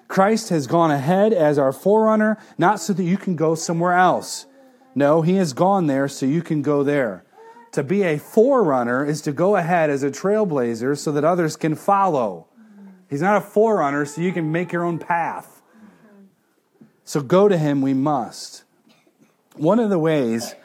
Christ 0.07 0.49
has 0.49 0.65
gone 0.65 0.91
ahead 0.91 1.33
as 1.33 1.57
our 1.57 1.73
forerunner, 1.73 2.37
not 2.57 2.79
so 2.79 2.93
that 2.93 3.03
you 3.03 3.17
can 3.17 3.35
go 3.35 3.55
somewhere 3.55 3.93
else. 3.93 4.45
No, 4.93 5.21
he 5.21 5.35
has 5.35 5.51
gone 5.51 5.87
there 5.87 6.07
so 6.07 6.25
you 6.25 6.41
can 6.41 6.61
go 6.61 6.83
there. 6.83 7.25
To 7.73 7.83
be 7.83 8.03
a 8.03 8.17
forerunner 8.17 9.05
is 9.05 9.19
to 9.23 9.33
go 9.33 9.57
ahead 9.57 9.89
as 9.89 10.03
a 10.03 10.09
trailblazer 10.09 10.97
so 10.97 11.11
that 11.11 11.25
others 11.25 11.57
can 11.57 11.75
follow. 11.75 12.47
He's 13.09 13.21
not 13.21 13.37
a 13.37 13.41
forerunner 13.41 14.05
so 14.05 14.21
you 14.21 14.31
can 14.31 14.51
make 14.51 14.71
your 14.71 14.83
own 14.83 14.99
path. 14.99 15.61
So 17.03 17.21
go 17.21 17.47
to 17.47 17.57
him 17.57 17.81
we 17.81 17.93
must. 17.93 18.63
One 19.55 19.79
of 19.79 19.89
the 19.89 19.99
ways 19.99 20.55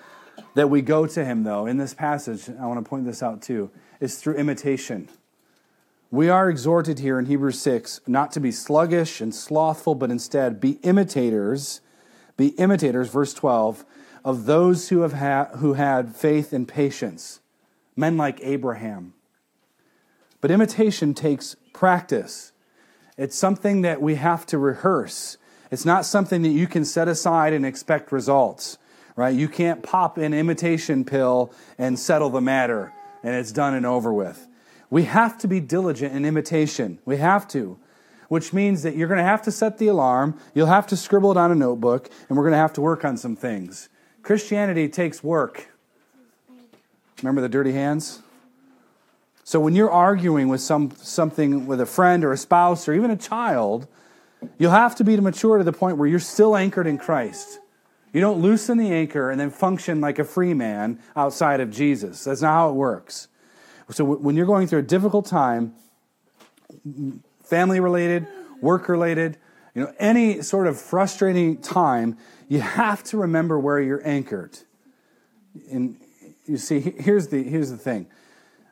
that 0.54 0.70
we 0.70 0.82
go 0.82 1.06
to 1.06 1.24
him, 1.24 1.44
though, 1.44 1.66
in 1.66 1.76
this 1.76 1.94
passage, 1.94 2.48
I 2.48 2.66
want 2.66 2.82
to 2.82 2.88
point 2.88 3.04
this 3.04 3.22
out 3.22 3.42
too, 3.42 3.70
is 4.00 4.18
through 4.18 4.34
imitation. 4.34 5.08
We 6.10 6.28
are 6.28 6.50
exhorted 6.50 6.98
here 6.98 7.18
in 7.18 7.26
Hebrews 7.26 7.60
6 7.60 8.00
not 8.06 8.32
to 8.32 8.40
be 8.40 8.50
sluggish 8.50 9.20
and 9.20 9.34
slothful, 9.34 9.94
but 9.94 10.10
instead 10.10 10.60
be 10.60 10.72
imitators, 10.82 11.82
be 12.36 12.48
imitators, 12.48 13.10
verse 13.10 13.32
12, 13.32 13.84
of 14.24 14.46
those 14.46 14.88
who, 14.88 15.02
have 15.02 15.12
ha- 15.12 15.50
who 15.58 15.74
had 15.74 16.16
faith 16.16 16.52
and 16.52 16.66
patience, 16.66 17.40
men 17.96 18.16
like 18.16 18.40
Abraham. 18.42 19.14
But 20.40 20.50
imitation 20.50 21.14
takes 21.14 21.54
practice. 21.72 22.52
It's 23.16 23.36
something 23.36 23.82
that 23.82 24.00
we 24.00 24.14
have 24.16 24.46
to 24.46 24.58
rehearse. 24.58 25.36
It's 25.70 25.84
not 25.84 26.04
something 26.04 26.42
that 26.42 26.48
you 26.48 26.66
can 26.66 26.84
set 26.84 27.06
aside 27.06 27.52
and 27.52 27.64
expect 27.64 28.12
results, 28.12 28.78
right? 29.14 29.34
You 29.34 29.48
can't 29.48 29.82
pop 29.82 30.18
an 30.18 30.34
imitation 30.34 31.04
pill 31.04 31.52
and 31.78 31.98
settle 31.98 32.30
the 32.30 32.40
matter 32.40 32.92
and 33.22 33.34
it's 33.34 33.52
done 33.52 33.74
and 33.74 33.86
over 33.86 34.12
with. 34.12 34.46
We 34.88 35.04
have 35.04 35.38
to 35.38 35.48
be 35.48 35.60
diligent 35.60 36.14
in 36.14 36.24
imitation. 36.24 36.98
We 37.04 37.18
have 37.18 37.46
to, 37.48 37.78
which 38.28 38.52
means 38.52 38.82
that 38.82 38.96
you're 38.96 39.08
going 39.08 39.18
to 39.18 39.24
have 39.24 39.42
to 39.42 39.52
set 39.52 39.78
the 39.78 39.88
alarm, 39.88 40.38
you'll 40.54 40.66
have 40.66 40.86
to 40.88 40.96
scribble 40.96 41.30
it 41.30 41.36
on 41.36 41.52
a 41.52 41.54
notebook, 41.54 42.10
and 42.28 42.36
we're 42.36 42.44
going 42.44 42.52
to 42.52 42.58
have 42.58 42.72
to 42.74 42.80
work 42.80 43.04
on 43.04 43.16
some 43.16 43.36
things. 43.36 43.88
Christianity 44.22 44.88
takes 44.88 45.22
work. 45.22 45.68
Remember 47.22 47.40
the 47.40 47.48
dirty 47.48 47.72
hands? 47.72 48.22
So 49.50 49.58
when 49.58 49.74
you're 49.74 49.90
arguing 49.90 50.46
with 50.46 50.60
some, 50.60 50.92
something 50.92 51.66
with 51.66 51.80
a 51.80 51.84
friend 51.84 52.24
or 52.24 52.30
a 52.30 52.36
spouse 52.36 52.86
or 52.86 52.92
even 52.92 53.10
a 53.10 53.16
child, 53.16 53.88
you'll 54.58 54.70
have 54.70 54.94
to 54.94 55.02
be 55.02 55.16
mature 55.16 55.58
to 55.58 55.64
the 55.64 55.72
point 55.72 55.96
where 55.96 56.06
you're 56.06 56.20
still 56.20 56.56
anchored 56.56 56.86
in 56.86 56.98
Christ. 56.98 57.58
You 58.12 58.20
don't 58.20 58.40
loosen 58.40 58.78
the 58.78 58.92
anchor 58.92 59.28
and 59.28 59.40
then 59.40 59.50
function 59.50 60.00
like 60.00 60.20
a 60.20 60.24
free 60.24 60.54
man 60.54 61.00
outside 61.16 61.58
of 61.58 61.72
Jesus. 61.72 62.22
That's 62.22 62.42
not 62.42 62.52
how 62.52 62.70
it 62.70 62.74
works. 62.74 63.26
So 63.90 64.04
when 64.04 64.36
you're 64.36 64.46
going 64.46 64.68
through 64.68 64.78
a 64.78 64.82
difficult 64.82 65.26
time, 65.26 65.74
family 67.42 67.80
related, 67.80 68.28
work 68.60 68.88
related, 68.88 69.36
you 69.74 69.82
know, 69.82 69.92
any 69.98 70.42
sort 70.42 70.68
of 70.68 70.80
frustrating 70.80 71.60
time, 71.60 72.18
you 72.46 72.60
have 72.60 73.02
to 73.02 73.16
remember 73.16 73.58
where 73.58 73.80
you're 73.80 74.06
anchored. 74.06 74.56
And 75.72 75.96
you 76.46 76.56
see, 76.56 76.78
here's 76.78 77.26
the, 77.26 77.42
here's 77.42 77.72
the 77.72 77.78
thing 77.78 78.06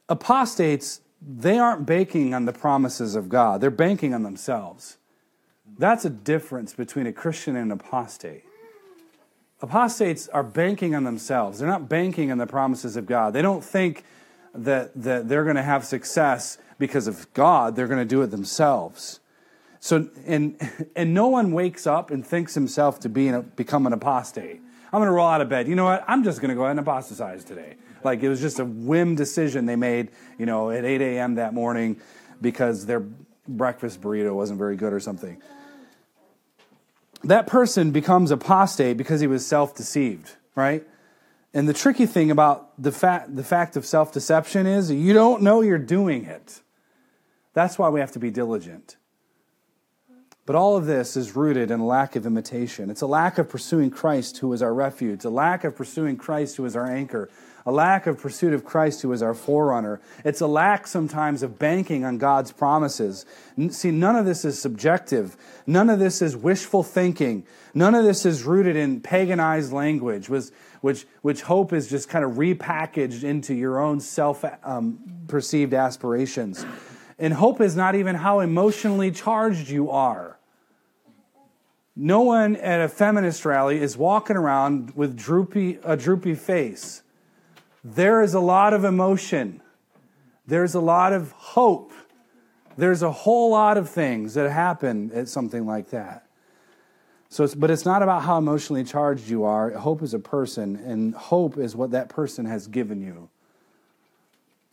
apostates, 0.09 1.01
they 1.21 1.59
aren't 1.59 1.87
banking 1.87 2.35
on 2.35 2.45
the 2.45 2.53
promises 2.53 3.15
of 3.15 3.29
God, 3.29 3.61
they're 3.61 3.71
banking 3.71 4.15
on 4.15 4.23
themselves. 4.23 4.99
That's 5.79 6.05
a 6.05 6.11
difference 6.11 6.75
between 6.75 7.07
a 7.07 7.13
Christian 7.13 7.55
and 7.55 7.71
an 7.71 7.79
apostate. 7.79 8.45
Apostates 9.61 10.29
are 10.29 10.43
banking 10.43 10.95
on 10.95 11.05
themselves. 11.05 11.59
They're 11.59 11.69
not 11.69 11.89
banking 11.89 12.31
on 12.33 12.39
the 12.39 12.47
promises 12.47 12.97
of 12.97 13.07
God. 13.07 13.33
They 13.33 13.43
don't 13.43 13.63
think 13.63 14.05
that, 14.55 14.91
that 15.03 15.29
they're 15.29 15.45
going 15.45 15.57
to 15.57 15.63
have 15.63 15.85
success 15.85 16.59
because 16.79 17.09
of 17.09 17.33
God, 17.35 17.75
they're 17.75 17.89
going 17.89 17.99
to 17.99 18.05
do 18.05 18.23
it 18.23 18.29
themselves. 18.29 19.21
So, 19.81 20.09
and, 20.27 20.57
and 20.97 21.13
no 21.13 21.29
one 21.29 21.53
wakes 21.53 21.87
up 21.87 22.11
and 22.11 22.27
thinks 22.27 22.55
himself 22.55 23.01
to 23.01 23.09
be 23.09 23.29
a, 23.29 23.43
become 23.43 23.87
an 23.87 23.93
apostate. 23.93 24.61
I'm 24.93 25.01
going 25.01 25.07
to 25.07 25.13
roll 25.13 25.29
out 25.29 25.41
of 25.41 25.49
bed. 25.49 25.69
You 25.69 25.75
know 25.75 25.85
what? 25.85 26.05
I'm 26.09 26.25
just 26.25 26.41
going 26.41 26.51
to 26.51 26.55
go 26.55 26.63
ahead 26.63 26.73
and 26.73 26.81
apostatize 26.81 27.45
today. 27.45 27.77
Like 28.05 28.23
it 28.23 28.29
was 28.29 28.41
just 28.41 28.59
a 28.59 28.65
whim 28.65 29.15
decision 29.15 29.67
they 29.67 29.77
made, 29.77 30.11
you 30.39 30.47
know, 30.47 30.71
at 30.71 30.85
8 30.85 31.01
a.m. 31.01 31.35
that 31.37 31.55
morning 31.55 32.01
because 32.41 32.87
their 32.87 33.03
breakfast 33.47 34.01
burrito 34.01 34.35
wasn't 34.35 34.59
very 34.59 34.77
good 34.77 34.93
or 34.93 35.01
something. 35.01 35.41
That 37.25 37.47
person 37.47 37.91
becomes 37.91 38.31
apostate 38.31 38.97
because 38.97 39.21
he 39.21 39.27
was 39.27 39.45
self 39.45 39.75
deceived, 39.75 40.37
right? 40.55 40.87
And 41.53 41.69
the 41.69 41.73
tricky 41.73 42.07
thing 42.07 42.31
about 42.31 42.81
the 42.81 42.93
fact, 42.93 43.35
the 43.35 43.43
fact 43.43 43.77
of 43.77 43.85
self 43.85 44.13
deception 44.13 44.67
is 44.67 44.91
you 44.91 45.13
don't 45.13 45.43
know 45.43 45.61
you're 45.61 45.79
doing 45.79 46.25
it. 46.25 46.61
That's 47.55 47.79
why 47.79 47.89
we 47.89 48.01
have 48.01 48.13
to 48.13 48.21
be 48.21 48.31
diligent. 48.31 48.97
But 50.47 50.57
all 50.57 50.77
of 50.77 50.87
this 50.87 51.17
is 51.17 51.37
rooted 51.37 51.71
in 51.71 51.81
a 51.81 51.87
lack 51.87 52.17
of 52.17 52.25
imitation. 52.25 52.89
It's 52.89 53.03
a 53.03 53.07
lack 53.07 53.37
of 53.37 53.51
pursuing 53.51 53.91
Christ, 53.91 54.39
who 54.39 54.53
is 54.53 54.63
our 54.63 54.73
refuge, 54.73 55.25
a 55.25 55.31
lack 55.31 55.65
of 55.65 55.77
pursuing 55.77 56.17
Christ, 56.17 56.57
who 56.57 56.65
is 56.65 56.75
our 56.75 56.87
anchor, 56.87 57.29
a 57.69 57.71
lack 57.71 58.07
of 58.07 58.19
pursuit 58.19 58.55
of 58.55 58.65
Christ, 58.65 59.03
who 59.03 59.13
is 59.13 59.23
our 59.23 59.35
forerunner. 59.35 60.01
It's 60.25 60.41
a 60.41 60.47
lack 60.47 60.87
sometimes 60.87 61.43
of 61.43 61.59
banking 61.59 62.03
on 62.03 62.17
God's 62.17 62.51
promises. 62.51 63.27
See, 63.69 63.91
none 63.91 64.17
of 64.17 64.25
this 64.25 64.43
is 64.47 64.59
subjective. 64.59 65.37
None 65.67 65.91
of 65.91 65.99
this 65.99 66.23
is 66.23 66.35
wishful 66.35 66.83
thinking. 66.83 67.47
None 67.75 67.95
of 67.95 68.07
this 68.07 68.25
is 68.25 68.45
rooted 68.45 68.75
in 68.75 69.03
paganized 69.03 69.71
language, 69.71 70.31
which, 70.31 70.47
which, 70.81 71.07
which 71.21 71.43
hope 71.43 71.75
is 71.75 71.91
just 71.91 72.09
kind 72.09 72.25
of 72.25 72.33
repackaged 72.33 73.23
into 73.23 73.53
your 73.53 73.81
own 73.81 74.01
self 74.01 74.47
um, 74.65 75.01
perceived 75.29 75.75
aspirations. 75.75 76.65
And 77.19 77.35
hope 77.35 77.61
is 77.61 77.77
not 77.77 77.95
even 77.95 78.15
how 78.15 78.41
emotionally 78.41 79.11
charged 79.11 79.69
you 79.69 79.91
are. 79.91 80.39
No 81.95 82.23
one 82.23 82.57
at 82.57 82.81
a 82.81 82.89
feminist 82.89 83.45
rally 83.45 83.79
is 83.79 83.95
walking 83.95 84.37
around 84.37 84.97
with 84.97 85.19
droopy, 85.19 85.81
a 85.85 85.99
droopy 85.99 86.35
face. 86.35 87.03
There 87.85 88.23
is 88.23 88.35
a 88.35 88.41
lot 88.41 88.73
of 88.73 88.85
emotion. 88.85 89.63
There's 90.47 90.75
a 90.75 90.81
lot 90.81 91.13
of 91.13 91.33
hope. 91.33 91.93
There's 92.77 93.03
a 93.03 93.11
whole 93.11 93.51
lot 93.51 93.77
of 93.77 93.91
things 93.91 94.35
that 94.35 94.51
happen 94.51 95.11
at 95.13 95.29
something 95.29 95.67
like 95.67 95.91
that. 95.91 96.27
So, 97.29 97.45
it's, 97.45 97.55
but 97.55 97.71
it's 97.71 97.85
not 97.85 98.03
about 98.03 98.23
how 98.23 98.39
emotionally 98.39 98.85
charged 98.85 99.29
you 99.29 99.45
are. 99.45 99.71
Hope 99.73 100.03
is 100.03 100.15
a 100.15 100.19
person, 100.19 100.77
and 100.77 101.15
hope 101.15 101.59
is 101.59 101.77
what 101.77 101.91
that 101.91 102.09
person 102.09 102.47
has 102.47 102.67
given 102.67 103.03
you. 103.03 103.29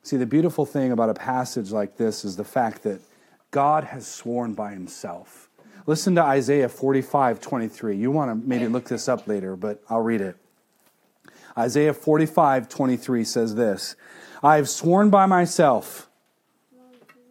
See, 0.03 0.17
the 0.17 0.25
beautiful 0.25 0.65
thing 0.65 0.91
about 0.91 1.09
a 1.09 1.13
passage 1.13 1.71
like 1.71 1.97
this 1.97 2.23
is 2.23 2.37
the 2.37 2.43
fact 2.45 2.83
that 2.83 3.01
God 3.51 3.85
has 3.85 4.07
sworn 4.07 4.53
by 4.53 4.71
himself. 4.71 5.49
Listen 5.87 6.15
to 6.15 6.21
Isaiah 6.21 6.69
45 6.69 7.41
23. 7.41 7.97
You 7.97 8.11
want 8.11 8.31
to 8.31 8.47
maybe 8.47 8.67
look 8.67 8.85
this 8.85 9.09
up 9.09 9.27
later, 9.27 9.55
but 9.55 9.81
I'll 9.89 10.01
read 10.01 10.21
it. 10.21 10.37
Isaiah 11.57 11.93
45 11.93 12.69
23 12.69 13.23
says 13.23 13.55
this 13.55 13.95
I 14.43 14.57
have 14.57 14.69
sworn 14.69 15.09
by 15.09 15.25
myself. 15.25 16.09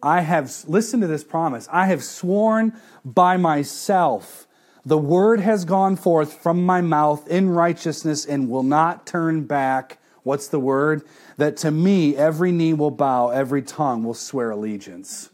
I 0.03 0.21
have, 0.21 0.53
listen 0.67 1.01
to 1.01 1.07
this 1.07 1.23
promise. 1.23 1.67
I 1.71 1.87
have 1.87 2.03
sworn 2.03 2.73
by 3.03 3.37
myself. 3.37 4.45
The 4.85 4.99
word 4.99 5.39
has 5.39 5.65
gone 5.65 5.95
forth 5.95 6.43
from 6.43 6.63
my 6.63 6.81
mouth 6.81 7.27
in 7.27 7.49
righteousness 7.49 8.23
and 8.23 8.47
will 8.47 8.61
not 8.61 9.07
turn 9.07 9.45
back. 9.45 9.97
What's 10.21 10.47
the 10.47 10.59
word? 10.59 11.01
That 11.37 11.57
to 11.57 11.71
me 11.71 12.15
every 12.15 12.51
knee 12.51 12.73
will 12.73 12.91
bow, 12.91 13.29
every 13.29 13.63
tongue 13.63 14.03
will 14.03 14.13
swear 14.13 14.51
allegiance. 14.51 15.31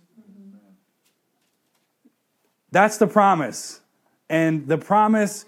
That's 2.72 2.98
the 2.98 3.08
promise. 3.08 3.82
And 4.30 4.68
the 4.68 4.78
promise 4.78 5.44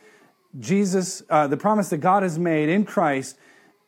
Jesus, 0.59 1.23
uh, 1.29 1.47
the 1.47 1.57
promise 1.57 1.89
that 1.89 1.97
God 1.97 2.23
has 2.23 2.37
made 2.37 2.69
in 2.69 2.85
Christ 2.85 3.37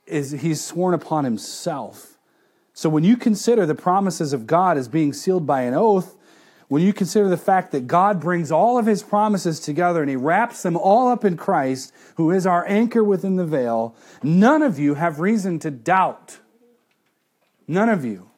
is 0.07 0.31
he's 0.31 0.63
sworn 0.63 0.93
upon 0.93 1.23
himself. 1.23 2.17
So 2.73 2.89
when 2.89 3.03
you 3.03 3.15
consider 3.15 3.65
the 3.65 3.75
promises 3.75 4.33
of 4.33 4.47
God 4.47 4.77
as 4.77 4.87
being 4.87 5.13
sealed 5.13 5.45
by 5.45 5.61
an 5.61 5.73
oath, 5.73 6.17
when 6.67 6.81
you 6.81 6.93
consider 6.93 7.29
the 7.29 7.37
fact 7.37 7.71
that 7.71 7.87
God 7.87 8.19
brings 8.19 8.51
all 8.51 8.77
of 8.77 8.87
his 8.87 9.03
promises 9.03 9.59
together 9.59 10.01
and 10.01 10.09
he 10.09 10.15
wraps 10.15 10.63
them 10.63 10.75
all 10.75 11.09
up 11.09 11.23
in 11.23 11.37
Christ, 11.37 11.93
who 12.15 12.31
is 12.31 12.47
our 12.47 12.67
anchor 12.67 13.03
within 13.03 13.35
the 13.35 13.45
veil, 13.45 13.95
none 14.23 14.63
of 14.63 14.79
you 14.79 14.95
have 14.95 15.19
reason 15.19 15.59
to 15.59 15.71
doubt. 15.71 16.39
None 17.67 17.89
of 17.89 18.03
you. 18.03 18.29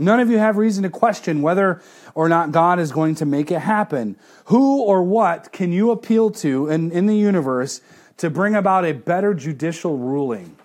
None 0.00 0.18
of 0.18 0.30
you 0.30 0.38
have 0.38 0.56
reason 0.56 0.82
to 0.82 0.90
question 0.90 1.42
whether 1.42 1.80
or 2.14 2.28
not 2.28 2.50
God 2.50 2.80
is 2.80 2.90
going 2.90 3.14
to 3.16 3.26
make 3.26 3.50
it 3.50 3.60
happen. 3.60 4.16
Who 4.46 4.82
or 4.82 5.02
what 5.02 5.52
can 5.52 5.72
you 5.72 5.92
appeal 5.92 6.30
to 6.30 6.68
in, 6.68 6.90
in 6.90 7.06
the 7.06 7.16
universe 7.16 7.80
to 8.16 8.30
bring 8.30 8.56
about 8.56 8.84
a 8.84 8.92
better 8.92 9.34
judicial 9.34 9.96
ruling? 9.96 10.56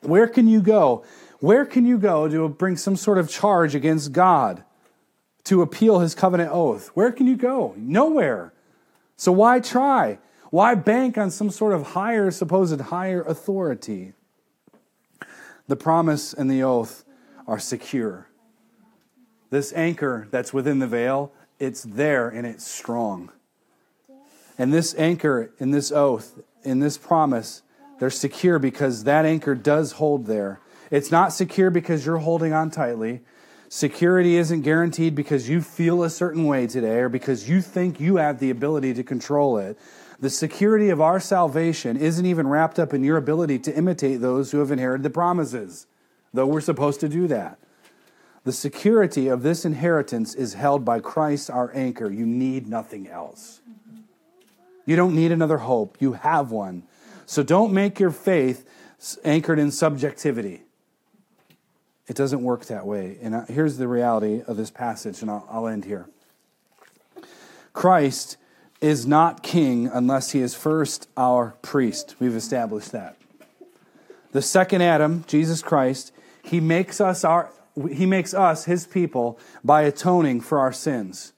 Where 0.00 0.26
can 0.26 0.48
you 0.48 0.60
go? 0.60 1.04
Where 1.38 1.64
can 1.64 1.86
you 1.86 1.98
go 1.98 2.28
to 2.28 2.48
bring 2.48 2.76
some 2.76 2.96
sort 2.96 3.18
of 3.18 3.28
charge 3.28 3.74
against 3.74 4.12
God? 4.12 4.64
to 5.44 5.62
appeal 5.62 5.98
his 5.98 6.14
covenant 6.14 6.50
oath. 6.52 6.88
Where 6.94 7.10
can 7.10 7.26
you 7.26 7.36
go? 7.36 7.74
Nowhere. 7.76 8.52
So 9.16 9.32
why 9.32 9.60
try? 9.60 10.18
Why 10.50 10.74
bank 10.74 11.16
on 11.16 11.30
some 11.30 11.50
sort 11.50 11.72
of 11.72 11.88
higher, 11.88 12.30
supposed 12.30 12.80
higher 12.80 13.22
authority? 13.22 14.12
The 15.66 15.76
promise 15.76 16.32
and 16.32 16.50
the 16.50 16.62
oath 16.62 17.04
are 17.46 17.58
secure. 17.58 18.28
This 19.52 19.74
anchor 19.74 20.28
that's 20.30 20.54
within 20.54 20.78
the 20.78 20.86
veil, 20.86 21.30
it's 21.58 21.82
there 21.82 22.26
and 22.26 22.46
it's 22.46 22.66
strong. 22.66 23.30
And 24.56 24.72
this 24.72 24.94
anchor 24.96 25.52
in 25.58 25.72
this 25.72 25.92
oath, 25.92 26.40
in 26.62 26.80
this 26.80 26.96
promise, 26.96 27.60
they're 27.98 28.08
secure 28.08 28.58
because 28.58 29.04
that 29.04 29.26
anchor 29.26 29.54
does 29.54 29.92
hold 29.92 30.24
there. 30.24 30.60
It's 30.90 31.10
not 31.10 31.34
secure 31.34 31.68
because 31.68 32.06
you're 32.06 32.16
holding 32.16 32.54
on 32.54 32.70
tightly. 32.70 33.20
Security 33.68 34.36
isn't 34.36 34.62
guaranteed 34.62 35.14
because 35.14 35.50
you 35.50 35.60
feel 35.60 36.02
a 36.02 36.08
certain 36.08 36.46
way 36.46 36.66
today 36.66 37.00
or 37.00 37.10
because 37.10 37.46
you 37.46 37.60
think 37.60 38.00
you 38.00 38.16
have 38.16 38.38
the 38.38 38.48
ability 38.48 38.94
to 38.94 39.02
control 39.02 39.58
it. 39.58 39.78
The 40.18 40.30
security 40.30 40.88
of 40.88 41.02
our 41.02 41.20
salvation 41.20 41.98
isn't 41.98 42.24
even 42.24 42.48
wrapped 42.48 42.78
up 42.78 42.94
in 42.94 43.04
your 43.04 43.18
ability 43.18 43.58
to 43.58 43.76
imitate 43.76 44.22
those 44.22 44.50
who 44.50 44.60
have 44.60 44.70
inherited 44.70 45.02
the 45.02 45.10
promises, 45.10 45.86
though 46.32 46.46
we're 46.46 46.62
supposed 46.62 47.00
to 47.00 47.08
do 47.10 47.26
that. 47.28 47.58
The 48.44 48.52
security 48.52 49.28
of 49.28 49.42
this 49.42 49.64
inheritance 49.64 50.34
is 50.34 50.54
held 50.54 50.84
by 50.84 51.00
Christ, 51.00 51.48
our 51.48 51.70
anchor. 51.74 52.10
You 52.10 52.26
need 52.26 52.66
nothing 52.66 53.08
else. 53.08 53.60
You 54.84 54.96
don't 54.96 55.14
need 55.14 55.30
another 55.30 55.58
hope. 55.58 55.96
You 56.00 56.14
have 56.14 56.50
one. 56.50 56.82
So 57.24 57.42
don't 57.42 57.72
make 57.72 58.00
your 58.00 58.10
faith 58.10 58.68
anchored 59.24 59.58
in 59.58 59.70
subjectivity. 59.70 60.62
It 62.08 62.16
doesn't 62.16 62.42
work 62.42 62.64
that 62.66 62.84
way. 62.84 63.16
And 63.22 63.34
uh, 63.34 63.44
here's 63.46 63.76
the 63.76 63.86
reality 63.86 64.42
of 64.46 64.56
this 64.56 64.70
passage, 64.70 65.22
and 65.22 65.30
I'll, 65.30 65.46
I'll 65.48 65.68
end 65.68 65.84
here. 65.84 66.08
Christ 67.72 68.36
is 68.80 69.06
not 69.06 69.44
king 69.44 69.86
unless 69.86 70.32
he 70.32 70.40
is 70.40 70.54
first 70.54 71.08
our 71.16 71.54
priest. 71.62 72.16
We've 72.18 72.34
established 72.34 72.90
that. 72.90 73.16
The 74.32 74.42
second 74.42 74.82
Adam, 74.82 75.24
Jesus 75.28 75.62
Christ, 75.62 76.12
he 76.42 76.58
makes 76.58 77.00
us 77.00 77.22
our 77.22 77.50
he 77.90 78.06
makes 78.06 78.34
us 78.34 78.64
his 78.64 78.86
people 78.86 79.38
by 79.64 79.82
atoning 79.82 80.40
for 80.40 80.58
our 80.58 80.72
sins. 80.72 81.32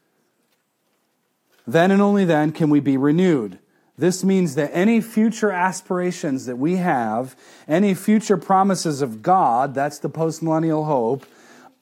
Then 1.67 1.91
and 1.91 2.03
only 2.03 2.25
then 2.25 2.53
can 2.53 2.71
we 2.71 2.81
be 2.81 2.97
renewed. 2.97 3.59
This 3.97 4.25
means 4.25 4.57
that 4.57 4.71
any 4.73 5.01
future 5.01 5.53
aspirations 5.53 6.47
that 6.47 6.57
we 6.57 6.77
have, 6.77 7.37
any 7.69 7.95
future 7.95 8.37
promises 8.37 9.03
of 9.03 9.23
God, 9.23 9.75
that's 9.75 9.99
the 9.99 10.11
postmillennial 10.11 10.87
hope, 10.87 11.25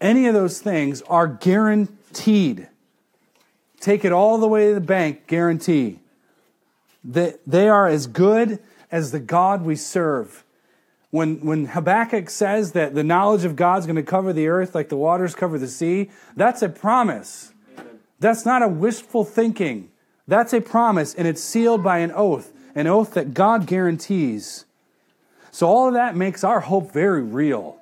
any 0.01 0.27
of 0.27 0.35
those 0.35 0.61
things 0.61 1.01
are 1.03 1.27
guaranteed. 1.27 2.69
Take 3.81 4.05
it 4.05 4.13
all 4.13 4.39
the 4.39 4.49
way 4.49 4.69
to 4.69 4.75
the 4.75 4.81
bank, 4.81 5.27
guarantee. 5.27 6.01
That 7.03 7.41
they 7.47 7.69
are 7.69 7.89
as 7.89 8.07
good 8.07 8.59
as 8.91 9.11
the 9.11 9.19
God 9.19 9.65
we 9.65 9.75
serve. 9.75 10.45
When, 11.13 11.45
when 11.45 11.67
Habakkuk 11.67 12.31
says 12.31 12.73
that 12.73 12.95
the 12.95 13.05
knowledge 13.05 13.45
of 13.45 13.55
God's 13.55 13.85
going 13.85 13.97
to 13.97 14.03
cover 14.03 14.33
the 14.33 14.49
earth 14.49 14.75
like 14.75 14.89
the 14.89 14.97
waters 14.97 15.35
cover 15.35 15.59
the 15.59 15.69
sea, 15.69 16.11
that's 16.37 16.63
a 16.63 16.71
promise. 16.71 17.53
That's 18.19 18.47
not 18.47 18.63
a 18.63 18.69
wishful 18.69 19.23
thinking. 19.23 19.91
That's 20.27 20.55
a 20.55 20.63
promise, 20.63 21.15
and 21.15 21.29
it's 21.29 21.45
sealed 21.45 21.85
by 21.85 21.99
an 21.99 22.13
oath, 22.13 22.51
an 22.75 22.87
oath 22.87 23.13
that 23.13 23.35
God 23.35 23.67
guarantees. 23.67 24.65
So, 25.51 25.67
all 25.67 25.89
of 25.89 25.95
that 25.95 26.17
makes 26.17 26.45
our 26.45 26.61
hope 26.61 26.93
very 26.93 27.23
real. 27.23 27.77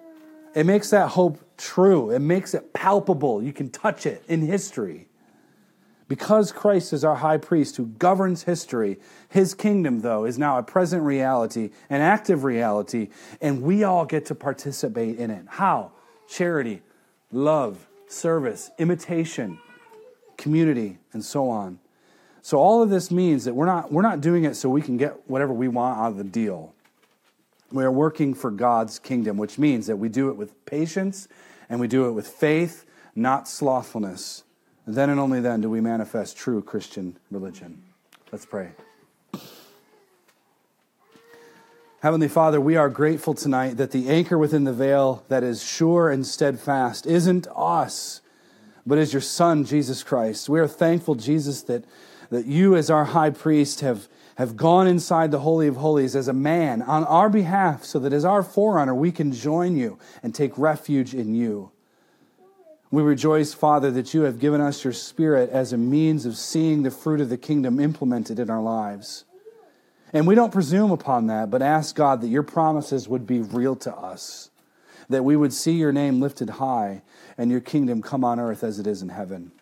It 0.57 0.67
makes 0.67 0.91
that 0.91 1.11
hope 1.11 1.39
true, 1.57 2.11
it 2.11 2.19
makes 2.19 2.53
it 2.53 2.73
palpable. 2.73 3.45
You 3.45 3.53
can 3.53 3.71
touch 3.71 4.07
it 4.07 4.25
in 4.27 4.41
history. 4.43 5.07
Because 6.11 6.51
Christ 6.51 6.93
is 6.93 7.05
our 7.05 7.15
high 7.15 7.37
priest 7.37 7.77
who 7.77 7.87
governs 7.87 8.43
history, 8.43 8.99
his 9.29 9.55
kingdom, 9.55 10.01
though, 10.01 10.25
is 10.25 10.41
now 10.41 10.59
a 10.59 10.63
present 10.65 11.05
reality, 11.05 11.71
an 11.89 12.01
active 12.01 12.43
reality, 12.43 13.11
and 13.41 13.63
we 13.63 13.85
all 13.85 14.05
get 14.05 14.27
to 14.27 14.35
participate 14.35 15.21
in 15.21 15.31
it. 15.31 15.45
How? 15.47 15.93
Charity, 16.29 16.83
love, 17.31 17.87
service, 18.09 18.73
imitation, 18.77 19.61
community, 20.37 20.99
and 21.13 21.25
so 21.25 21.49
on. 21.49 21.79
So 22.43 22.59
all 22.59 22.83
of 22.83 22.91
this 22.91 23.13
means 23.13 23.45
that 23.45 23.55
we're 23.55 23.67
not, 23.67 23.93
we're 23.93 24.03
not 24.03 24.21
doing 24.21 24.43
it 24.43 24.57
so 24.57 24.69
we 24.69 24.83
can 24.83 24.97
get 24.97 25.31
whatever 25.31 25.53
we 25.53 25.69
want 25.69 25.97
out 25.97 26.09
of 26.09 26.17
the 26.17 26.25
deal. 26.25 26.75
We 27.71 27.85
are 27.85 27.93
working 27.93 28.35
for 28.35 28.51
God's 28.51 28.99
kingdom, 28.99 29.37
which 29.37 29.61
means 29.61 29.87
that 29.87 29.99
we 29.99 30.09
do 30.09 30.29
it 30.31 30.37
with 30.37 30.65
patience 30.67 31.29
and 31.69 31.79
we 31.79 31.87
do 31.87 32.09
it 32.09 32.13
with 32.15 32.27
faith, 32.27 32.85
not 33.15 33.47
slothfulness. 33.47 34.43
Then 34.87 35.11
and 35.11 35.21
only 35.21 35.41
then 35.41 35.61
do 35.61 35.71
we 35.71 35.81
manifest 35.81 36.37
true 36.37 36.63
Christian 36.63 37.17
religion. 37.31 37.83
Let's 38.33 38.47
pray. 38.47 38.71
Heavenly 42.03 42.29
Father, 42.29 42.63
we 42.63 42.77
are 42.77 42.89
grateful 42.89 43.35
tonight 43.35 43.77
that 43.77 43.91
the 43.91 44.09
anchor 44.09 44.39
within 44.39 44.65
the 44.65 44.73
veil 44.73 45.23
that 45.29 45.43
is 45.43 45.63
sure 45.63 46.09
and 46.09 46.27
steadfast 46.27 47.07
isn't 47.07 47.47
us, 47.55 48.23
but 48.87 48.97
is 48.97 49.13
your 49.13 49.21
Son, 49.21 49.65
Jesus 49.65 50.03
Christ. 50.03 50.49
We 50.49 50.61
are 50.61 50.67
thankful, 50.67 51.15
Jesus, 51.15 51.61
that, 51.65 51.85
that 52.31 52.47
you, 52.47 52.75
as 52.75 52.89
our 52.89 53.05
high 53.05 53.29
priest, 53.29 53.81
have, 53.81 54.09
have 54.37 54.57
gone 54.57 54.87
inside 54.87 55.31
the 55.31 55.41
Holy 55.41 55.67
of 55.67 55.77
Holies 55.77 56.17
as 56.17 56.27
a 56.27 56.33
man 56.33 56.81
on 56.81 57.05
our 57.05 57.29
behalf, 57.29 57.85
so 57.85 57.99
that 57.99 58.15
as 58.15 58.25
our 58.25 58.43
forerunner, 58.43 58.95
we 58.95 59.13
can 59.13 59.31
join 59.31 59.77
you 59.77 59.99
and 60.23 60.35
take 60.35 60.57
refuge 60.57 61.13
in 61.13 61.35
you. 61.35 61.71
We 62.91 63.03
rejoice, 63.03 63.55
Father, 63.55 63.91
that 63.93 64.15
you 64.15 64.23
have 64.23 64.41
given 64.41 64.61
us 64.61 64.83
your 64.83 64.93
Spirit 64.93 65.51
as 65.51 65.73
a 65.73 65.79
means 65.79 66.27
of 66.27 66.37
seeing 66.37 66.83
the 66.83 66.91
fruit 66.91 67.21
of 67.21 67.29
the 67.29 67.37
kingdom 67.37 67.79
implemented 67.79 68.41
in 68.41 68.51
our 68.51 68.63
lives. 68.63 69.25
And 70.13 70.27
we 70.27 70.35
don't 70.35 70.53
presume 70.53 70.91
upon 70.91 71.29
that, 71.29 71.51
but 71.51 71.63
ask 71.63 71.95
God 71.95 72.21
that 72.21 72.29
your 72.29 72.43
promises 72.43 73.09
would 73.09 73.29
be 73.29 73.39
real 73.39 73.77
to 73.77 73.95
us, 73.95 74.51
that 75.09 75.25
we 75.25 75.37
would 75.37 75.53
see 75.53 75.73
your 75.73 75.93
name 75.93 76.21
lifted 76.21 76.51
high 76.51 77.03
and 77.39 77.49
your 77.49 77.61
kingdom 77.61 78.03
come 78.03 78.25
on 78.25 78.41
earth 78.41 78.65
as 78.65 78.81
it 78.81 78.89
is 78.89 79.03
in 79.03 79.11
heaven. 79.11 79.53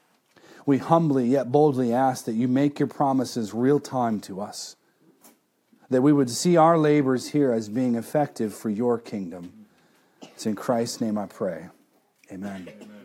We 0.65 0.79
humbly 0.79 1.27
yet 1.27 1.53
boldly 1.53 1.93
ask 1.93 2.25
that 2.25 2.33
you 2.33 2.49
make 2.49 2.79
your 2.79 2.89
promises 2.89 3.53
real 3.53 3.79
time 3.79 4.21
to 4.21 4.41
us, 4.41 4.77
that 5.91 6.03
we 6.03 6.15
would 6.15 6.31
see 6.31 6.57
our 6.57 6.79
labors 6.79 7.29
here 7.29 7.53
as 7.53 7.69
being 7.69 7.95
effective 7.95 8.55
for 8.55 8.71
your 8.71 8.99
kingdom. 8.99 9.67
It's 10.23 10.47
in 10.47 10.55
Christ's 10.55 11.03
name 11.03 11.19
I 11.19 11.27
pray. 11.27 11.69
Amen. 12.31 12.69
Amen. 12.69 12.98